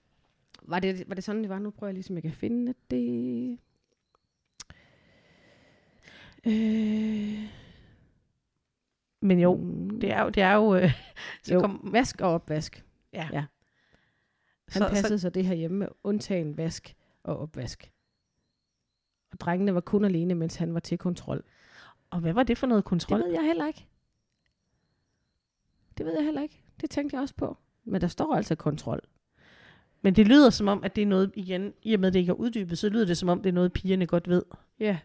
Var 0.61 0.79
det, 0.79 1.03
var 1.09 1.15
det 1.15 1.23
sådan, 1.23 1.41
det 1.41 1.49
var? 1.49 1.59
Nu 1.59 1.69
prøver 1.69 1.89
jeg 1.89 1.93
lige, 1.95 2.11
om 2.11 2.15
jeg 2.15 2.23
kan 2.23 2.31
finde 2.31 2.73
det. 2.91 3.57
Øh, 6.47 7.43
Men 9.21 9.39
jo, 9.39 9.55
det 10.01 10.11
er 10.11 10.21
jo... 10.23 10.29
Det 10.29 10.43
er 10.43 10.53
jo, 10.53 10.75
øh, 10.75 10.91
så 11.43 11.53
jo, 11.53 11.59
kom, 11.59 11.89
vask 11.93 12.21
og 12.21 12.29
opvask. 12.29 12.85
ja. 13.13 13.29
ja. 13.33 13.43
Han 14.67 14.81
Så- 14.81 14.89
passede 14.89 15.19
så, 15.19 15.21
så 15.21 15.29
det 15.29 15.45
her 15.45 15.55
hjemme 15.55 15.77
med 15.77 15.87
undtagen 16.03 16.57
vask 16.57 16.95
og 17.23 17.37
opvask. 17.39 17.91
Og 19.31 19.39
drengene 19.39 19.73
var 19.73 19.81
kun 19.81 20.05
alene, 20.05 20.35
mens 20.35 20.55
han 20.55 20.73
var 20.73 20.79
til 20.79 20.97
kontrol. 20.97 21.43
Og 22.09 22.19
hvad 22.19 22.33
var 22.33 22.43
det 22.43 22.57
for 22.57 22.67
noget 22.67 22.85
kontrol? 22.85 23.19
Det 23.19 23.27
ved 23.27 23.33
jeg 23.33 23.43
heller 23.45 23.67
ikke. 23.67 23.87
Det 25.97 26.05
ved 26.05 26.13
jeg 26.15 26.23
heller 26.23 26.41
ikke. 26.41 26.61
Det 26.81 26.89
tænkte 26.89 27.15
jeg 27.15 27.21
også 27.21 27.35
på. 27.35 27.57
Men 27.83 28.01
der 28.01 28.07
står 28.07 28.35
altså 28.35 28.55
kontrol. 28.55 29.01
Men 30.01 30.15
det 30.15 30.27
lyder 30.27 30.49
som 30.49 30.67
om, 30.67 30.83
at 30.83 30.95
det 30.95 31.01
er 31.01 31.05
noget, 31.05 31.31
igen, 31.35 31.73
i 31.83 31.93
og 31.93 31.99
med 31.99 32.11
det 32.11 32.19
ikke 32.19 32.29
er 32.29 32.33
uddybet, 32.33 32.77
så 32.77 32.89
lyder 32.89 33.05
det 33.05 33.17
som 33.17 33.29
om, 33.29 33.41
det 33.41 33.49
er 33.49 33.53
noget, 33.53 33.73
pigerne 33.73 34.07
godt 34.07 34.27
ved. 34.29 34.43
Ja. 34.79 34.99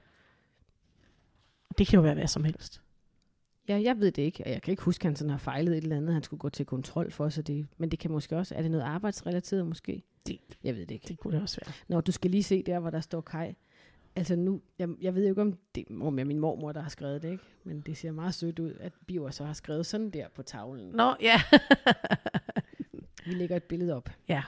Det 1.78 1.86
kan 1.86 1.96
jo 1.96 2.02
være 2.02 2.14
hvad 2.14 2.26
som 2.26 2.44
helst. 2.44 2.82
Ja, 3.68 3.80
jeg 3.82 4.00
ved 4.00 4.12
det 4.12 4.22
ikke. 4.22 4.44
og 4.46 4.50
Jeg 4.50 4.62
kan 4.62 4.70
ikke 4.72 4.82
huske, 4.82 5.02
at 5.02 5.06
han 5.08 5.16
sådan 5.16 5.30
har 5.30 5.38
fejlet 5.38 5.76
et 5.76 5.82
eller 5.82 5.96
andet, 5.96 6.14
han 6.14 6.22
skulle 6.22 6.40
gå 6.40 6.48
til 6.48 6.66
kontrol 6.66 7.10
for, 7.12 7.28
så 7.28 7.42
det, 7.42 7.66
men 7.78 7.88
det 7.90 7.98
kan 7.98 8.10
måske 8.10 8.36
også, 8.36 8.54
er 8.54 8.62
det 8.62 8.70
noget 8.70 8.84
arbejdsrelateret 8.84 9.66
måske? 9.66 10.02
Det- 10.26 10.38
jeg 10.64 10.74
ved 10.74 10.80
det 10.86 10.90
ikke. 10.94 11.08
Det 11.08 11.18
kunne 11.18 11.34
det 11.34 11.42
også 11.42 11.60
være. 11.66 11.74
Nå, 11.88 12.00
du 12.00 12.12
skal 12.12 12.30
lige 12.30 12.42
se 12.42 12.62
der, 12.62 12.78
hvor 12.78 12.90
der 12.90 13.00
står 13.00 13.20
Kai. 13.20 13.54
Altså 14.16 14.36
nu, 14.36 14.60
jeg, 14.78 14.88
jeg 15.00 15.14
ved 15.14 15.22
jo 15.22 15.28
ikke, 15.28 15.40
om 15.40 15.58
det 15.74 15.84
om 16.00 16.18
jeg 16.18 16.26
min 16.26 16.38
mormor, 16.38 16.72
der 16.72 16.80
har 16.80 16.88
skrevet 16.88 17.22
det, 17.22 17.30
ikke? 17.32 17.44
Men 17.64 17.80
det 17.80 17.96
ser 17.96 18.12
meget 18.12 18.34
sødt 18.34 18.58
ud, 18.58 18.74
at 18.80 18.92
Biver 19.06 19.30
så 19.30 19.44
har 19.44 19.52
skrevet 19.52 19.86
sådan 19.86 20.10
der 20.10 20.26
på 20.34 20.42
tavlen. 20.42 20.90
Nå, 20.94 21.14
ja. 21.20 21.40
Vi 23.26 23.32
lægger 23.34 23.56
et 23.56 23.62
billede 23.62 23.94
op. 23.96 24.10
ja. 24.28 24.42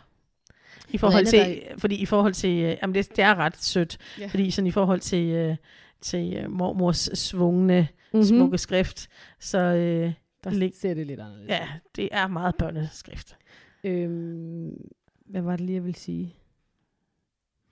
I 0.88 0.98
forhold 0.98 1.27
til, 1.27 1.62
fordi 1.79 1.96
i 1.96 2.07
forhold 2.07 2.33
til, 2.35 2.50
øh, 2.62 2.77
jamen 2.83 2.94
det, 2.94 3.09
det 3.16 3.18
er 3.24 3.35
ret 3.35 3.57
sødt, 3.57 3.98
Ja. 4.18 4.27
fordi 4.27 4.50
sådan 4.50 4.66
i 4.66 4.70
forhold 4.70 5.00
til, 5.00 5.29
øh, 5.29 5.57
til 6.00 6.37
øh, 6.37 6.50
mormors 6.50 6.98
svungne. 7.18 7.88
Mm-hmm. 8.18 8.38
smukke 8.38 8.59
skrift, 8.59 9.09
så 9.38 9.59
øh, 9.59 10.12
Der 10.44 10.50
Læg- 10.50 10.74
ser 10.74 10.94
det 10.94 11.07
lidt 11.07 11.20
anderledes. 11.20 11.48
ja, 11.50 11.68
det 11.96 12.09
er 12.12 12.27
meget 12.27 12.55
børneskrift. 12.57 13.37
Øhm, 13.85 14.90
hvad 15.27 15.42
var 15.42 15.57
det 15.57 15.61
lige, 15.66 15.74
jeg 15.74 15.85
ville 15.85 15.98
sige? 15.98 16.35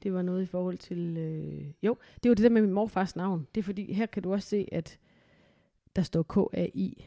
Det 0.03 0.13
var 0.15 0.23
noget 0.23 0.43
i 0.43 0.47
forhold 0.47 0.79
til... 0.79 1.17
Øh, 1.17 1.65
jo, 1.83 1.97
det 2.23 2.29
var 2.29 2.35
det 2.35 2.43
der 2.45 2.51
med 2.51 2.63
min 2.63 2.73
morfars 2.73 3.17
navn. 3.17 3.47
Det 3.55 3.61
er 3.61 3.63
fordi, 3.65 3.93
her 3.93 4.07
kan 4.07 4.23
du 4.23 4.33
også 4.33 4.49
se, 4.49 4.69
at 4.73 4.99
der 5.97 6.03
står 6.03 6.23
K-A-I, 6.23 7.07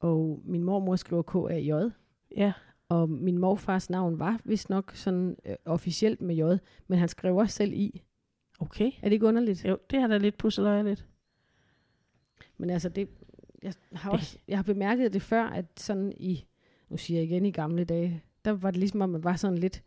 og 0.00 0.42
min 0.44 0.64
mormor 0.64 0.96
skriver 0.96 1.22
K-A-J, 1.22 1.90
Ja, 2.36 2.52
og 2.88 3.08
min 3.10 3.38
morfars 3.38 3.90
navn 3.90 4.18
var 4.18 4.40
vist 4.44 4.70
nok 4.70 4.92
sådan 4.94 5.36
øh, 5.46 5.56
officielt 5.64 6.20
med 6.20 6.34
J, 6.36 6.42
men 6.88 6.98
han 6.98 7.08
skrev 7.08 7.36
også 7.36 7.54
selv 7.56 7.72
I. 7.72 8.02
okay. 8.60 8.86
Er 9.02 9.04
det 9.08 9.12
ikke 9.12 9.26
underligt? 9.26 9.64
Jo, 9.64 9.78
det 9.90 10.00
har 10.00 10.06
da 10.08 10.18
lidt 10.18 10.38
pusseløje 10.38 10.82
lidt. 10.82 11.06
Men 12.60 12.70
altså, 12.70 12.88
det, 12.88 13.08
jeg, 13.62 13.74
har 13.92 14.10
også, 14.10 14.38
jeg 14.48 14.58
har 14.58 14.62
bemærket 14.62 15.12
det 15.12 15.22
før, 15.22 15.44
at 15.44 15.64
sådan 15.76 16.12
i, 16.16 16.46
nu 16.88 16.96
siger 16.96 17.20
jeg 17.20 17.30
igen 17.30 17.46
i 17.46 17.50
gamle 17.50 17.84
dage, 17.84 18.22
der 18.44 18.50
var 18.50 18.70
det 18.70 18.78
ligesom 18.78 19.00
om, 19.00 19.08
man 19.08 19.24
var 19.24 19.36
sådan 19.36 19.58
lidt, 19.58 19.82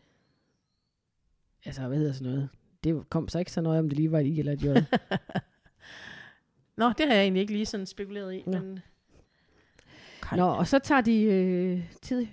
altså 1.65 1.87
hvad 1.87 1.97
hedder 1.97 2.13
sådan 2.13 2.33
noget, 2.33 2.49
det 2.83 3.09
kom 3.09 3.27
så 3.27 3.39
ikke 3.39 3.51
så 3.51 3.61
noget, 3.61 3.79
om 3.79 3.89
det 3.89 3.97
lige 3.97 4.11
var 4.11 4.19
et 4.19 4.25
I 4.25 4.39
eller 4.39 4.51
et 4.51 4.63
J. 4.63 4.67
Nå, 6.77 6.89
det 6.89 7.07
har 7.07 7.13
jeg 7.13 7.23
egentlig 7.23 7.41
ikke 7.41 7.53
lige 7.53 7.65
sådan 7.65 7.85
spekuleret 7.85 8.33
i, 8.33 8.43
Nå. 8.45 8.59
men... 8.59 8.79
Nå, 10.35 10.45
og 10.45 10.67
så 10.67 10.79
tager 10.79 11.01
de 11.01 11.23
øh, 11.23 11.93
tid 12.01 12.27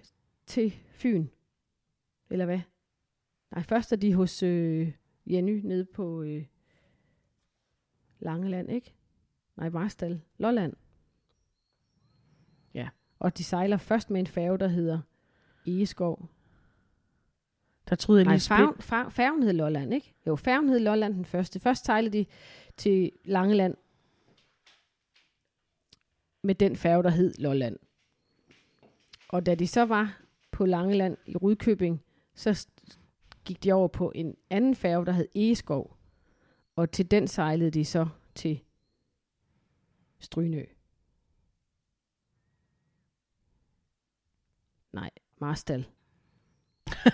til 0.46 0.74
Fyn, 0.90 1.26
eller 2.30 2.44
hvad? 2.44 2.60
Nej, 3.50 3.62
først 3.62 3.92
er 3.92 3.96
de 3.96 4.14
hos 4.14 4.42
øh, 4.42 4.92
Jenny 5.26 5.60
nede 5.64 5.84
på 5.84 6.22
øh, 6.22 6.44
Langeland, 8.20 8.70
ikke? 8.70 8.94
Nej, 9.60 9.68
Marstal, 9.68 10.20
Lolland. 10.38 10.72
Ja, 12.74 12.88
og 13.18 13.38
de 13.38 13.44
sejler 13.44 13.76
først 13.76 14.10
med 14.10 14.20
en 14.20 14.26
færge, 14.26 14.58
der 14.58 14.68
hedder 14.68 15.00
Egeskov. 15.66 16.28
Der 17.88 17.96
troede 17.96 18.18
jeg 18.20 18.24
Nej, 18.24 18.34
lige 18.34 18.40
spil. 18.40 18.56
færgen, 18.56 18.82
fær, 18.82 19.08
færgen 19.08 19.42
hed 19.42 19.52
Lolland, 19.52 19.94
ikke? 19.94 20.14
Jo, 20.26 20.36
færgen 20.36 20.68
hed 20.68 20.78
Lolland 20.78 21.14
den 21.14 21.24
første. 21.24 21.60
Først 21.60 21.84
sejlede 21.84 22.18
de 22.18 22.26
til 22.76 23.12
Langeland 23.24 23.74
med 26.42 26.54
den 26.54 26.76
færge, 26.76 27.02
der 27.02 27.10
hed 27.10 27.34
Lolland. 27.38 27.76
Og 29.28 29.46
da 29.46 29.54
de 29.54 29.66
så 29.66 29.84
var 29.84 30.20
på 30.50 30.66
Langeland 30.66 31.16
i 31.26 31.36
Rudkøbing, 31.36 32.02
så 32.34 32.66
gik 33.44 33.64
de 33.64 33.72
over 33.72 33.88
på 33.88 34.12
en 34.14 34.36
anden 34.50 34.74
færge, 34.74 35.06
der 35.06 35.12
hed 35.12 35.28
Egeskov. 35.34 35.96
Og 36.76 36.90
til 36.90 37.10
den 37.10 37.28
sejlede 37.28 37.70
de 37.70 37.84
så 37.84 38.08
til 38.34 38.60
Strynø. 40.20 40.64
Nej, 44.92 45.10
Marstal. 45.38 45.86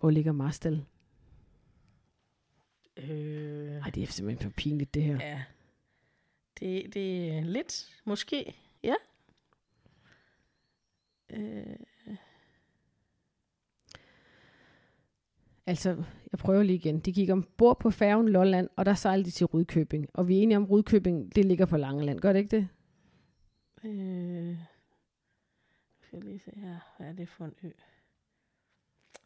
Hvor 0.00 0.10
ligger 0.10 0.32
Marstal? 0.32 0.86
Øh, 2.96 3.70
Nej, 3.70 3.90
det 3.90 4.02
er 4.02 4.06
simpelthen 4.06 4.50
for 4.50 4.54
pinligt, 4.56 4.94
det 4.94 5.02
her. 5.02 5.16
ja. 5.20 5.44
Det, 6.60 6.94
det 6.94 7.30
er 7.38 7.40
lidt, 7.40 8.00
måske. 8.04 8.56
Ja. 8.82 8.94
Øh, 11.30 11.76
Altså, 15.66 15.90
jeg 16.32 16.38
prøver 16.38 16.62
lige 16.62 16.76
igen. 16.76 17.00
De 17.00 17.12
gik 17.12 17.30
ombord 17.30 17.80
på 17.80 17.90
færgen 17.90 18.28
Lolland, 18.28 18.68
og 18.76 18.86
der 18.86 18.94
sejlede 18.94 19.26
de 19.26 19.30
til 19.30 19.46
Rudkøbing. 19.46 20.06
Og 20.14 20.28
vi 20.28 20.38
er 20.38 20.42
enige 20.42 20.56
om, 20.56 20.64
Rudkøbing, 20.64 21.34
det 21.34 21.44
ligger 21.44 21.66
på 21.66 21.76
Langeland. 21.76 22.20
Gør 22.20 22.32
det 22.32 22.40
ikke 22.40 22.56
det? 22.56 22.68
øh, 23.84 24.56
skal 26.00 26.16
jeg 26.16 26.24
lige 26.24 26.38
se 26.38 26.50
her. 26.54 26.76
Hvad 26.96 27.08
er 27.08 27.12
det 27.12 27.28
for 27.28 27.44
en 27.44 27.54
ø? 27.62 27.70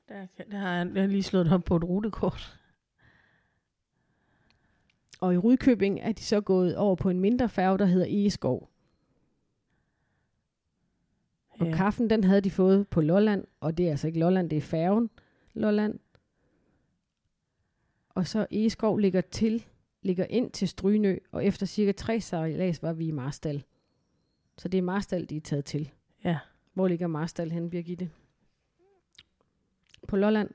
Der, 0.09 0.27
der 0.51 0.59
har 0.59 0.77
jeg, 0.77 0.91
jeg 0.95 1.03
har 1.03 1.09
lige 1.09 1.23
slået 1.23 1.53
op 1.53 1.65
på 1.65 1.77
et 1.77 1.85
rutekort. 1.85 2.61
Og 5.21 5.35
i 5.35 5.39
Rudkøbing 5.39 6.01
er 6.01 6.13
de 6.13 6.23
så 6.23 6.41
gået 6.41 6.77
over 6.77 6.97
på 6.97 7.11
en 7.11 7.21
mindre 7.21 7.49
færge, 7.49 7.79
der 7.79 7.85
hedder 7.85 8.07
Egeskov. 8.09 8.71
Og 11.49 11.67
ja. 11.67 11.77
kaffen, 11.77 12.11
den 12.11 12.25
havde 12.25 12.41
de 12.41 12.51
fået 12.51 12.89
på 12.89 13.01
Lolland, 13.01 13.45
og 13.61 13.79
det 13.79 13.87
er 13.87 13.91
altså 13.91 14.07
ikke 14.07 14.19
Lolland, 14.19 14.51
det 14.51 14.57
er 14.57 14.61
færgen 14.61 15.11
Lolland. 15.55 15.99
Og 18.15 18.27
så 18.27 18.47
Egeskov 18.51 18.99
ligger 18.99 19.21
til, 19.21 19.67
ligger 20.03 20.25
ind 20.25 20.51
til 20.51 20.69
Strynø, 20.69 21.19
og 21.33 21.45
efter 21.45 21.67
cirka 21.67 21.93
tre 21.93 22.21
sejlads 22.21 22.83
var 22.83 22.93
vi 22.93 23.07
i 23.07 23.11
Marstal. 23.11 23.65
Så 24.59 24.69
det 24.69 24.79
er 24.79 24.83
Marstal, 24.83 25.31
de 25.31 25.37
er 25.37 25.41
taget 25.41 25.65
til. 25.65 25.91
Ja. 26.25 26.39
Hvor 26.73 26.89
ligger 26.89 27.07
Marstal 27.07 27.51
hen, 27.51 27.71
Birgitte? 27.71 28.11
På 30.09 30.17
Lolland? 30.17 30.51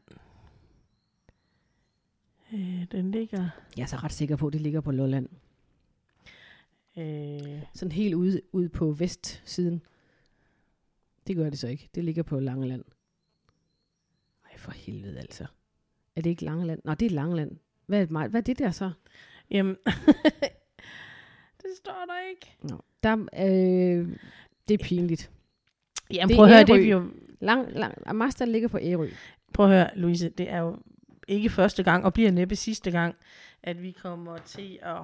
Øh, 2.53 2.85
den 2.91 3.11
ligger... 3.11 3.49
Jeg 3.77 3.83
er 3.83 3.87
så 3.87 3.95
ret 3.95 4.11
sikker 4.11 4.35
på, 4.35 4.47
at 4.47 4.53
det 4.53 4.61
ligger 4.61 4.81
på 4.81 4.91
Lolland. 4.91 5.29
Øh, 6.97 7.63
Sådan 7.73 7.91
helt 7.91 8.13
ude, 8.13 8.41
ude 8.51 8.69
på 8.69 8.91
vestsiden. 8.91 9.81
Det 11.27 11.35
gør 11.35 11.49
det 11.49 11.59
så 11.59 11.67
ikke. 11.67 11.89
Det 11.95 12.03
ligger 12.03 12.23
på 12.23 12.39
Langeland. 12.39 12.85
Ej, 14.45 14.57
for 14.57 14.71
helvede 14.71 15.19
altså. 15.19 15.45
Er 16.19 16.21
det 16.21 16.29
ikke 16.29 16.45
Langeland? 16.45 16.79
Nå, 16.85 16.93
det 16.93 17.05
er 17.05 17.09
Langeland. 17.09 17.51
Hvad 17.85 18.01
er 18.01 18.05
det, 18.05 18.29
hvad 18.29 18.41
er 18.41 18.43
det 18.43 18.59
der 18.59 18.71
så? 18.71 18.91
jamen... 19.51 19.75
det 21.61 21.69
står 21.77 22.05
der 22.07 22.29
ikke. 22.29 22.55
Nå, 22.63 22.81
der, 23.03 23.17
øh, 23.17 24.17
det 24.67 24.73
er 24.81 24.83
pinligt. 24.83 25.31
Jamen 26.13 26.29
Det 26.29 26.35
prøv 26.35 26.45
at 26.45 26.51
høre, 26.51 26.63
det 26.63 26.85
er 26.85 26.89
jo... 26.89 27.11
Lang, 27.39 27.67
lang, 27.71 28.15
Marstal 28.15 28.47
ligger 28.47 28.67
på 28.67 28.77
Ærø. 28.81 29.09
Prøv 29.53 29.65
at 29.65 29.71
høre, 29.71 29.89
Louise, 29.95 30.29
det 30.29 30.49
er 30.49 30.59
jo 30.59 30.77
ikke 31.27 31.49
første 31.49 31.83
gang, 31.83 32.05
og 32.05 32.13
bliver 32.13 32.31
næppe 32.31 32.55
sidste 32.55 32.91
gang, 32.91 33.15
at 33.63 33.83
vi 33.83 33.91
kommer 33.91 34.37
til 34.37 34.79
at 34.81 35.01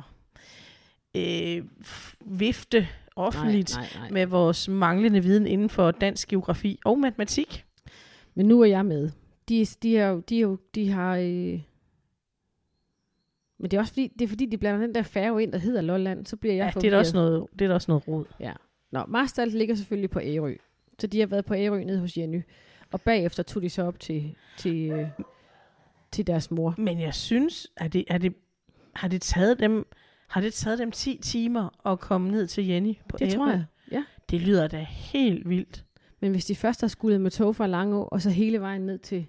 øh, 1.16 1.66
vifte 2.26 2.88
offentligt 3.16 3.76
Nej, 3.76 3.88
nej, 3.94 4.02
nej. 4.02 4.10
med 4.12 4.26
vores 4.26 4.68
manglende 4.68 5.24
viden 5.24 5.48
inden 5.48 5.70
for 5.70 5.92
dansk 5.92 6.28
geografi 6.28 6.80
og 6.86 7.00
matematik. 7.00 7.66
Men 8.34 8.46
nu 8.46 8.62
er 8.62 8.66
jeg 8.66 8.86
med. 8.86 9.12
De, 9.50 9.66
de, 9.66 9.98
er 9.98 10.08
jo, 10.08 10.20
de, 10.20 10.38
er 10.38 10.42
jo, 10.42 10.58
de 10.76 10.90
har... 10.90 11.16
Øh... 11.18 11.62
Men 13.58 13.72
det 13.72 13.74
er 13.74 13.80
også 13.80 13.94
fordi, 13.94 14.08
det 14.20 14.26
er 14.26 14.28
fordi, 14.30 14.46
de 14.46 14.58
blander 14.58 14.86
den 14.86 14.96
der 14.96 15.02
færge 15.02 15.44
ind, 15.44 15.52
der 15.52 15.58
hedder 15.58 15.82
Lolland. 15.82 16.26
Så 16.26 16.36
bliver 16.36 16.56
jeg 16.56 16.72
Ja, 16.76 16.80
det 16.80 16.94
er 16.94 16.98
også 16.98 17.16
noget, 17.16 17.48
det 17.60 17.70
er 17.70 17.74
også 17.74 17.92
noget 17.92 18.08
rod. 18.08 18.26
Nå, 18.92 19.06
Marstal 19.08 19.48
ligger 19.48 19.76
selvfølgelig 19.76 20.10
på 20.10 20.20
Ærø. 20.20 20.56
Så 21.00 21.08
de 21.08 21.20
har 21.20 21.28
været 21.28 21.46
på 21.46 21.54
Ærø 21.54 21.84
nede 21.84 22.00
hos 22.00 22.18
Jenny. 22.18 22.42
Og 22.92 23.02
bagefter 23.02 23.44
tog 23.44 23.62
de 23.62 23.70
så 23.70 23.84
op 23.84 24.00
til, 24.00 24.36
til, 24.58 24.92
øh, 24.92 25.08
til 26.12 26.28
deres 26.28 26.52
mor. 26.52 26.76
Men 26.78 27.00
jeg 27.00 27.14
synes, 27.14 27.68
at 27.78 27.94
det, 27.94 28.06
er 28.08 28.18
det, 28.18 28.34
har 28.96 29.08
det 29.08 29.22
taget 29.22 29.60
dem 29.60 29.88
har 30.28 30.42
det 30.42 30.54
taget 30.54 30.80
dem 30.80 30.92
10 30.92 31.20
timer 31.22 31.88
at 31.92 32.00
komme 32.00 32.32
ned 32.32 32.48
til 32.48 32.68
Jenny 32.68 32.94
på 33.10 33.18
Det 33.18 33.26
Ærø? 33.26 33.38
tror 33.38 33.50
jeg. 33.50 33.66
Ja. 33.92 34.04
Det 34.30 34.42
lyder 34.42 34.68
da 34.68 34.86
helt 34.90 35.50
vildt. 35.50 35.86
Men 36.20 36.32
hvis 36.32 36.46
de 36.46 36.56
først 36.56 36.82
har 36.82 36.88
skullet 36.88 37.22
med 37.22 37.32
tog 37.32 37.56
fra 37.56 37.68
Langå, 37.68 38.02
og 38.02 38.22
så 38.22 38.30
hele 38.30 38.62
vejen 38.62 38.82
ned 38.82 38.98
til 38.98 39.28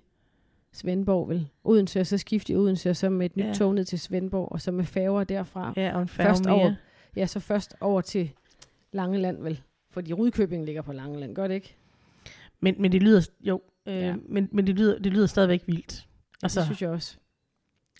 Svendborg, 0.76 1.28
vel? 1.28 1.48
Odense, 1.64 2.00
og 2.00 2.06
så 2.06 2.18
skifte 2.18 2.52
i 2.52 2.56
Odense, 2.56 2.90
og 2.90 2.96
så 2.96 3.08
med 3.10 3.26
et 3.26 3.36
nyt 3.36 3.44
Ja. 3.44 3.54
tog 3.54 3.74
ned 3.74 3.84
til 3.84 3.98
Svendborg, 3.98 4.52
og 4.52 4.60
så 4.60 4.70
med 4.72 4.84
færger 4.84 5.24
derfra. 5.24 5.72
Ja, 5.76 5.94
og 5.96 6.02
en 6.02 6.08
færge 6.08 6.28
Først 6.28 6.44
mere. 6.44 6.54
over. 6.54 6.74
Ja, 7.16 7.26
så 7.26 7.40
først 7.40 7.74
over 7.80 8.00
til 8.00 8.30
Langeland, 8.92 9.42
vel? 9.42 9.60
Fordi 9.90 10.12
Rudkøbing 10.12 10.64
ligger 10.64 10.82
på 10.82 10.92
Langeland, 10.92 11.34
gør 11.34 11.46
det 11.48 11.54
ikke? 11.54 11.76
Men, 12.60 12.74
men 12.78 12.92
det 12.92 13.02
lyder, 13.02 13.28
jo, 13.40 13.62
øh, 13.86 13.94
Ja. 13.94 14.14
men, 14.28 14.48
men 14.52 14.66
det, 14.66 14.74
lyder, 14.74 14.98
det 14.98 15.12
lyder 15.12 15.26
stadigvæk 15.26 15.62
vildt. 15.66 15.82
Altså, 15.82 16.06
Altså, 16.42 16.60
det 16.60 16.66
synes 16.66 16.82
jeg 16.82 16.90
også. 16.90 17.16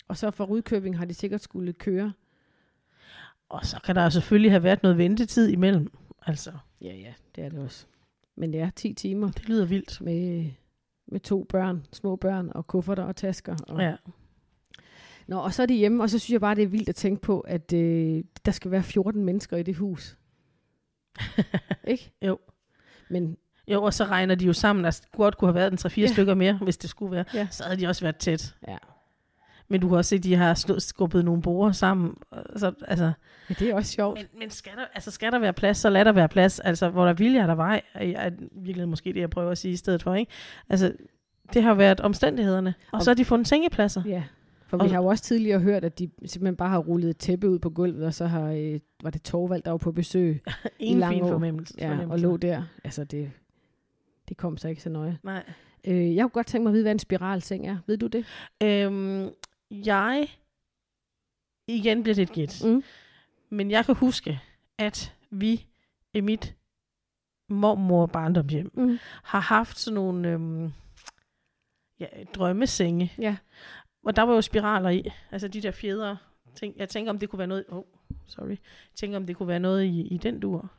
Og 0.07 0.17
så 0.17 0.31
fra 0.31 0.43
Rudkøbing 0.45 0.97
har 0.97 1.05
de 1.05 1.13
sikkert 1.13 1.41
skulle 1.41 1.73
køre. 1.73 2.13
og 3.49 3.65
så 3.65 3.79
kan 3.85 3.95
der 3.95 4.03
jo 4.03 4.09
selvfølgelig 4.09 4.51
have 4.51 4.63
været 4.63 4.83
noget 4.83 4.97
ventetid 4.97 5.49
imellem. 5.49 5.91
Altså, 6.25 6.51
Ja, 6.81 6.93
ja, 6.95 7.13
det 7.35 7.43
er 7.43 7.49
det 7.49 7.59
også. 7.59 7.85
Men 8.35 8.53
det 8.53 8.61
er 8.61 8.69
10 8.69 8.93
timer 8.93 9.31
det 9.31 9.49
lyder 9.49 9.65
vildt. 9.65 10.01
med 10.01 10.51
med 11.07 11.19
to 11.19 11.43
børn, 11.49 11.85
små 11.93 12.15
børn 12.15 12.51
og 12.55 12.67
kufferter 12.67 13.03
og 13.03 13.15
tasker. 13.15 13.55
Og... 13.67 13.81
Ja. 13.81 13.95
Nå, 15.27 15.37
og 15.39 15.53
så 15.53 15.61
er 15.61 15.65
de 15.65 15.73
hjemme, 15.75 16.03
og 16.03 16.09
så 16.09 16.19
synes 16.19 16.33
jeg 16.33 16.41
bare, 16.41 16.55
det 16.55 16.63
er 16.63 16.67
vildt 16.67 16.89
at 16.89 16.95
tænke 16.95 17.21
på, 17.21 17.39
at 17.39 17.73
øh, 17.73 18.23
der 18.45 18.51
skal 18.51 18.71
være 18.71 18.83
14 18.83 19.25
mennesker 19.25 19.57
i 19.57 19.63
det 19.63 19.75
hus. 19.75 20.17
Ikke? 21.87 22.11
Jo. 22.21 22.39
Men 23.09 23.37
Jo, 23.67 23.83
og 23.83 23.93
så 23.93 24.03
regner 24.03 24.35
de 24.35 24.45
jo 24.45 24.53
sammen, 24.53 24.85
at 24.85 25.01
der 25.11 25.17
godt 25.17 25.37
kunne 25.37 25.47
have 25.47 25.55
været 25.55 25.71
en 25.85 25.91
3-4 25.91 25.99
Ja. 26.01 26.07
stykker 26.07 26.33
mere, 26.33 26.59
hvis 26.63 26.77
det 26.77 26.89
skulle 26.89 27.11
være. 27.11 27.25
Ja. 27.33 27.47
Så 27.51 27.63
havde 27.63 27.79
de 27.81 27.87
også 27.87 28.01
været 28.05 28.17
tæt. 28.17 28.55
ja, 28.67 28.77
Men 29.69 29.81
du 29.81 29.87
kan 29.87 29.97
også 29.97 30.09
se, 30.09 30.15
at 30.15 30.23
de 30.23 30.35
har 30.35 30.53
slået, 30.53 30.81
skubbet 30.81 31.25
nogle 31.25 31.41
borer 31.41 31.71
sammen. 31.71 32.15
Så, 32.55 32.73
altså, 32.87 33.11
ja 33.49 33.53
det 33.59 33.69
er 33.69 33.75
også 33.75 33.91
sjovt. 33.91 34.17
men, 34.19 34.39
men 34.39 34.49
skal, 34.49 34.71
der, 34.75 34.85
altså, 34.95 35.11
skal 35.11 35.31
der 35.31 35.39
være 35.39 35.53
plads, 35.53 35.77
så 35.77 35.89
lad 35.89 36.05
der 36.05 36.11
være 36.11 36.27
plads. 36.29 36.59
Altså, 36.59 36.89
hvor 36.89 37.05
der 37.05 37.13
vilje 37.13 37.39
er 37.39 37.47
der 37.47 37.55
vej, 37.55 37.81
er, 37.93 38.19
er 38.19 38.31
virkelig 38.51 38.89
måske 38.89 39.13
det, 39.13 39.19
jeg 39.19 39.29
prøver 39.29 39.51
at 39.51 39.57
sige 39.57 39.71
i 39.71 39.75
stedet 39.75 40.03
for. 40.03 40.13
Ikke? 40.15 40.31
Altså, 40.69 40.93
det 41.53 41.63
har 41.63 41.73
været 41.73 41.99
omstændighederne. 41.99 42.73
Og, 42.91 42.95
Og- 42.97 43.03
så 43.03 43.09
har 43.09 43.15
de 43.15 43.25
fundet 43.25 43.47
sengepladser. 43.47 44.01
Ja, 44.05 44.23
for 44.67 44.77
Og- 44.77 44.85
vi 44.85 44.89
har 44.89 45.01
jo 45.01 45.05
også 45.07 45.23
tidligere 45.23 45.59
hørt, 45.59 45.83
at 45.83 45.99
de 45.99 46.09
simpelthen 46.25 46.55
bare 46.55 46.69
har 46.69 46.77
rullet 46.77 47.09
et 47.09 47.17
tæppe 47.17 47.49
ud 47.49 47.59
på 47.59 47.69
gulvet, 47.69 48.05
og 48.05 48.13
så 48.13 48.25
har, 48.25 48.51
øh, 48.51 48.79
var 49.03 49.09
det 49.09 49.21
Torvald, 49.23 49.61
der 49.63 49.71
var 49.71 49.77
på 49.77 49.91
besøg, 49.91 50.43
Ingen 50.79 50.99
lange 50.99 51.15
fin 51.15 51.23
år. 51.23 51.27
fornemmelse. 51.31 51.73
ja, 51.77 51.97
og 52.09 52.19
lå 52.19 52.37
der. 52.37 52.63
Altså, 52.83 53.03
det, 53.03 53.31
det 54.29 54.37
kom 54.37 54.57
så 54.57 54.67
ikke 54.67 54.81
så 54.81 54.89
nøje. 54.89 55.17
Nej. 55.23 55.43
Øh, 55.87 56.15
jeg 56.15 56.23
kunne 56.23 56.29
godt 56.29 56.47
tænke 56.47 56.63
mig 56.63 56.69
at 56.69 56.73
vide, 56.73 56.83
hvad 56.83 56.91
en 56.91 56.99
spiralseng 56.99 57.67
er. 57.67 57.77
Ved 57.87 57.97
du 57.97 58.07
det? 58.07 58.25
Øhm, 58.63 59.29
jeg... 59.71 60.29
Igen 61.67 62.03
bliver 62.03 62.15
det 62.15 62.21
et 62.21 62.31
gæt. 62.31 62.61
Mm. 62.65 62.83
Men 63.49 63.71
jeg 63.71 63.85
kan 63.85 63.95
huske, 63.95 64.39
at 64.77 65.13
vi 65.29 65.65
i 66.13 66.21
mit 66.21 66.55
mormor 67.49 68.05
barndomshjem 68.05 68.71
Mm. 68.73 68.97
har 69.23 69.39
haft 69.39 69.79
sådan 69.79 69.95
nogle 69.95 70.29
øhm, 70.29 70.71
ja, 71.99 72.05
drømmesenge. 72.35 73.13
Ja. 73.19 73.37
Og 74.03 74.15
der 74.15 74.21
var 74.21 74.33
jo 74.33 74.41
spiraler 74.41 74.89
i. 74.89 75.03
Altså 75.31 75.47
de 75.47 75.61
der 75.61 75.71
fjeder. 75.71 76.15
Tænk, 76.55 76.77
jeg 76.77 76.89
tænker, 76.89 77.11
om 77.11 77.19
det 77.19 77.29
kunne 77.29 77.39
være 77.39 77.47
noget... 77.47 77.65
Oh, 77.69 77.83
sorry. 78.27 78.49
Jeg 78.49 78.57
tænker, 78.95 79.17
om 79.17 79.25
det 79.25 79.35
kunne 79.37 79.47
være 79.47 79.59
noget 79.59 79.83
i, 79.83 80.01
i 80.01 80.17
den 80.17 80.39
dur. 80.39 80.71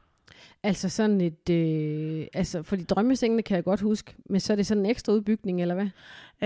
Altså 0.63 0.89
sådan 0.89 1.21
et... 1.21 1.51
Øh, 1.51 2.27
altså, 2.33 2.63
fordi 2.63 2.85
drømmesengene 2.85 3.43
kan 3.43 3.55
jeg 3.55 3.65
godt 3.65 3.81
huske, 3.81 4.15
men 4.25 4.41
så 4.41 4.53
er 4.53 4.57
det 4.57 4.67
sådan 4.67 4.85
en 4.85 4.91
ekstra 4.91 5.13
udbygning, 5.13 5.63
eller 5.63 5.75
hvad? 5.75 5.89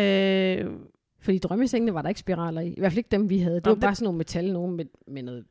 Øh, 0.02 0.72
Fordi 1.22 1.38
drømmesengene 1.38 1.94
var 1.94 2.02
der 2.02 2.08
ikke 2.08 2.20
spiraler 2.20 2.60
i. 2.60 2.68
I 2.72 2.78
hvert 2.78 2.92
fald 2.92 2.98
ikke 2.98 3.10
dem, 3.10 3.30
vi 3.30 3.38
havde. 3.38 3.54
Det 3.56 3.64
Nå, 3.64 3.70
var 3.70 3.74
men 3.74 3.80
bare 3.80 3.90
det- 3.90 3.98
sådan 3.98 4.04
nogle 4.04 4.18
metal, 4.18 4.52
nogen 4.52 4.76
med, 4.76 4.84
med 5.06 5.22
noget 5.22 5.44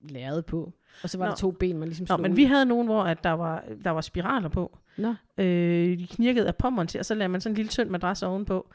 lærred 0.00 0.42
på. 0.42 0.72
Og 1.02 1.10
så 1.10 1.18
var 1.18 1.24
Nå. 1.24 1.30
der 1.30 1.36
to 1.36 1.50
ben, 1.50 1.78
man 1.78 1.88
ligesom 1.88 2.06
nå, 2.10 2.16
men 2.16 2.30
ud. 2.30 2.36
vi 2.36 2.44
havde 2.44 2.66
nogen, 2.66 2.86
hvor 2.86 3.02
at 3.02 3.24
der, 3.24 3.30
var, 3.30 3.64
der 3.84 3.90
var 3.90 4.00
spiraler 4.00 4.48
på. 4.48 4.78
Nå. 4.96 5.14
Øh, 5.38 5.98
de 5.98 6.06
knirkede 6.06 6.46
af 6.48 6.56
pommeren 6.56 6.88
til, 6.88 6.98
og 6.98 7.06
så 7.06 7.14
lagde 7.14 7.28
man 7.28 7.40
sådan 7.40 7.52
en 7.52 7.56
lille 7.56 7.68
tynd 7.70 7.90
madras 7.90 8.22
ovenpå. 8.22 8.70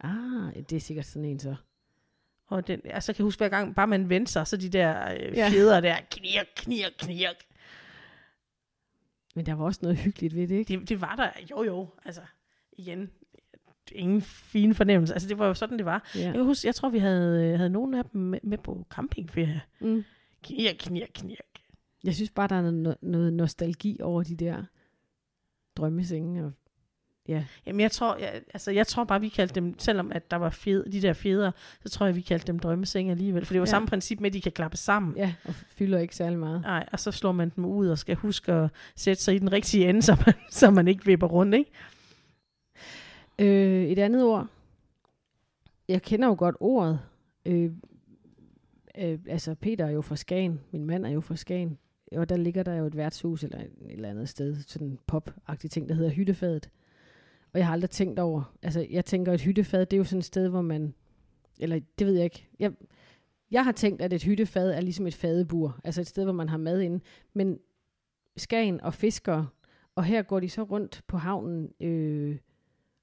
Ah, 0.00 0.54
det 0.70 0.72
er 0.72 0.80
sikkert 0.80 1.06
sådan 1.06 1.24
en 1.28 1.38
så. 1.38 1.54
Og 2.46 2.66
den, 2.68 2.80
altså, 2.84 3.12
jeg 3.12 3.16
kan 3.16 3.24
huske 3.24 3.40
hver 3.40 3.48
gang, 3.48 3.74
bare 3.74 3.86
man 3.86 4.08
vendte 4.08 4.32
sig, 4.32 4.46
så 4.46 4.56
de 4.56 4.68
der 4.68 5.12
øh, 5.12 5.36
Ja. 5.36 5.48
fjeder 5.48 5.80
der, 5.80 5.96
knirk, 6.10 6.46
knirk, 6.56 6.92
knirk. 6.98 7.36
Men 9.34 9.46
der 9.46 9.54
var 9.54 9.64
også 9.64 9.80
noget 9.82 9.98
hyggeligt 9.98 10.34
ved 10.34 10.48
det, 10.48 10.54
ikke? 10.54 10.80
Det, 10.80 10.88
det 10.88 11.00
var 11.00 11.16
der, 11.16 11.30
jo 11.50 11.62
jo, 11.62 11.88
altså, 12.04 12.20
igen, 12.72 13.10
ingen 13.94 14.22
fine 14.22 14.74
fornemmelse. 14.74 15.14
Altså, 15.14 15.28
det 15.28 15.38
var 15.38 15.46
jo 15.46 15.54
sådan, 15.54 15.78
det 15.78 15.86
var. 15.86 16.10
Ja. 16.14 16.24
Jeg 16.24 16.32
kan 16.32 16.44
huske, 16.44 16.66
jeg 16.66 16.74
tror, 16.74 16.88
vi 16.88 16.98
havde, 16.98 17.44
øh, 17.44 17.56
havde 17.56 17.70
nogle 17.70 17.98
af 17.98 18.04
dem 18.04 18.20
med, 18.20 18.38
med 18.42 18.58
på 18.58 18.86
campingferie. 18.90 19.60
Mm. 19.80 20.04
Knirk, 20.42 20.74
knirk, 20.78 21.10
knirk. 21.14 21.60
Jeg 22.04 22.14
synes 22.14 22.30
bare, 22.30 22.48
der 22.48 22.54
er 22.54 22.70
noget, 22.70 22.96
noget 23.02 23.32
nostalgi 23.32 24.00
over 24.02 24.22
de 24.22 24.36
der 24.36 24.64
drømmesenge. 25.76 26.44
Og, 26.44 26.52
ja. 27.28 27.44
Jamen, 27.66 27.80
jeg 27.80 27.92
tror, 27.92 28.16
jeg, 28.16 28.42
altså, 28.54 28.70
jeg 28.70 28.86
tror 28.86 29.04
bare, 29.04 29.20
vi 29.20 29.28
kaldte 29.28 29.54
dem, 29.54 29.78
selvom 29.78 30.12
at 30.12 30.30
der 30.30 30.36
var 30.36 30.50
fjed, 30.50 30.84
de 30.84 31.02
der 31.02 31.12
fjeder, 31.12 31.50
så 31.82 31.88
tror 31.88 32.06
jeg, 32.06 32.16
vi 32.16 32.20
kaldte 32.20 32.46
dem 32.46 32.58
drømmesenge 32.58 33.12
alligevel. 33.12 33.46
For 33.46 33.54
det 33.54 33.60
var 33.60 33.66
ja. 33.66 33.70
samme 33.70 33.88
princip 33.88 34.20
med, 34.20 34.30
at 34.30 34.34
de 34.34 34.40
kan 34.40 34.52
klappe 34.52 34.76
sammen. 34.76 35.16
ja, 35.16 35.34
og 35.44 35.54
fylder 35.54 35.98
ikke 35.98 36.16
særlig 36.16 36.38
meget. 36.38 36.62
Nej, 36.62 36.88
og 36.92 37.00
så 37.00 37.12
slår 37.12 37.32
man 37.32 37.52
dem 37.56 37.64
ud 37.64 37.88
og 37.88 37.98
skal 37.98 38.16
huske 38.16 38.52
at 38.52 38.70
sætte 38.96 39.22
sig 39.22 39.34
i 39.34 39.38
den 39.38 39.52
rigtige 39.52 39.88
ende, 39.88 40.02
så 40.02 40.16
man, 40.26 40.34
så 40.50 40.70
man 40.70 40.88
ikke 40.88 41.06
vipper 41.06 41.26
rundt, 41.26 41.54
ikke? 41.54 41.70
Øh, 43.40 43.84
et 43.84 43.98
andet 43.98 44.24
ord. 44.24 44.46
Jeg 45.88 46.02
kender 46.02 46.28
jo 46.28 46.34
godt 46.38 46.56
ordet. 46.60 47.00
Øh, 47.46 47.72
øh, 48.98 49.18
altså, 49.28 49.54
Peter 49.54 49.86
er 49.86 49.90
jo 49.90 50.00
fra 50.00 50.16
Skagen. 50.16 50.60
Min 50.70 50.86
mand 50.86 51.06
er 51.06 51.10
jo 51.10 51.20
fra 51.20 51.36
Skagen. 51.36 51.78
Og 52.12 52.28
der 52.28 52.36
ligger 52.36 52.62
der 52.62 52.74
jo 52.74 52.86
et 52.86 52.96
værtshus 52.96 53.44
eller 53.44 53.58
et 53.58 53.70
eller 53.88 54.10
andet 54.10 54.28
sted. 54.28 54.56
Sådan 54.66 54.86
en 54.86 54.98
pop 55.06 55.30
ting, 55.70 55.88
der 55.88 55.94
hedder 55.94 56.10
Hyttefadet. 56.10 56.70
Og 57.52 57.58
jeg 57.58 57.66
har 57.66 57.72
aldrig 57.72 57.90
tænkt 57.90 58.18
over. 58.18 58.54
Altså, 58.62 58.86
jeg 58.90 59.04
tænker, 59.04 59.32
et 59.32 59.40
hyttefad, 59.40 59.86
det 59.86 59.92
er 59.92 59.98
jo 59.98 60.04
sådan 60.04 60.18
et 60.18 60.24
sted, 60.24 60.48
hvor 60.48 60.62
man... 60.62 60.94
Eller, 61.58 61.80
det 61.98 62.06
ved 62.06 62.14
jeg 62.14 62.24
ikke. 62.24 62.48
Jeg, 62.58 62.72
jeg 63.50 63.64
har 63.64 63.72
tænkt, 63.72 64.02
at 64.02 64.12
et 64.12 64.22
hyttefad 64.22 64.70
er 64.70 64.80
ligesom 64.80 65.06
et 65.06 65.14
fadebur. 65.14 65.80
Altså 65.84 66.00
et 66.00 66.06
sted, 66.06 66.24
hvor 66.24 66.32
man 66.32 66.48
har 66.48 66.56
mad 66.56 66.80
inde. 66.80 67.00
Men 67.34 67.58
Skagen 68.36 68.80
og 68.80 68.94
fiskere, 68.94 69.48
og 69.94 70.04
her 70.04 70.22
går 70.22 70.40
de 70.40 70.48
så 70.48 70.62
rundt 70.62 71.02
på 71.06 71.16
havnen 71.16 71.72
øh, 71.80 72.36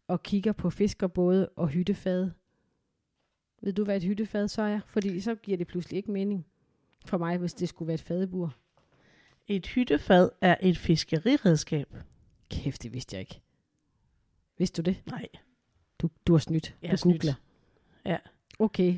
og 0.08 0.24
kigger 0.24 0.52
på 0.52 0.70
fiskerbåde 0.70 1.50
og 1.50 1.68
hyttefad. 1.68 2.30
Ved 3.62 3.74
du, 3.74 3.84
hvad 3.84 3.98
et 3.98 4.04
hyttefad 4.04 4.48
så 4.48 4.62
er? 4.62 4.80
Fordi 4.88 5.20
så 5.20 5.36
giver 5.36 5.58
det 5.58 5.68
pludselig 5.68 5.98
ikke 5.98 6.12
mening 6.12 6.46
for 7.06 7.18
mig, 7.18 7.38
hvis 7.38 7.54
det 7.54 7.70
skulle 7.70 7.88
være 7.88 7.94
et 7.96 8.02
fadebur. 8.02 8.56
Et 9.48 9.68
hyttefad 9.68 10.30
er 10.42 10.56
et 10.62 10.78
fiskeriredskab. 10.78 11.96
Kæft, 12.50 12.84
det 12.84 12.94
vidste 12.94 13.16
jeg 13.16 13.20
ikke. 13.22 13.42
Vidste 14.58 14.82
du 14.82 14.86
det? 14.90 15.02
Nej, 15.06 15.28
Du, 16.00 16.10
du 16.28 16.34
har 16.34 16.40
snydt. 16.40 16.76
jeg 16.82 16.90
du 16.92 16.94
er 16.94 16.98
snydt. 16.98 17.22
googler. 17.22 17.34
Ja. 18.06 18.18
Okay. 18.60 18.96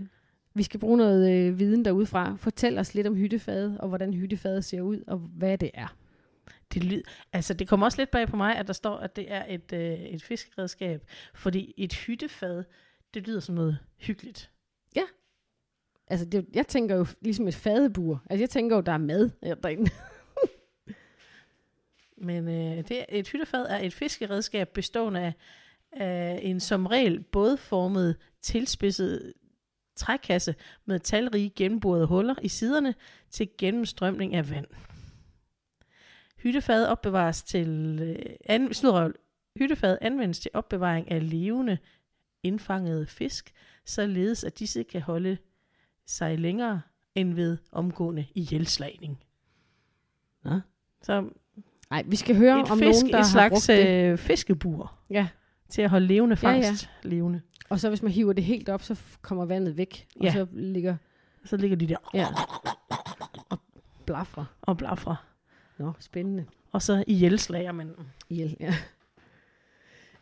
Vi 0.54 0.64
skal 0.64 0.80
bruge 0.80 0.98
noget 0.98 1.32
øh, 1.32 1.60
viden 1.60 1.86
derudfra. 1.86 2.36
Fortæl 2.36 2.78
os 2.78 2.94
lidt 2.96 3.08
om 3.08 3.16
hyttefadet, 3.16 3.78
og 3.78 3.88
hvordan 3.88 4.14
hyttefadet 4.14 4.66
ser 4.66 4.82
ud, 4.82 5.04
og 5.08 5.18
hvad 5.18 5.58
det 5.58 5.72
er. 5.74 5.96
Det, 6.74 6.84
lyd, 6.84 7.02
altså, 7.34 7.54
det 7.54 7.68
kommer 7.68 7.86
også 7.86 8.02
lidt 8.02 8.12
bag 8.12 8.28
på 8.28 8.36
mig, 8.36 8.56
at 8.56 8.68
der 8.68 8.74
står, 8.74 8.98
at 8.98 9.16
det 9.16 9.32
er 9.32 9.46
et, 9.50 9.74
øh, 9.74 10.00
et 10.00 10.24
fiskeredskab. 10.24 11.04
Fordi 11.34 11.74
et 11.78 11.94
hyttefad, 11.94 12.64
det 13.14 13.28
lyder 13.28 13.40
som 13.40 13.56
noget 13.56 13.78
hyggeligt. 13.98 14.52
Altså, 16.10 16.26
det, 16.26 16.46
jeg 16.54 16.68
tænker 16.68 16.96
jo 16.96 17.06
ligesom 17.22 17.48
et 17.48 17.56
fadebur. 17.56 18.24
Altså, 18.30 18.42
jeg 18.42 18.50
tænker 18.50 18.76
jo, 18.76 18.82
der 18.82 18.92
er 18.92 18.98
mad 18.98 19.30
øh, 19.46 19.56
derinde. 19.64 19.92
Men 22.28 22.48
øh, 22.48 22.88
det, 22.88 23.06
et 23.10 23.28
hyttefad 23.28 23.66
er 23.70 23.80
et 23.80 23.94
fiskeredskab 23.94 24.70
bestående 24.74 25.20
af, 25.20 25.34
af 25.92 26.40
en 26.44 26.60
som 26.60 26.86
regel 26.86 27.24
bådformet, 27.24 28.16
tilspidset 28.42 29.34
trækasse 29.96 30.56
med 30.86 31.00
talrige 31.00 31.50
gennemborede 31.50 32.06
huller 32.06 32.36
i 32.42 32.48
siderne 32.48 32.96
til 33.30 33.50
gennemstrømning 33.58 34.36
af 34.36 34.50
vand. 34.50 34.68
Hyttefad 36.44 36.86
opbevares 36.86 37.44
til 37.44 38.00
øh, 38.02 38.36
an. 38.46 38.74
Hyttefad 39.58 39.98
anvendes 40.02 40.40
til 40.40 40.52
opbevaring 40.54 41.12
af 41.12 41.30
levende 41.30 41.78
indfangede 42.44 43.06
fisk, 43.08 43.52
således 43.86 44.44
at 44.44 44.60
disse 44.60 44.84
kan 44.84 45.02
holde 45.02 45.38
sig 46.06 46.40
længere 46.40 46.82
end 47.16 47.34
ved 47.34 47.58
omgående 47.72 48.26
ihjelslagning. 48.36 49.24
Nå. 50.44 50.60
Så 51.02 51.30
Nej, 51.90 52.04
vi 52.08 52.16
skal 52.16 52.36
høre 52.38 52.60
et 52.62 52.72
om 52.72 52.80
fisk, 52.80 53.02
nogen, 53.04 53.14
der 53.14 53.20
et 53.20 53.26
har 53.26 53.50
brugt 53.50 53.62
slags 53.64 53.88
øh, 53.88 54.18
fiskebur 54.18 54.94
Ja. 55.10 55.28
til 55.70 55.82
at 55.82 55.90
holde 55.90 56.08
levende 56.08 56.38
Ja, 56.44 56.50
ja. 56.50 56.68
fangst 56.68 56.90
levende. 57.04 57.42
Og 57.70 57.80
så 57.80 57.90
hvis 57.90 58.02
man 58.04 58.12
hiver 58.12 58.34
det 58.34 58.44
helt 58.44 58.70
op, 58.70 58.82
så 58.82 59.00
kommer 59.22 59.46
vandet 59.46 59.78
væk. 59.78 60.08
Og 60.16 60.24
Ja. 60.26 60.32
så 60.34 60.48
ligger 60.54 60.96
Så 61.46 61.58
ligger 61.58 61.78
de 61.78 61.88
der 61.88 61.98
ja, 62.14 62.28
blafra. 64.06 64.46
og 64.62 64.78
blaffer. 64.78 65.26
Nå, 65.80 65.94
spændende. 66.00 66.46
Og 66.72 66.82
så 66.82 67.04
ihjelslager 67.08 67.72
man 67.72 67.88
dem. 67.88 68.06
Ihjel, 68.30 68.58
ja. 68.60 68.74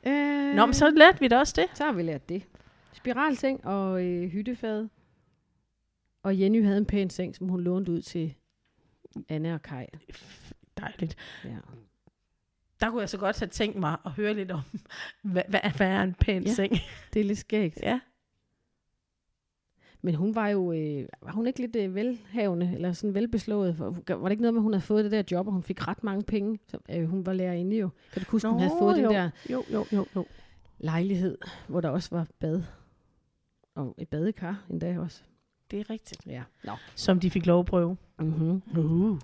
Øh, 0.08 0.56
Nå, 0.56 0.66
men 0.66 0.74
så 0.74 0.90
lærte 0.90 1.20
vi 1.20 1.28
da 1.28 1.38
også 1.40 1.54
det. 1.56 1.78
så 1.78 1.86
har 1.86 1.92
vi 1.92 2.02
lært 2.04 2.30
det. 2.30 2.44
Spiralseng 2.94 3.66
og 3.66 4.06
øh, 4.06 4.30
hyttefad. 4.30 4.88
Og 6.24 6.40
Jenny 6.40 6.64
havde 6.64 6.78
en 6.78 6.86
pæn 6.86 7.10
seng, 7.10 7.36
som 7.36 7.48
hun 7.50 7.62
lånte 7.62 7.92
ud 7.92 8.02
til 8.02 8.34
Anne 9.30 9.54
og 9.54 9.62
Kai. 9.62 9.86
Dejligt. 10.78 11.16
Ja. 11.44 11.58
Der 12.82 12.90
kunne 12.90 13.02
jeg 13.02 13.10
så 13.10 13.18
godt 13.18 13.40
have 13.40 13.50
tænkt 13.50 13.80
mig 13.80 13.98
at 14.06 14.12
høre 14.12 14.34
lidt 14.34 14.52
om, 14.52 14.62
hvad, 15.22 15.44
hvad, 15.50 15.60
hvad 15.78 15.88
er 15.88 16.02
en 16.02 16.14
pæn 16.14 16.44
ja. 16.44 16.54
seng? 16.54 16.74
Det 17.14 17.20
er 17.20 17.24
lidt 17.24 17.40
skægt. 17.40 17.80
Ja. 17.84 18.00
Men 20.08 20.16
hun 20.16 20.36
var 20.36 20.48
jo, 20.48 20.72
øh, 20.72 21.08
var 21.22 21.32
hun 21.32 21.48
ikke 21.48 21.60
lidt 21.60 21.76
øh, 21.76 21.96
velhavende, 21.96 22.72
eller 22.74 22.94
sådan 22.94 23.14
velbeslået? 23.14 23.80
Var 23.80 24.16
var 24.16 24.24
det 24.24 24.32
ikke 24.32 24.42
noget 24.42 24.54
med, 24.54 24.60
at 24.60 24.64
hun 24.64 24.74
havde 24.74 24.82
fået 24.82 25.04
det 25.04 25.12
der 25.12 25.24
job, 25.32 25.48
og 25.48 25.54
hun 25.54 25.64
fik 25.64 25.88
ret 25.88 26.04
mange 26.04 26.24
penge? 26.24 26.60
Så, 26.68 26.78
øh, 26.90 27.10
hun 27.10 27.26
var 27.26 27.34
lærerinde 27.34 27.78
jo. 27.78 27.90
Kan 28.14 28.22
du 28.22 28.32
huske, 28.32 28.50
hun 28.50 28.60
havde 28.60 28.74
fået 28.80 28.98
jo. 28.98 29.04
den 29.04 29.16
der 29.16 29.30
Jo, 29.50 29.64
jo, 29.74 29.86
jo, 29.94 30.06
jo. 30.16 30.26
lejlighed, 30.78 31.38
hvor 31.68 31.82
der 31.82 31.90
også 31.90 32.10
var 32.16 32.28
bad? 32.40 32.64
Og 33.76 33.96
et 33.98 34.08
badekar 34.08 34.66
endda 34.70 35.00
også. 35.00 35.22
Det 35.72 35.80
er 35.80 35.90
rigtigt. 35.90 36.28
Ja. 36.28 36.44
Nå. 36.64 36.72
Som 36.96 37.20
de 37.20 37.30
fik 37.32 37.46
lov 37.46 37.60
at 37.60 37.66
prøve. 37.66 37.98
Mm-hmm. 38.20 38.62
Uh. 38.78 39.20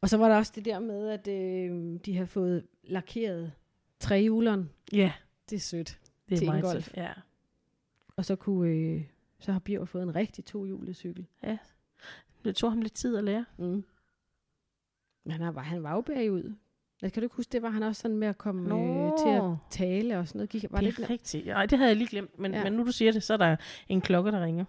Og 0.00 0.08
så 0.08 0.16
var 0.16 0.28
der 0.28 0.36
også 0.36 0.52
det 0.54 0.64
der 0.64 0.78
med, 0.80 1.08
at 1.08 1.28
øh, 1.28 1.98
de 2.06 2.14
havde 2.14 2.26
fået 2.26 2.66
lakeret 2.84 3.52
trehjuleren. 4.00 4.70
Ja. 4.92 5.12
det 5.50 5.56
er 5.56 5.60
sødt. 5.60 5.98
Det 6.28 6.34
er 6.34 6.38
Til 6.38 6.46
meget 6.46 6.72
sødt, 6.72 6.96
Ja. 6.96 7.10
Og 8.16 8.24
så 8.24 8.36
kunne, 8.36 8.70
øh, 8.70 9.02
så 9.42 9.52
har 9.52 9.58
Birger 9.58 9.84
fået 9.84 10.02
en 10.02 10.14
rigtig 10.14 10.44
tohjulet 10.44 10.96
cykel. 10.96 11.26
Det 12.44 12.56
tog 12.56 12.70
ham 12.70 12.80
lidt 12.80 12.94
tid 12.94 13.16
at 13.16 13.24
lære. 13.24 13.44
Mm. 13.58 13.84
Men 15.24 15.32
han, 15.40 15.54
var, 15.54 15.62
han 15.62 15.82
var 15.82 15.94
jo 15.94 16.00
bagud. 16.00 16.54
Jeg 17.02 17.12
kan 17.12 17.20
du 17.20 17.24
ikke 17.24 17.36
huske, 17.36 17.52
det 17.52 17.62
var 17.62 17.68
han 17.70 17.82
også 17.82 18.02
sådan 18.02 18.16
med 18.16 18.28
at 18.28 18.38
komme 18.38 18.74
øh, 18.74 19.12
til 19.18 19.28
at 19.28 19.56
tale 19.70 20.18
og 20.18 20.28
sådan 20.28 20.38
noget. 20.38 20.50
Gik, 20.50 20.64
var 20.70 20.80
det 20.80 20.96
det 20.96 20.98
ikke, 20.98 21.12
rigtigt. 21.12 21.46
Nej, 21.46 21.66
det 21.66 21.78
havde 21.78 21.88
jeg 21.88 21.96
lige 21.96 22.08
glemt, 22.08 22.38
men, 22.38 22.52
Ja. 22.52 22.58
ja. 22.58 22.64
men 22.64 22.72
nu 22.72 22.86
du 22.86 22.92
siger 22.92 23.12
det, 23.12 23.22
så 23.22 23.32
er 23.32 23.36
der 23.36 23.56
en 23.88 24.00
klokke, 24.00 24.30
der 24.30 24.44
ringer. 24.44 24.64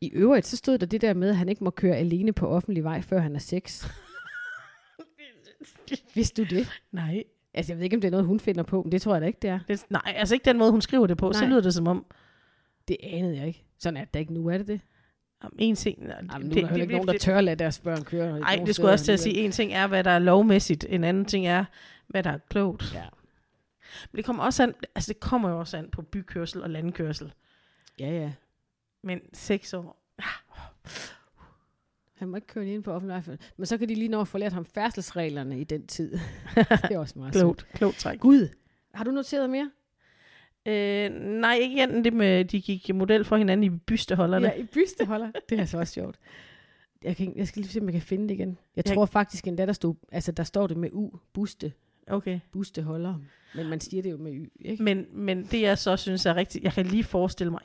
I 0.00 0.10
øvrigt, 0.10 0.46
så 0.46 0.56
stod 0.56 0.78
der 0.78 0.86
det 0.86 1.00
der 1.00 1.14
med, 1.14 1.28
at 1.28 1.36
han 1.36 1.48
ikke 1.48 1.64
må 1.64 1.70
køre 1.70 1.96
alene 1.96 2.32
på 2.32 2.48
offentlig 2.48 2.84
vej, 2.84 3.00
før 3.02 3.18
han 3.18 3.34
er 3.34 3.38
seks. 3.40 3.86
Vidste 6.14 6.44
du 6.44 6.54
det? 6.56 6.68
Nej. 6.92 7.24
Altså, 7.54 7.72
jeg 7.72 7.78
ved 7.78 7.84
ikke, 7.84 7.96
om 7.96 8.00
det 8.00 8.08
er 8.08 8.10
noget, 8.10 8.26
hun 8.26 8.40
finder 8.40 8.62
på, 8.62 8.82
men 8.82 8.92
det 8.92 9.02
tror 9.02 9.12
jeg 9.14 9.20
da 9.20 9.26
ikke, 9.26 9.38
det 9.42 9.50
er. 9.50 9.58
Det, 9.68 9.84
nej, 9.90 10.02
altså 10.16 10.34
ikke 10.34 10.44
den 10.44 10.58
måde, 10.58 10.70
hun 10.70 10.80
skriver 10.80 11.06
det 11.06 11.16
på. 11.16 11.26
Nej. 11.26 11.32
Så 11.32 11.46
lyder 11.46 11.60
det 11.60 11.74
som 11.74 11.88
om, 11.88 12.06
Det 12.88 12.96
anede 13.02 13.36
jeg 13.36 13.46
ikke. 13.46 13.64
Sådan 13.78 13.96
er 13.96 14.04
det 14.04 14.20
ikke 14.20 14.34
nu, 14.34 14.48
er 14.48 14.58
det 14.58 14.66
det? 14.66 14.80
om 15.40 15.52
en 15.58 15.76
ting... 15.76 16.02
Jamen, 16.02 16.46
nu 16.46 16.56
er 16.56 16.60
der 16.60 16.66
heller 16.66 16.82
ikke 16.82 16.94
nogen, 16.94 17.08
der 17.08 17.18
tør 17.18 17.40
lade 17.40 17.56
deres 17.56 17.78
børn 17.78 18.04
køre. 18.04 18.40
Nej, 18.40 18.62
det 18.66 18.74
skulle 18.74 18.90
også 18.90 19.04
til 19.04 19.12
at 19.12 19.20
sige. 19.20 19.34
En 19.34 19.52
ting 19.52 19.72
er, 19.72 19.86
hvad 19.86 20.04
der 20.04 20.10
er 20.10 20.18
lovmæssigt. 20.18 20.86
En 20.88 21.04
anden 21.04 21.24
ting 21.24 21.46
er, 21.46 21.64
hvad 22.06 22.22
der 22.22 22.30
er 22.30 22.38
klogt. 22.48 22.94
Ja. 22.94 23.04
Men 24.12 24.16
det 24.16 24.24
kommer 24.24 24.42
også 24.42 24.62
an, 24.62 24.74
altså 24.94 25.12
det 25.12 25.20
kommer 25.20 25.50
jo 25.50 25.58
også 25.58 25.76
an 25.76 25.90
på 25.90 26.02
bykørsel 26.02 26.62
og 26.62 26.70
landkørsel. 26.70 27.32
Ja, 27.98 28.10
ja. 28.10 28.32
Men 29.02 29.20
seks 29.32 29.74
år, 29.74 30.02
Han 32.14 32.28
må 32.28 32.36
ikke 32.36 32.46
køre 32.46 32.66
ind 32.66 32.82
på 32.82 32.92
offentlig 32.92 33.24
vej. 33.26 33.36
Men 33.56 33.66
så 33.66 33.78
kan 33.78 33.88
de 33.88 33.94
lige 33.94 34.08
nå 34.08 34.20
at 34.20 34.28
få 34.28 34.38
lært 34.38 34.52
ham 34.52 34.64
færdselsreglerne 34.64 35.60
i 35.60 35.64
den 35.64 35.86
tid. 35.86 36.18
det 36.82 36.90
er 36.90 36.98
også 36.98 37.18
meget 37.18 37.34
klogt, 37.34 37.66
klogt 37.74 37.96
træk. 37.96 38.20
Gud, 38.20 38.48
har 38.94 39.04
du 39.04 39.10
noteret 39.10 39.50
mere? 39.50 39.70
Øh, 40.66 41.10
nej, 41.40 41.54
ikke 41.54 41.74
igen 41.76 42.04
det 42.04 42.12
med, 42.12 42.44
de 42.44 42.60
gik 42.60 42.94
model 42.94 43.24
for 43.24 43.36
hinanden 43.36 43.64
i 43.64 43.70
bysteholderne. 43.78 44.46
Ja, 44.46 44.52
i 44.54 44.64
bysteholder. 44.64 45.30
det 45.48 45.60
er 45.60 45.64
så 45.64 45.78
også 45.78 45.92
sjovt. 45.92 46.18
Jeg, 47.04 47.16
kan, 47.16 47.32
jeg 47.36 47.48
skal 47.48 47.62
lige 47.62 47.72
se, 47.72 47.80
om 47.80 47.86
jeg 47.86 47.92
kan 47.92 48.02
finde 48.02 48.28
det 48.28 48.34
igen. 48.34 48.48
Jeg 48.48 48.86
Jeg- 48.88 48.94
tror 48.94 49.06
faktisk 49.06 49.46
endda, 49.46 49.66
der 49.66 49.72
stod, 49.72 49.94
altså 50.12 50.32
der 50.32 50.42
står 50.42 50.66
det 50.66 50.76
med 50.76 50.88
U, 50.92 51.10
buste, 51.32 51.72
Okay. 52.08 52.40
busteholder. 52.52 53.14
Men 53.54 53.68
man 53.68 53.80
siger 53.80 54.02
det 54.02 54.10
jo 54.10 54.16
med 54.16 54.32
Y, 54.32 54.48
ikke? 54.60 54.82
Men, 54.82 55.06
men 55.12 55.44
det 55.44 55.60
jeg 55.60 55.78
så 55.78 55.96
synes 55.96 56.26
er 56.26 56.36
rigtigt, 56.36 56.64
jeg 56.64 56.72
kan 56.72 56.86
lige 56.86 57.04
forestille 57.04 57.50
mig, 57.50 57.60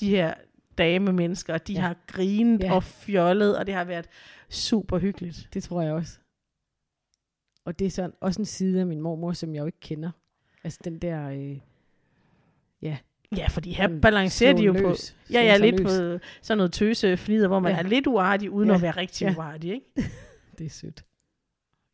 de 0.00 0.08
her 0.10 0.34
dame 0.78 1.12
mennesker, 1.12 1.58
de 1.58 1.72
Ja. 1.72 1.80
har 1.80 1.96
grinet 2.06 2.62
ja. 2.62 2.74
og 2.74 2.82
fjollet, 2.82 3.58
og 3.58 3.66
det 3.66 3.74
har 3.74 3.84
været 3.84 4.08
super 4.50 4.98
hyggeligt. 4.98 5.48
Det 5.54 5.62
tror 5.62 5.82
jeg 5.82 5.92
også. 5.92 6.18
Og 7.64 7.78
det 7.78 7.86
er 7.86 7.90
sådan, 7.90 8.12
også 8.20 8.40
en 8.42 8.46
side 8.46 8.80
af 8.80 8.86
min 8.86 9.00
mormor, 9.00 9.32
som 9.32 9.54
jeg 9.54 9.60
jo 9.60 9.66
ikke 9.66 9.80
kender. 9.80 10.10
Altså 10.64 10.78
den 10.84 10.98
der... 10.98 11.28
Øh, 11.28 11.58
Ja, 13.36 13.46
fordi 13.48 13.72
her 13.72 13.84
sådan 13.84 14.00
balancerer 14.00 14.52
de 14.52 14.62
jo 14.62 14.72
slå 14.74 14.82
på, 14.82 14.88
løs, 14.88 15.16
ja, 15.32 15.40
ja, 15.42 15.56
lidt 15.56 15.80
løs. 15.80 15.82
på 15.82 16.18
sådan 16.42 16.56
noget 16.58 16.72
tøse 16.72 17.16
fnider, 17.16 17.48
hvor 17.48 17.60
man 17.60 17.72
Ja. 17.72 17.76
ja. 17.76 17.82
er 17.84 17.88
lidt 17.88 18.06
uartig, 18.06 18.50
uden 18.50 18.68
Ja. 18.68 18.72
ja. 18.72 18.76
at 18.76 18.82
være 18.82 18.90
rigtig 18.96 19.24
Ja. 19.24 19.30
ja. 19.30 19.36
uartig, 19.38 19.72
ikke? 19.72 19.86
Det 20.58 20.66
er 20.66 20.70
sødt. 20.70 21.04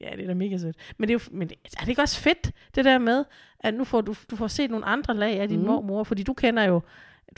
Ja, 0.01 0.11
det 0.17 0.23
er 0.23 0.27
da 0.27 0.35
mega 0.35 0.59
sødt. 0.59 0.77
Men, 0.99 1.09
det 1.09 1.15
er, 1.15 1.19
jo, 1.33 1.37
men 1.39 1.49
det, 1.49 1.57
er 1.77 1.81
det 1.81 1.89
ikke 1.89 2.03
også 2.03 2.21
fedt, 2.21 2.53
det 2.75 2.85
der 2.85 2.99
med, 2.99 3.25
at 3.61 3.75
nu 3.75 3.85
får 3.85 4.01
du, 4.01 4.15
du 4.31 4.37
får 4.37 4.47
set 4.47 4.71
nogle 4.71 4.87
andre 4.87 5.15
lag 5.15 5.41
af 5.41 5.49
din 5.49 5.61
mm. 5.61 5.67
mormor, 5.67 6.05
fordi 6.05 6.23
du 6.23 6.33
kender 6.35 6.63
jo, 6.65 6.81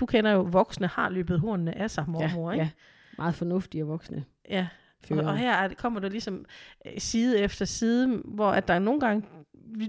du 0.01 0.07
kender 0.07 0.31
jo 0.31 0.41
voksne, 0.41 0.87
har 0.87 1.09
løbet 1.09 1.41
hornene 1.41 1.79
af 1.79 1.91
sig, 1.91 2.05
mormor, 2.09 2.51
ja, 2.51 2.55
ikke? 2.55 2.65
ja. 2.65 2.71
Meget 3.19 3.35
fornuftige 3.35 3.85
voksne 3.85 4.25
Ja. 4.51 4.67
Og, 5.11 5.17
og 5.17 5.37
her 5.39 5.53
er, 5.53 5.75
kommer 5.75 6.01
der 6.01 6.09
ligesom 6.09 6.45
øh, 6.87 6.93
side 6.99 7.39
efter 7.39 7.65
side, 7.65 8.21
hvor 8.25 8.51
at 8.51 8.69
der 8.69 8.75
er 8.75 8.79
nogle 8.79 9.01
gange, 9.01 9.23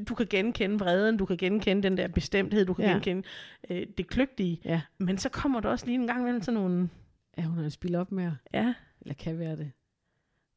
du 0.09 0.15
kan 0.15 0.27
genkende 0.29 0.79
vreden, 0.79 1.17
du 1.17 1.25
kan 1.25 1.37
genkende 1.37 1.83
den 1.83 1.97
der 1.97 2.07
bestemthed, 2.07 2.65
du 2.65 2.73
kan 2.73 2.85
Ja. 2.85 2.91
genkende 2.91 3.23
øh, 3.69 3.87
det 3.97 4.07
kløgtige, 4.07 4.61
Ja. 4.65 4.81
men 4.97 5.17
så 5.17 5.29
kommer 5.29 5.59
der 5.59 5.69
også 5.69 5.85
lige 5.85 5.95
en 5.95 6.07
gang 6.07 6.19
imellem 6.21 6.41
sådan 6.41 6.61
nogle, 6.61 6.89
Ja, 7.37 7.43
hun 7.43 7.57
har 7.57 7.63
en 7.63 7.71
spil 7.71 7.95
op 7.95 8.11
med, 8.11 8.31
ja, 8.53 8.73
eller 9.01 9.13
kan 9.13 9.39
være 9.39 9.55
det. 9.55 9.71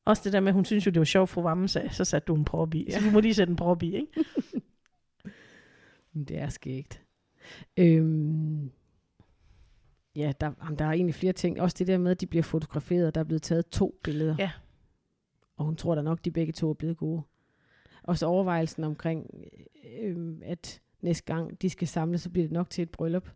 også 0.05 0.23
det 0.25 0.33
der 0.33 0.41
med, 0.41 0.53
hun 0.53 0.65
synes 0.65 0.87
jo, 0.87 0.91
det 0.91 0.99
var 0.99 1.05
sjovt, 1.05 1.31
fru 1.31 1.43
Vammen 1.43 1.69
sagde, 1.69 1.91
så 1.95 2.05
satte 2.05 2.27
du 2.27 2.35
en 2.35 2.45
prop 2.45 2.75
i. 2.75 2.85
Ja. 2.89 2.99
Så 3.01 3.07
du 3.07 3.11
må 3.11 3.21
lige 3.21 3.35
sætte 3.35 3.51
en 3.51 3.57
prop 3.57 3.83
i, 3.83 3.95
ikke? 3.95 4.07
Det 6.29 6.39
er 6.39 6.49
skægt. 6.49 7.03
Øhm, 7.77 8.71
ja, 10.17 10.33
der, 10.41 10.51
der 10.79 10.85
er 10.85 10.91
egentlig 10.91 11.15
flere 11.15 11.33
ting. 11.33 11.61
Også 11.61 11.77
det 11.79 11.87
der 11.87 11.99
med, 11.99 12.11
at 12.11 12.21
de 12.21 12.27
bliver 12.27 12.43
fotograferet. 12.43 13.15
Der 13.15 13.21
er 13.21 13.25
blevet 13.25 13.43
taget 13.43 13.67
to 13.69 14.01
billeder. 14.05 14.37
Ja. 14.39 14.51
Og 15.57 15.65
hun 15.65 15.77
tror 15.77 15.95
da 15.95 16.03
nok, 16.03 16.25
de 16.25 16.31
begge 16.31 16.53
to 16.53 16.71
er 16.71 16.75
blevet 16.75 16.97
gode. 16.97 17.23
Og 18.05 18.19
så 18.19 18.27
overvejelsen 18.27 18.85
omkring, 18.85 19.31
øhm, 20.03 20.43
at 20.45 20.81
næste 21.01 21.25
gang 21.35 21.63
de 21.63 21.71
skal 21.71 21.89
samles, 21.89 22.21
så 22.21 22.31
bliver 22.31 22.45
det 22.45 22.53
nok 22.53 22.71
til 22.71 22.83
et 22.83 22.91
bryllup. 22.91 23.29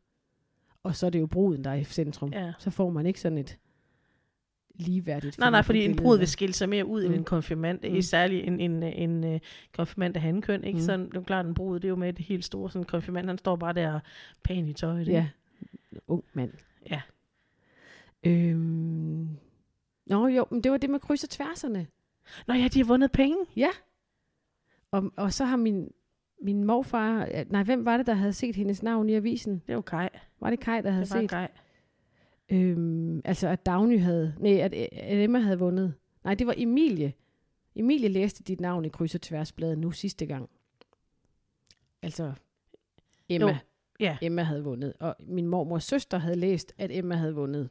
Og 0.82 0.96
så 0.96 1.06
er 1.06 1.10
det 1.10 1.20
jo 1.20 1.26
bruden, 1.26 1.64
der 1.64 1.70
er 1.70 1.74
i 1.74 1.84
centrum. 1.84 2.32
Ja. 2.32 2.52
Så 2.58 2.70
får 2.70 2.90
man 2.90 3.06
ikke 3.06 3.20
sådan 3.20 3.38
et 3.38 3.58
ligeværdigt 4.74 5.38
Nej, 5.38 5.50
nej, 5.50 5.62
fordi 5.62 5.84
en 5.84 5.96
brud 5.96 6.18
vil 6.18 6.28
skille 6.28 6.52
sig 6.54 6.68
mere 6.68 6.86
ud 6.86 7.00
mm. 7.00 7.06
end 7.06 7.14
Mm. 7.14 7.18
en 7.18 7.24
konfirmand. 7.24 7.80
Mm. 7.88 7.94
Mm. 7.94 8.02
Særligt 8.02 8.46
en, 8.46 8.60
en, 8.60 8.82
en, 8.82 9.24
en 9.24 9.40
konfirmand 9.76 10.16
af 10.16 10.22
hankøn, 10.22 10.64
ikke? 10.64 10.76
Mm. 10.76 10.80
Mm. 10.80 10.86
Sådan, 10.86 11.06
det 11.06 11.16
er 11.16 11.22
klart, 11.22 11.46
en 11.46 11.54
brud, 11.54 11.76
det 11.80 11.84
er 11.84 11.88
jo 11.88 11.96
med 11.96 12.12
det 12.12 12.24
helt 12.24 12.44
store. 12.44 12.70
Sådan 12.70 12.80
en 12.82 12.86
konfirmand, 12.86 13.26
han 13.26 13.38
står 13.38 13.56
bare 13.56 13.72
der 13.72 14.00
pæn 14.44 14.68
i 14.68 14.72
tøjet. 14.72 15.08
Ja, 15.08 15.28
ung 16.08 16.24
mand. 16.32 16.52
Ja. 16.90 17.00
Øhm, 18.24 19.28
Nå 20.06 20.26
jo, 20.26 20.46
men 20.50 20.62
det 20.64 20.72
var 20.72 20.78
det 20.78 20.90
med 20.90 21.00
kryds 21.00 21.24
og 21.24 21.30
tværserne. 21.30 21.86
Nå 22.46 22.54
ja, 22.54 22.68
de 22.68 22.78
har 22.78 22.86
vundet 22.86 23.12
penge. 23.12 23.36
Og, 24.91 25.12
og 25.16 25.32
så 25.32 25.45
har 25.45 25.57
min, 25.57 25.93
min 26.43 26.64
morfar, 26.64 27.28
nej, 27.51 27.62
hvem 27.62 27.84
var 27.84 27.97
det, 27.97 28.07
der 28.07 28.14
havde 28.14 28.32
set 28.32 28.57
hendes 28.57 28.82
navn 28.82 29.09
i 29.09 29.14
avisen? 29.14 29.62
Det 29.66 29.74
var 29.74 29.80
Kai. 29.80 30.09
Var 30.41 30.51
det 30.51 30.61
Kai, 30.61 30.82
der 30.82 30.91
havde 30.91 31.05
Det 31.05 31.14
var 31.14 31.20
set? 31.20 31.30
Kai. 31.30 31.47
Øhm, 32.49 33.20
altså, 33.24 33.49
at 33.49 33.66
Dagny 33.66 34.01
havde, 34.01 34.34
nej, 34.39 34.53
at, 34.53 34.74
at 34.93 35.24
Emma 35.24 35.39
havde 35.39 35.59
vundet. 35.59 35.95
Nej, 36.24 36.34
det 36.34 36.47
var 36.47 36.55
Emilie. 36.57 37.12
Emilie 37.74 38.09
læste 38.09 38.43
dit 38.43 38.61
navn 38.61 38.84
i 38.84 38.89
kryds 38.89 39.14
og 39.14 39.20
tværsbladet 39.20 39.78
nu 39.78 39.91
sidste 39.91 40.26
gang. 40.26 40.51
Altså, 42.03 42.32
Emma. 43.28 43.51
Jo, 43.51 43.55
ja. 44.01 44.16
Emma 44.22 44.43
havde 44.43 44.64
vundet. 44.64 44.93
Og 45.01 45.16
min 45.20 45.47
mormors 45.47 45.84
søster 45.84 46.18
havde 46.18 46.36
læst, 46.36 46.74
at 46.78 46.91
Emma 46.93 47.14
havde 47.14 47.34
vundet. 47.34 47.70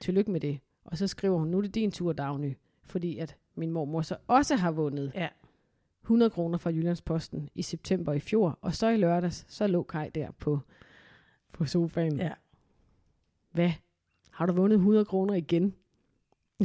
Tillykke 0.00 0.30
med 0.30 0.40
det. 0.40 0.58
Og 0.84 0.98
så 0.98 1.06
skriver 1.06 1.38
hun, 1.38 1.48
nu 1.48 1.58
er 1.58 1.62
det 1.62 1.74
din 1.74 1.90
tur, 1.90 2.12
Dagny. 2.12 2.54
Fordi 2.84 3.18
at 3.18 3.36
min 3.54 3.70
mormor 3.70 4.02
så 4.02 4.16
også 4.26 4.56
har 4.56 4.70
vundet 4.70 5.12
Ja. 5.14 5.28
100 6.02 6.30
kroner 6.30 6.58
fra 6.58 6.70
Jyllandsposten 6.70 7.48
i 7.54 7.62
september 7.62 8.12
i 8.12 8.20
fjor. 8.20 8.58
Og 8.60 8.74
så 8.74 8.88
i 8.88 8.96
lørdags, 8.96 9.46
så 9.48 9.66
lå 9.66 9.82
Kai 9.82 10.08
der 10.08 10.30
på, 10.30 10.60
på 11.52 11.64
sofaen. 11.64 12.16
Ja. 12.16 12.32
Hvad? 13.52 13.70
Har 14.30 14.46
du 14.46 14.52
vundet 14.52 14.76
100 14.76 15.04
kroner 15.04 15.34
igen? 15.34 15.74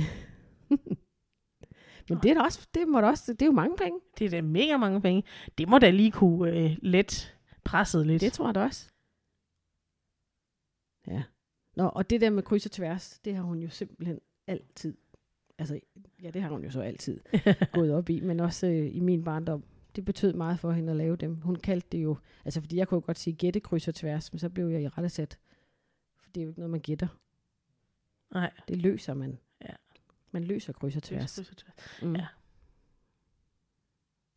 Men 2.10 2.18
det 2.24 2.32
er, 2.32 2.34
da 2.34 2.42
også, 2.42 2.68
det, 2.74 2.88
må 2.88 3.02
da 3.02 3.08
også, 3.08 3.34
det 3.34 3.42
er 3.42 3.46
jo 3.46 3.52
mange 3.52 3.78
penge. 3.78 4.00
Det 4.20 4.26
er 4.26 4.30
da 4.30 4.42
mega 4.42 4.78
mange 4.78 5.02
penge. 5.02 5.24
Det 5.58 5.70
må 5.70 5.80
da 5.80 5.90
lige 5.90 6.12
kunne 6.12 6.52
øh, 6.52 6.78
let 6.82 7.36
presset 7.64 8.08
lidt. 8.08 8.22
Det 8.22 8.34
tror 8.34 8.48
jeg 8.48 8.56
da 8.56 8.64
også. 8.64 8.90
Ja. 11.08 11.24
Nå, 11.76 11.88
og 11.88 12.10
det 12.10 12.22
der 12.22 12.30
med 12.30 12.44
kryds 12.44 12.66
og 12.66 12.72
tværs, 12.72 13.20
det 13.26 13.36
har 13.36 13.44
hun 13.44 13.60
jo 13.60 13.70
simpelthen 13.70 14.20
altid, 14.48 14.98
altså, 15.72 15.80
ja, 16.24 16.30
det 16.30 16.42
har 16.42 16.50
hun 16.50 16.64
jo 16.64 16.72
så 16.72 16.82
altid 16.82 17.20
gået 17.74 17.94
op 17.94 18.10
i, 18.10 18.20
men 18.20 18.40
også 18.40 18.68
øh, 18.68 18.96
i 18.96 19.00
min 19.00 19.24
barndom. 19.24 19.64
Det 19.96 20.06
betød 20.06 20.34
meget 20.34 20.60
for 20.60 20.72
hende 20.72 20.92
at 20.92 20.98
lave 20.98 21.16
dem. 21.16 21.36
Hun 21.36 21.56
kaldte 21.56 21.88
det 21.92 22.04
jo, 22.04 22.18
altså 22.46 22.62
fordi 22.62 22.78
jeg 22.78 22.88
kunne 22.88 23.02
godt 23.02 23.20
sige 23.20 23.36
gætte 23.36 23.60
kryds 23.60 23.88
og 23.88 23.96
tværs, 23.96 24.34
men 24.34 24.40
så 24.40 24.50
blev 24.50 24.68
jeg 24.68 24.82
i 24.82 24.88
rette 24.88 25.10
sat. 25.10 25.40
For 26.20 26.30
det 26.30 26.42
er 26.42 26.44
jo 26.44 26.50
ikke 26.50 26.60
noget, 26.60 26.72
man 26.72 26.80
gætter. 26.80 27.08
Nej. 28.34 28.52
Det 28.68 28.78
løser 28.78 29.14
man. 29.14 29.40
Ja. 29.62 29.74
Man 30.32 30.44
løser 30.44 30.74
kryds 30.74 30.96
og 30.96 31.04
tværs. 31.04 31.36
Kryds 31.36 31.50
og 31.50 31.58
tværs. 31.58 32.02
Mm. 32.02 32.16
Ja. 32.16 32.28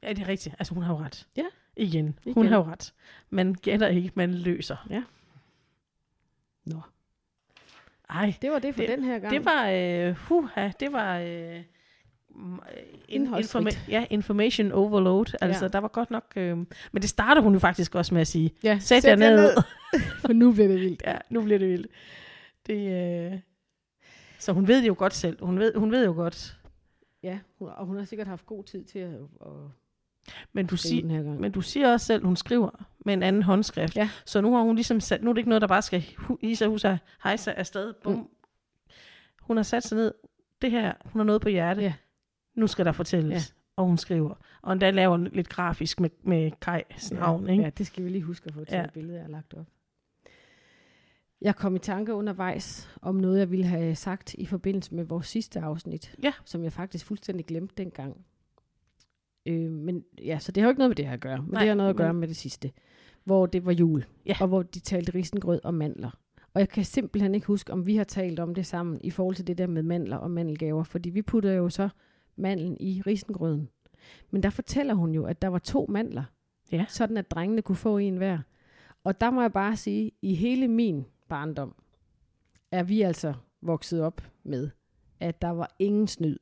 Ja, 0.03 0.09
det 0.09 0.19
er 0.19 0.29
rigtigt. 0.29 0.55
Altså, 0.59 0.75
hun 0.75 0.83
har 0.83 0.93
jo 0.95 0.99
ret. 1.01 1.29
Ja. 1.37 1.47
Igen. 1.77 2.19
Hun 2.25 2.33
Igen. 2.33 2.47
har 2.47 2.57
jo 2.57 2.63
ret. 2.63 2.95
Man 3.31 3.55
gætter 3.55 3.89
ikke, 3.89 4.13
man 4.15 4.35
løser. 4.35 4.87
Nå. 6.65 6.81
Ej, 8.11 8.35
Det 8.43 8.51
var 8.51 8.59
det 8.59 8.75
for 8.75 8.81
Det- 8.83 8.91
den 8.91 9.05
her 9.05 9.19
gang. 9.19 9.35
det 9.35 9.45
var, 9.45 9.69
øh, 9.71 10.15
huha, 10.17 10.71
det 10.81 10.93
var 10.93 11.19
øh, 11.19 11.63
informa- 13.09 13.79
ja, 13.89 14.05
information 14.11 14.73
overload. 14.73 15.27
Altså, 15.41 15.65
Ja. 15.65 15.69
der 15.69 15.79
var 15.79 15.89
godt 15.89 16.11
nok... 16.11 16.25
Øh, 16.37 16.57
men 16.57 16.67
det 17.03 17.09
starter 17.09 17.43
hun 17.43 17.53
jo 17.53 17.59
faktisk 17.59 17.95
også 17.95 18.15
med 18.15 18.21
at 18.21 18.27
sige, 18.27 18.51
ja, 18.63 18.79
sæt 18.79 19.05
jer 19.05 19.17
ned. 19.17 19.51
for 20.21 20.33
nu 20.33 20.53
bliver 20.53 20.69
det 20.69 20.81
vildt. 20.81 21.03
ja, 21.07 21.17
nu 21.31 21.43
bliver 21.43 21.59
det 21.59 21.69
vildt. 21.69 21.87
Det, 22.67 22.93
øh, 23.33 23.39
så 24.39 24.53
hun 24.53 24.69
ved 24.69 24.83
det 24.83 24.89
jo 24.89 24.95
godt 24.99 25.15
selv. 25.15 25.45
Hun 25.45 25.59
ved, 25.59 25.75
hun 25.75 25.91
ved 25.93 26.05
jo 26.07 26.13
godt. 26.13 26.57
Ja, 27.23 27.39
hun, 27.59 27.69
og 27.77 27.87
hun 27.87 27.97
har 27.97 28.05
sikkert 28.05 28.29
haft 28.29 28.47
god 28.47 28.65
tid 28.65 28.85
til 28.85 28.99
at, 28.99 29.11
at 29.41 29.53
Men 30.53 30.67
du, 30.67 30.77
sig, 30.77 31.03
den 31.03 31.11
her 31.11 31.23
gang. 31.23 31.41
men 31.41 31.53
du 31.53 31.61
siger 31.61 31.93
også 31.93 32.07
selv, 32.07 32.25
hun 32.25 32.37
skriver 32.37 32.85
med 33.05 33.15
en 33.15 33.23
anden 33.23 33.43
håndskrift. 33.43 33.97
Ja. 33.97 34.09
Så 34.25 34.41
nu 34.41 34.55
har 34.55 34.63
hun 34.63 34.75
ligesom 34.75 35.01
sat, 35.01 35.23
nu 35.23 35.31
er 35.31 35.35
det 35.35 35.39
ikke 35.39 35.49
noget, 35.49 35.63
der 35.63 35.69
bare 35.69 35.83
skal 35.83 36.05
hu- 36.19 36.39
i 36.43 36.55
sig, 36.55 36.69
husa, 36.69 36.97
hejse 37.23 37.55
afsted. 37.55 37.95
Bum. 38.03 38.13
Mm. 38.15 38.25
Hun 39.41 39.57
har 39.57 39.65
sat 39.65 39.83
sig 39.83 39.97
ned. 39.97 40.15
Det 40.63 40.71
her, 40.71 40.93
hun 41.05 41.19
har 41.21 41.25
noget 41.25 41.41
på 41.43 41.49
hjerte. 41.49 41.83
Ja. 41.83 41.95
Nu 42.55 42.67
skal 42.67 42.85
der 42.85 42.93
fortælles. 42.93 43.55
og 43.77 43.85
hun 43.87 43.99
skriver. 43.99 44.35
Og 44.63 44.73
endda 44.73 44.91
laver 44.91 45.17
lidt 45.17 45.49
grafisk 45.49 46.01
med, 46.01 46.11
med 46.23 46.51
Kajs 46.61 47.13
navn, 47.13 47.47
ja, 47.47 47.53
ikke? 47.53 47.65
Ja, 47.65 47.71
det 47.71 47.87
skal 47.87 48.05
vi 48.05 48.09
lige 48.09 48.23
huske 48.23 48.47
at 48.49 48.55
få 48.55 48.65
til 48.65 48.75
Ja. 48.75 48.81
ja. 48.81 48.87
billede, 48.95 49.15
jeg 49.17 49.25
har 49.25 49.31
lagt 49.31 49.55
op. 49.55 49.67
Jeg 51.41 51.57
kom 51.57 51.77
i 51.77 51.79
tanke 51.79 52.15
undervejs 52.15 52.89
om 53.03 53.15
noget, 53.15 53.39
jeg 53.39 53.51
ville 53.51 53.65
have 53.67 53.95
sagt 53.95 54.35
i 54.35 54.47
forbindelse 54.47 54.95
med 54.95 55.05
vores 55.05 55.27
sidste 55.27 55.61
afsnit, 55.61 56.15
Ja. 56.23 56.33
som 56.45 56.65
jeg 56.65 56.73
faktisk 56.73 57.07
fuldstændig 57.07 57.47
glemte 57.47 57.75
dengang. 57.77 58.25
Øh, 59.47 59.71
men 59.73 60.05
ja, 60.25 60.39
så 60.39 60.53
det 60.53 60.61
har 60.63 60.69
jo 60.69 60.71
ikke 60.71 60.79
noget 60.79 60.91
med 60.91 60.97
det 60.97 61.07
her 61.07 61.13
at 61.13 61.21
gøre, 61.21 61.43
men 61.43 61.51
Nej, 61.51 61.61
det 61.61 61.69
har 61.69 61.75
noget 61.77 61.91
at 61.91 61.97
gøre 61.97 62.13
men- 62.13 62.21
med 62.21 62.29
det 62.29 62.37
sidste, 62.37 62.71
hvor 63.25 63.47
det 63.47 63.67
var 63.67 63.73
jul, 63.73 64.05
Ja. 64.27 64.37
og 64.41 64.49
hvor 64.49 64.63
de 64.63 64.81
talte 64.81 65.15
risengrød 65.15 65.61
og 65.65 65.75
mandler. 65.75 66.11
Og 66.55 66.61
jeg 66.61 66.69
kan 66.69 66.85
simpelthen 66.85 67.35
ikke 67.35 67.47
huske, 67.47 67.73
om 67.73 67.87
vi 67.87 67.97
har 67.97 68.05
talt 68.05 68.41
om 68.41 68.55
det 68.55 68.67
sammen 68.67 68.99
i 69.05 69.11
forhold 69.11 69.35
til 69.37 69.47
det 69.47 69.59
der 69.59 69.67
med 69.67 69.83
mandler 69.83 70.17
og 70.17 70.31
mandelgaver, 70.31 70.83
fordi 70.85 71.11
vi 71.11 71.23
putter 71.23 71.53
jo 71.53 71.69
så 71.69 71.89
mandlen 72.37 72.77
i 72.81 73.03
risengrøden. 73.07 73.69
Men 74.31 74.43
der 74.43 74.51
fortæller 74.51 74.95
hun 74.95 75.13
jo, 75.15 75.25
at 75.25 75.43
der 75.43 75.49
var 75.49 75.59
to 75.59 75.87
mandler, 75.89 76.25
Ja. 76.73 76.85
sådan 76.89 77.17
at 77.17 77.31
drengene 77.31 77.63
kunne 77.63 77.77
få 77.77 77.99
en 77.99 78.17
hver. 78.17 78.39
Og 79.05 79.21
der 79.21 79.31
må 79.31 79.41
jeg 79.41 79.53
bare 79.53 79.77
sige, 79.77 80.13
i 80.23 80.35
hele 80.35 80.69
min 80.69 81.05
barndom, 81.29 81.75
er 82.73 82.83
vi 82.83 83.03
altså 83.03 83.35
vokset 83.63 84.03
op 84.03 84.21
med, 84.45 84.71
at 85.21 85.43
der 85.43 85.49
var 85.51 85.75
ingen 85.79 86.07
snyd. 86.07 86.37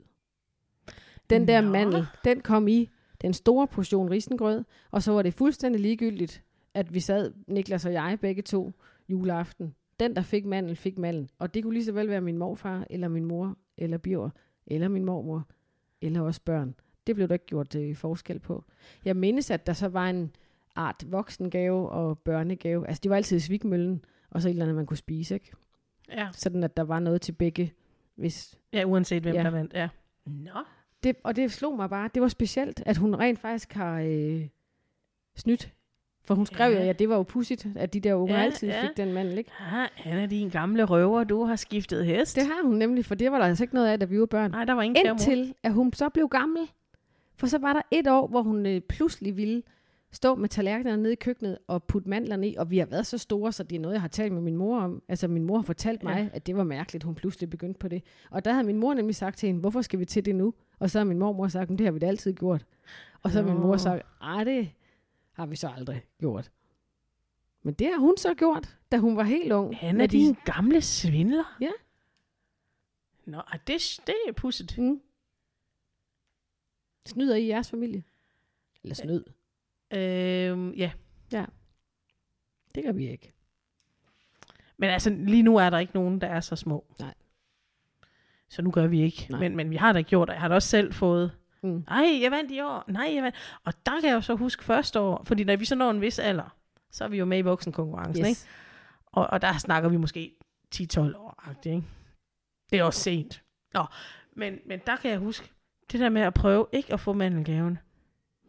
Den 1.31 1.49
der 1.49 1.61
Nå. 1.61 1.71
mandel, 1.71 2.07
den 2.25 2.41
kom 2.41 2.69
i 2.69 2.91
den 3.25 3.33
store 3.33 3.67
portion 3.67 4.11
risengrød, 4.11 4.65
og 4.91 5.03
så 5.03 5.13
var 5.13 5.23
det 5.23 5.35
fuldstændig 5.35 5.81
ligegyldigt, 5.81 6.43
at 6.75 6.95
vi 6.95 7.01
sad, 7.01 7.33
Niklas 7.47 7.87
og 7.87 7.93
jeg, 7.93 8.19
begge 8.21 8.43
to, 8.43 8.73
juleaften. 9.09 9.75
Den, 10.01 10.17
der 10.17 10.23
fik 10.23 10.45
mandel, 10.47 10.77
fik 10.77 10.99
mandel. 10.99 11.31
Og 11.39 11.55
det 11.55 11.63
kunne 11.63 11.73
lige 11.75 11.85
så 11.85 11.93
vel 11.93 12.09
være 12.09 12.21
min 12.21 12.39
morfar, 12.39 12.87
eller 12.91 13.09
min 13.09 13.25
mor, 13.25 13.57
eller 13.79 13.99
Bjør, 13.99 14.29
eller 14.67 14.89
min 14.89 15.05
mormor, 15.05 15.49
eller 16.03 16.21
også 16.21 16.41
børn. 16.45 16.75
Det 17.07 17.15
blev 17.15 17.29
der 17.29 17.35
ikke 17.35 17.47
gjort 17.47 17.75
øh, 17.75 17.97
forskel 17.97 18.39
på. 18.39 18.65
Jeg 19.05 19.17
mindes, 19.17 19.51
at 19.51 19.67
der 19.67 19.73
så 19.73 19.89
var 19.89 20.11
en 20.11 20.31
art 20.77 21.05
voksengave 21.07 21.89
og 21.89 22.19
børnegave. 22.19 22.89
Altså, 22.89 23.01
de 23.05 23.11
var 23.11 23.17
altid 23.17 23.41
svigmøllen, 23.41 24.05
og 24.31 24.43
så 24.43 24.49
et 24.49 24.51
eller 24.51 24.65
andet, 24.65 24.77
man 24.77 24.87
kunne 24.87 24.97
spise, 24.97 25.35
ikke? 25.35 25.53
Ja. 26.09 26.29
Sådan, 26.33 26.65
at 26.65 26.77
der 26.77 26.83
var 26.83 27.01
noget 27.01 27.21
til 27.21 27.33
begge. 27.33 27.73
Hvis 28.15 28.59
ja, 28.73 28.85
uanset 28.85 29.23
hvem 29.23 29.35
Ja. 29.35 29.43
der 29.43 29.51
vandt. 29.51 29.75
Ja. 29.75 29.89
Nå. 30.27 30.61
Det, 31.05 31.17
og 31.23 31.37
det 31.37 31.53
slog 31.53 31.77
mig 31.77 31.91
bare, 31.91 32.11
det 32.15 32.23
var 32.23 32.29
specielt, 32.29 32.83
at 32.87 32.97
hun 32.97 33.15
rent 33.15 33.39
faktisk 33.39 33.73
har 33.73 34.01
øh, 34.01 34.47
snydt. 35.37 35.73
For 36.25 36.35
hun 36.35 36.47
skrev 36.47 36.73
Ja. 36.73 36.79
jo, 36.79 36.85
ja, 36.85 36.93
det 36.93 37.09
var 37.09 37.17
jo 37.17 37.23
pudsigt, 37.23 37.67
at 37.77 37.95
de 37.95 38.01
der 38.01 38.15
unger 38.15 38.37
Ja, 38.37 38.43
altid 38.43 38.69
ja. 38.69 38.83
fik 38.83 38.97
den 38.97 39.13
mandel, 39.13 39.39
ikke? 39.39 39.51
Ja, 39.61 39.87
han 39.97 40.19
er 40.19 40.27
din 40.27 40.49
gamle 40.49 40.85
røver, 40.85 41.25
du 41.25 41.45
har 41.45 41.57
skiftet 41.57 42.07
hest. 42.07 42.37
Det 42.37 42.47
har 42.47 42.63
hun 42.65 42.75
nemlig, 42.75 43.05
for 43.05 43.15
det 43.15 43.33
var 43.33 43.39
der 43.39 43.45
altså 43.47 43.65
ikke 43.65 43.75
noget 43.75 43.89
af, 43.89 44.01
da 44.01 44.07
vi 44.07 44.21
var 44.21 44.27
børn. 44.27 44.51
Nej, 44.51 44.65
der 44.65 44.73
var 44.73 44.83
ingen. 44.83 45.07
Indtil, 45.07 45.55
at 45.63 45.73
hun 45.73 45.93
så 45.93 46.09
blev 46.09 46.29
gammel. 46.29 46.63
For 47.37 47.47
så 47.47 47.59
var 47.59 47.73
der 47.73 47.81
et 47.91 48.07
år, 48.09 48.27
hvor 48.27 48.43
hun 48.43 48.67
øh, 48.67 48.81
pludselig 48.81 49.37
ville 49.37 49.63
stå 50.13 50.35
med 50.35 50.49
tallerkenerne 50.49 51.03
nede 51.03 51.13
i 51.13 51.17
køkkenet 51.17 51.59
og 51.69 51.85
putte 51.85 52.09
mandlerne 52.09 52.49
i, 52.49 52.55
og 52.59 52.71
vi 52.71 52.79
har 52.79 52.87
været 52.87 53.07
så 53.07 53.19
store, 53.19 53.53
så 53.53 53.63
det 53.63 53.77
er 53.77 53.81
noget, 53.81 53.93
jeg 53.95 54.01
har 54.01 54.09
talt 54.09 54.33
med 54.33 54.43
min 54.43 54.57
mor 54.57 54.81
om. 54.81 55.03
Altså 55.09 55.29
min 55.29 55.45
mor 55.45 55.57
har 55.57 55.63
fortalt 55.63 56.03
mig, 56.03 56.17
ja. 56.17 56.37
at 56.37 56.47
det 56.47 56.57
var 56.57 56.65
mærkeligt, 56.65 57.05
hun 57.05 57.15
pludselig 57.15 57.51
begyndte 57.51 57.79
på 57.79 57.89
det. 57.89 58.03
Og 58.31 58.45
der 58.45 58.53
havde 58.53 58.67
min 58.67 58.79
mor 58.79 58.95
nemlig 58.95 59.15
sagt 59.17 59.39
til 59.39 59.47
hende, 59.47 59.61
hvorfor 59.61 59.83
skal 59.83 59.99
vi 59.99 60.05
til 60.05 60.25
det 60.25 60.35
nu? 60.35 60.55
Og 60.79 60.91
så 60.91 60.99
har 60.99 61.05
min 61.05 61.19
mormor 61.19 61.49
sagt, 61.49 61.71
"Men 61.71 61.79
det 61.79 61.87
har 61.87 61.93
vi 61.93 61.99
da 61.99 62.07
altid 62.07 62.35
gjort. 62.35 62.67
Og 63.23 63.31
så 63.31 63.43
har 63.43 63.49
min 63.53 63.61
mor 63.63 63.77
sagt, 63.77 64.03
ej 64.23 64.45
det 64.45 64.73
har 65.33 65.47
vi 65.47 65.57
så 65.57 65.69
aldrig 65.69 66.07
gjort. 66.21 66.51
Men 67.63 67.75
det 67.75 67.87
har 67.87 67.99
hun 67.99 68.17
så 68.17 68.35
gjort, 68.35 68.79
da 68.93 68.97
hun 68.99 69.17
var 69.17 69.23
helt 69.23 69.53
ung. 69.53 69.77
Han 69.77 69.89
er 69.95 69.99
Med 69.99 70.09
de- 70.09 70.17
din 70.19 70.37
gamle 70.45 70.81
svindler? 70.83 71.57
Ja. 71.61 71.71
Nå, 73.25 73.43
det, 73.67 74.01
det 74.07 74.15
er 74.29 74.33
pudset. 74.37 74.79
Mm. 74.79 75.01
Snyder 77.07 77.35
I 77.37 77.47
jeres 77.47 77.71
familie? 77.71 78.03
Eller 78.83 78.95
snyd? 78.95 79.25
Øhm, 79.91 80.73
ja. 80.75 80.93
Det 82.75 82.85
gør 82.85 82.93
vi 82.93 83.09
ikke. 83.09 83.33
Men 84.77 84.91
altså, 84.91 85.11
lige 85.11 85.43
nu 85.43 85.57
er 85.57 85.71
der 85.71 85.79
ikke 85.79 85.95
nogen, 85.95 86.21
der 86.21 86.27
er 86.27 86.41
så 86.41 86.57
små. 86.57 86.85
Nej. 86.99 87.15
Så 88.55 88.63
nu 88.63 88.71
gør 88.71 88.87
vi 88.87 89.03
ikke. 89.03 89.27
Nej. 89.31 89.41
Men, 89.41 89.57
men 89.57 89.71
vi 89.71 89.77
har 89.77 89.93
da 89.93 90.01
gjort, 90.03 90.29
og 90.29 90.35
jeg 90.35 90.41
har 90.41 90.49
da 90.49 90.55
også 90.55 90.69
selv 90.69 90.93
fået, 90.93 91.33
Mm. 91.63 91.85
nej, 91.91 92.19
jeg 92.23 92.31
vandt 92.31 92.51
i 92.51 92.61
år, 92.61 92.85
nej, 92.89 93.11
jeg 93.15 93.23
vandt. 93.23 93.37
Og 93.65 93.73
der 93.87 94.01
kan 94.01 94.09
jeg 94.09 94.15
jo 94.15 94.21
så 94.21 94.35
huske 94.35 94.65
første 94.65 95.01
år, 95.01 95.23
fordi 95.27 95.45
når 95.45 95.57
vi 95.57 95.65
så 95.65 95.75
når 95.75 95.91
en 95.91 96.01
vis 96.01 96.19
alder, 96.19 96.57
så 96.93 97.05
er 97.05 97.09
vi 97.09 97.19
jo 97.19 97.25
med 97.25 97.39
i 97.39 97.41
voksenkonkurrencen, 97.41 98.25
yes. 98.25 98.29
ikke? 98.29 98.41
Og, 99.07 99.27
og 99.31 99.43
der 99.43 99.53
snakker 99.59 99.89
vi 99.89 99.97
måske 99.97 100.33
10-12 100.75 101.01
år, 101.01 101.45
ikke? 101.67 101.83
Det 102.71 102.79
er 102.79 102.85
også 102.85 103.01
sent. 103.01 103.43
Nå, 103.75 103.85
men, 104.37 104.59
men 104.67 104.81
der 104.87 104.97
kan 104.97 105.11
jeg 105.11 105.19
huske, 105.19 105.51
det 105.93 106.01
der 106.01 106.09
med 106.09 106.23
at 106.23 106.35
prøve 106.35 106.67
ikke 106.73 106.93
at 106.93 107.01
få 107.01 107.13
mandelgaven. 107.13 107.79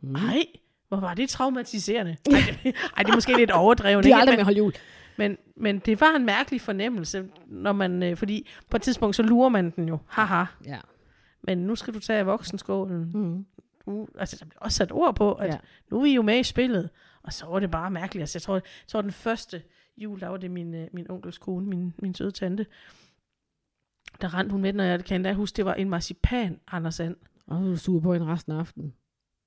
Mm. 0.01 0.10
Nej, 0.10 0.45
hvor 0.88 0.97
var 0.99 1.14
det 1.14 1.30
traumatiserende. 1.30 2.18
Ej, 2.32 2.38
det, 2.64 2.76
ej, 2.97 3.03
det 3.03 3.12
er 3.12 3.16
måske 3.16 3.38
lidt 3.38 3.51
overdrevet. 3.51 4.03
De 4.03 4.10
er 4.10 4.16
ikke? 4.16 4.22
aldrig 4.22 4.32
Men- 4.34 4.38
med 4.38 4.39
at 4.41 4.45
holde 4.45 4.58
jul. 4.58 4.74
Men, 5.18 5.38
men 5.57 5.80
det 5.80 6.01
var 6.01 6.16
en 6.16 6.26
mærkelig 6.26 6.61
fornemmelse, 6.61 7.30
når 7.47 7.72
man, 7.74 8.03
øh, 8.03 8.18
fordi 8.18 8.47
på 8.70 8.78
et 8.78 8.82
tidspunkt, 8.82 9.16
så 9.16 9.24
lurer 9.24 9.49
man 9.49 9.70
den 9.70 9.88
jo. 9.89 9.97
Haha. 10.07 10.45
Ja. 10.66 10.80
Men 11.43 11.57
nu 11.57 11.76
skal 11.76 11.93
du 11.93 11.99
tage 11.99 12.26
voksenskålen. 12.26 13.11
Mm. 13.13 13.45
Nu, 13.88 14.07
altså, 14.18 14.38
der 14.39 14.45
blev 14.45 14.57
også 14.61 14.76
sat 14.78 14.91
ord 14.91 15.16
på, 15.16 15.34
at 15.34 15.47
Ja. 15.47 15.57
nu 15.91 15.97
er 15.97 16.03
vi 16.03 16.13
jo 16.16 16.22
med 16.22 16.39
i 16.39 16.43
spillet. 16.43 16.89
Og 17.24 17.34
så 17.34 17.45
var 17.45 17.59
det 17.59 17.72
bare 17.72 17.91
mærkeligt. 17.91 18.22
Altså, 18.22 18.36
jeg 18.38 18.41
tror, 18.41 18.53
jeg 18.55 18.61
tror 18.88 19.01
den 19.01 19.11
første 19.11 19.63
jul, 19.97 20.20
der 20.20 20.28
var 20.28 20.38
det 20.38 20.51
min, 20.51 20.74
øh, 20.74 20.88
min 20.93 21.11
onkels 21.11 21.38
kone, 21.38 21.66
min, 21.68 21.93
min 21.97 22.13
søde 22.16 22.32
tante. 22.32 22.66
Der 24.22 24.34
rendte 24.34 24.51
hun 24.51 24.61
med 24.61 24.74
den, 24.74 24.80
og 24.80 24.86
jeg 24.86 25.05
kan 25.05 25.16
endda 25.16 25.34
huske, 25.34 25.55
det 25.57 25.66
var 25.66 25.74
en 25.74 25.89
marcipan, 25.89 26.59
Anders 26.72 26.99
And. 26.99 27.16
Og 27.47 27.59
du 27.61 27.78
sur 27.78 27.99
på 27.99 28.13
en 28.13 28.28
resten 28.28 28.51
af 28.53 28.59
aftenen. 28.59 28.93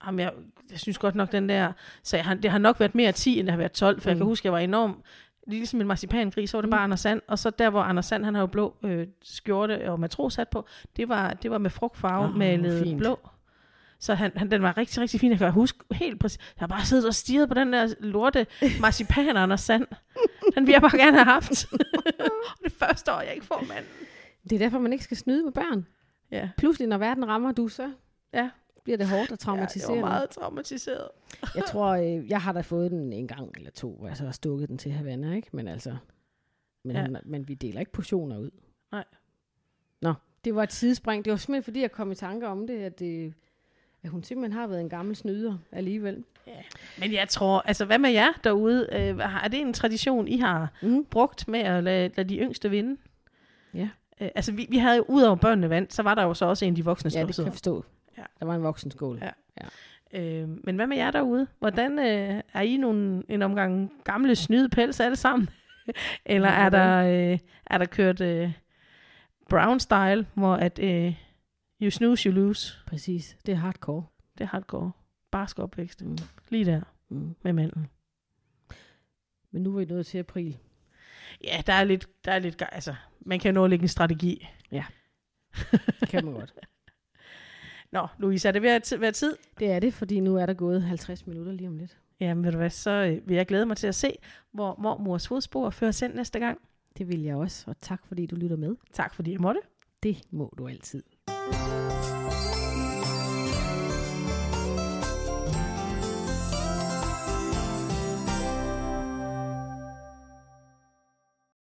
Jamen, 0.07 0.21
jeg, 0.21 0.33
jeg 0.71 0.79
synes 0.81 0.99
godt 0.99 1.14
nok, 1.14 1.33
den 1.33 1.49
der... 1.49 1.73
Så 2.03 2.16
jeg 2.16 2.25
har, 2.25 2.35
det 2.35 2.51
har 2.51 2.59
nok 2.59 2.81
været 2.81 2.95
mere 2.95 3.12
10, 3.12 3.39
end 3.39 3.47
det 3.47 3.53
har 3.53 3.57
været 3.59 3.73
12, 3.73 4.01
for 4.01 4.07
mm. 4.07 4.11
jeg 4.11 4.16
Mm. 4.16 4.19
kan 4.19 4.27
huske, 4.27 4.47
jeg 4.47 4.53
var 4.53 4.59
enorm... 4.59 5.03
Ligesom 5.49 5.81
en 5.81 5.87
marcipangris, 5.87 6.51
så 6.51 6.57
var 6.57 6.63
det 6.63 6.67
Mm. 6.69 6.71
bare 6.71 6.81
Anders 6.81 7.01
Sand. 7.01 7.21
Og 7.27 7.39
så 7.39 7.51
der, 7.51 7.71
hvor 7.71 7.81
Anders 7.83 8.07
Sand, 8.07 8.25
han 8.25 8.35
har 8.35 8.41
jo 8.41 8.47
blå 8.47 8.75
øh, 8.83 9.07
skjorte 9.23 9.91
og 9.91 10.01
matroshat 10.01 10.49
på, 10.49 10.67
det 10.97 11.09
var, 11.09 11.33
det 11.35 11.51
var 11.51 11.59
med 11.59 11.71
frugtfarve, 11.71 12.25
oh, 12.29 12.37
malet 12.37 12.83
fint. 12.83 12.99
blå. 12.99 13.19
Så 14.01 14.15
han, 14.15 14.33
han, 14.37 14.51
den 14.51 14.63
var 14.63 14.77
rigtig, 14.79 15.01
rigtig 15.03 15.21
fin. 15.21 15.31
Jeg 15.31 15.39
kan 15.39 15.53
huske 15.53 15.79
helt 15.93 16.21
præcis. 16.21 16.39
Jeg 16.39 16.63
har 16.63 16.67
bare 16.67 16.85
siddet 16.85 17.07
og 17.07 17.15
stirret 17.15 17.49
på 17.49 17.55
den 17.55 17.73
der 17.73 17.95
lorte 18.01 18.47
marcipan 18.81 19.37
Anders 19.37 19.61
Sand. 19.61 19.87
Den 20.55 20.67
vil 20.67 20.73
jeg 20.73 20.81
bare 20.81 20.99
gerne 20.99 21.17
have 21.17 21.25
haft. 21.33 21.67
og 22.49 22.65
det 22.65 22.73
første 22.73 23.13
år, 23.13 23.21
jeg 23.21 23.35
ikke 23.35 23.47
får 23.47 23.65
manden. 23.69 23.91
Det 24.45 24.53
er 24.53 24.59
derfor, 24.59 24.79
man 24.79 24.93
ikke 24.93 25.05
skal 25.05 25.17
snyde 25.17 25.45
med 25.45 25.53
børn. 25.53 25.87
Ja. 26.31 26.49
Pludselig, 26.59 26.89
når 26.89 26.99
verden 26.99 27.29
rammer 27.29 27.53
du, 27.53 27.69
så 27.69 27.91
Ja. 28.35 28.51
Bliver 28.89 28.99
det 28.99 29.09
hårdt 29.09 29.30
og 29.30 29.30
ja, 29.30 29.36
traumatiserende. 29.36 29.95
jeg 29.97 30.03
var 30.03 30.09
meget 30.09 30.30
traumatiseret. 30.30 31.09
Jeg 31.55 31.64
tror, 31.72 31.86
øh, 31.89 32.28
jeg 32.30 32.43
har 32.43 32.53
da 32.53 32.61
fået 32.61 32.91
den 32.91 33.12
en 33.12 33.28
gang 33.28 33.51
eller 33.57 33.70
to, 33.70 33.97
hvor 33.99 34.09
jeg 34.09 34.16
så 34.16 34.24
har 34.24 34.32
stukket 34.32 34.68
den 34.68 34.78
til 34.78 34.93
Havana, 34.93 35.34
ikke? 35.34 35.49
Men 35.53 35.68
altså, 35.68 35.97
men, 36.84 36.97
Ja. 36.97 37.03
ja. 37.03 37.09
men 37.24 37.49
vi 37.49 37.55
deler 37.55 37.80
ikke 37.80 37.93
portioner 37.93 38.39
ud. 38.39 38.51
Nej. 38.93 39.05
Nå, 40.03 40.14
det 40.45 40.55
var 40.55 40.62
et 40.62 40.72
sidespring. 40.72 41.24
Det 41.24 41.30
var 41.30 41.36
simpelthen, 41.36 41.62
fordi 41.62 41.80
jeg 41.80 41.93
kom 41.93 42.12
i 42.12 42.14
tanke 42.14 42.47
om 42.49 42.66
det, 42.66 42.78
at, 42.78 42.99
det, 42.99 43.34
at 44.03 44.11
hun 44.11 44.22
simpelthen 44.22 44.61
har 44.61 44.66
været 44.66 44.80
en 44.80 44.89
gammel 44.89 45.16
snyder 45.16 45.59
alligevel. 45.72 46.24
Men 47.01 47.12
jeg 47.12 47.28
tror, 47.28 47.61
altså 47.61 47.84
hvad 47.84 47.99
med 47.99 48.11
jer 48.11 48.32
derude? 48.45 48.89
Øh, 48.93 49.18
er 49.45 49.49
det 49.49 49.61
en 49.61 49.72
tradition, 49.72 50.28
I 50.28 50.36
har 50.36 50.72
Mm. 50.82 51.05
brugt 51.05 51.49
med 51.49 51.61
at 51.61 51.84
lade, 51.84 52.11
lade 52.16 52.28
de 52.28 52.39
yngste 52.39 52.70
vinde? 52.70 52.97
Ja. 53.74 53.89
Øh, 54.20 54.28
altså 54.34 54.53
vi, 54.53 54.66
vi 54.70 54.78
havde 54.78 54.97
jo, 54.97 55.05
udover 55.09 55.36
børnene 55.36 55.70
vandt, 55.70 55.93
så 55.95 56.03
var 56.03 56.14
der 56.14 56.22
jo 56.22 56.34
så 56.34 56.45
også 56.47 56.64
en 56.64 56.72
af 56.72 56.76
de 56.76 56.84
voksne 56.84 57.11
Ja, 57.14 57.26
det 57.26 57.34
kan 57.34 57.45
jeg 57.45 57.53
forstå. 57.53 57.84
Ja. 58.19 58.25
Der 58.41 58.47
var 58.47 58.55
en 58.55 58.62
voksenskål. 58.62 59.23
Ja. 59.23 59.31
Øh, 60.12 60.49
men 60.64 60.77
hvad 60.77 60.87
med 60.87 60.97
jer 60.97 61.11
derude? 61.11 61.47
Hvordan 61.59 61.99
øh, 61.99 62.43
er 62.55 62.61
I 62.61 62.77
nogle, 62.77 63.23
en 63.29 63.43
omgang 63.43 63.93
gamle 64.05 64.37
snyde 64.37 64.69
pels 64.69 65.01
alle 65.01 65.16
sammen? 65.16 65.49
Eller 66.27 66.49
er 66.49 66.69
der, 66.69 66.97
øh, 67.33 67.39
er 67.66 67.79
der 67.79 67.85
kørt 67.87 68.21
øh, 68.21 68.53
brown 69.51 69.81
style, 69.81 70.27
hvor 70.35 70.55
at 70.55 70.79
øh, 70.79 71.14
you 71.83 71.91
snooze, 71.91 72.29
you 72.29 72.35
lose? 72.35 72.75
Præcis. 72.87 73.37
Det 73.47 73.53
er 73.53 73.57
hardcore. 73.59 74.05
Det 74.39 74.45
er 74.45 74.49
hardcore. 74.49 74.93
Barsk 75.31 75.59
opvækst. 75.59 76.03
Mm. 76.05 76.19
Lige 76.49 76.64
der 76.64 76.81
Mm. 77.11 77.35
med 77.43 77.53
manden. 77.53 77.89
Men 79.51 79.62
nu 79.62 79.75
er 79.75 79.79
vi 79.79 79.85
nået 79.85 80.07
til 80.07 80.19
april. 80.19 80.57
Ja, 81.45 81.62
der 81.66 81.73
er 81.73 81.85
lidt, 81.85 82.09
der 82.25 82.33
er 82.33 82.39
lidt, 82.39 82.62
altså, 82.73 82.95
man 83.21 83.41
kan 83.41 83.55
nå 83.55 83.64
at 83.64 83.71
lægge 83.71 83.83
en 83.83 83.89
strategi. 83.89 84.49
Det 84.71 84.85
kan 86.11 86.25
man 86.25 86.35
godt. 86.35 86.55
Nå, 87.93 88.07
Louise, 88.18 88.49
er 88.49 88.53
det 88.53 88.62
ved 88.62 88.70
at 88.70 88.95
være 88.99 89.12
tid? 89.12 89.36
Det 89.59 89.70
er 89.70 89.78
det, 89.78 89.95
fordi 89.95 90.20
nu 90.20 90.36
er 90.36 90.47
der 90.47 90.55
gået 90.55 90.82
50 90.82 91.26
minutter 91.26 91.53
lige 91.53 91.68
om 91.68 91.76
lidt. 91.76 91.97
Jamen 92.20 92.45
ved 92.45 92.53
du 92.53 92.59
hvad, 92.59 92.70
så 92.70 92.91
øh, 92.91 93.28
vil 93.28 93.36
jeg 93.36 93.47
glæde 93.47 93.66
mig 93.66 93.76
til 93.76 93.86
at 93.86 93.95
se, 93.95 94.12
hvor 94.53 94.76
mormors 94.78 95.28
fodspor 95.28 95.70
fører 95.70 95.91
sendt 95.91 96.16
næste 96.16 96.39
gang. 96.39 96.59
Det 96.99 97.09
vil 97.09 97.22
jeg 97.22 97.36
også, 97.36 97.64
og 97.66 97.76
tak 97.80 98.07
fordi 98.07 98.26
du 98.26 98.36
lytter 98.36 98.57
med. 98.57 98.76
Tak 98.93 99.14
fordi 99.14 99.32
jeg 99.32 99.41
måtte. 99.41 99.61
Det 100.03 100.22
må 100.30 100.55
du 100.59 100.68
altid. 100.68 101.03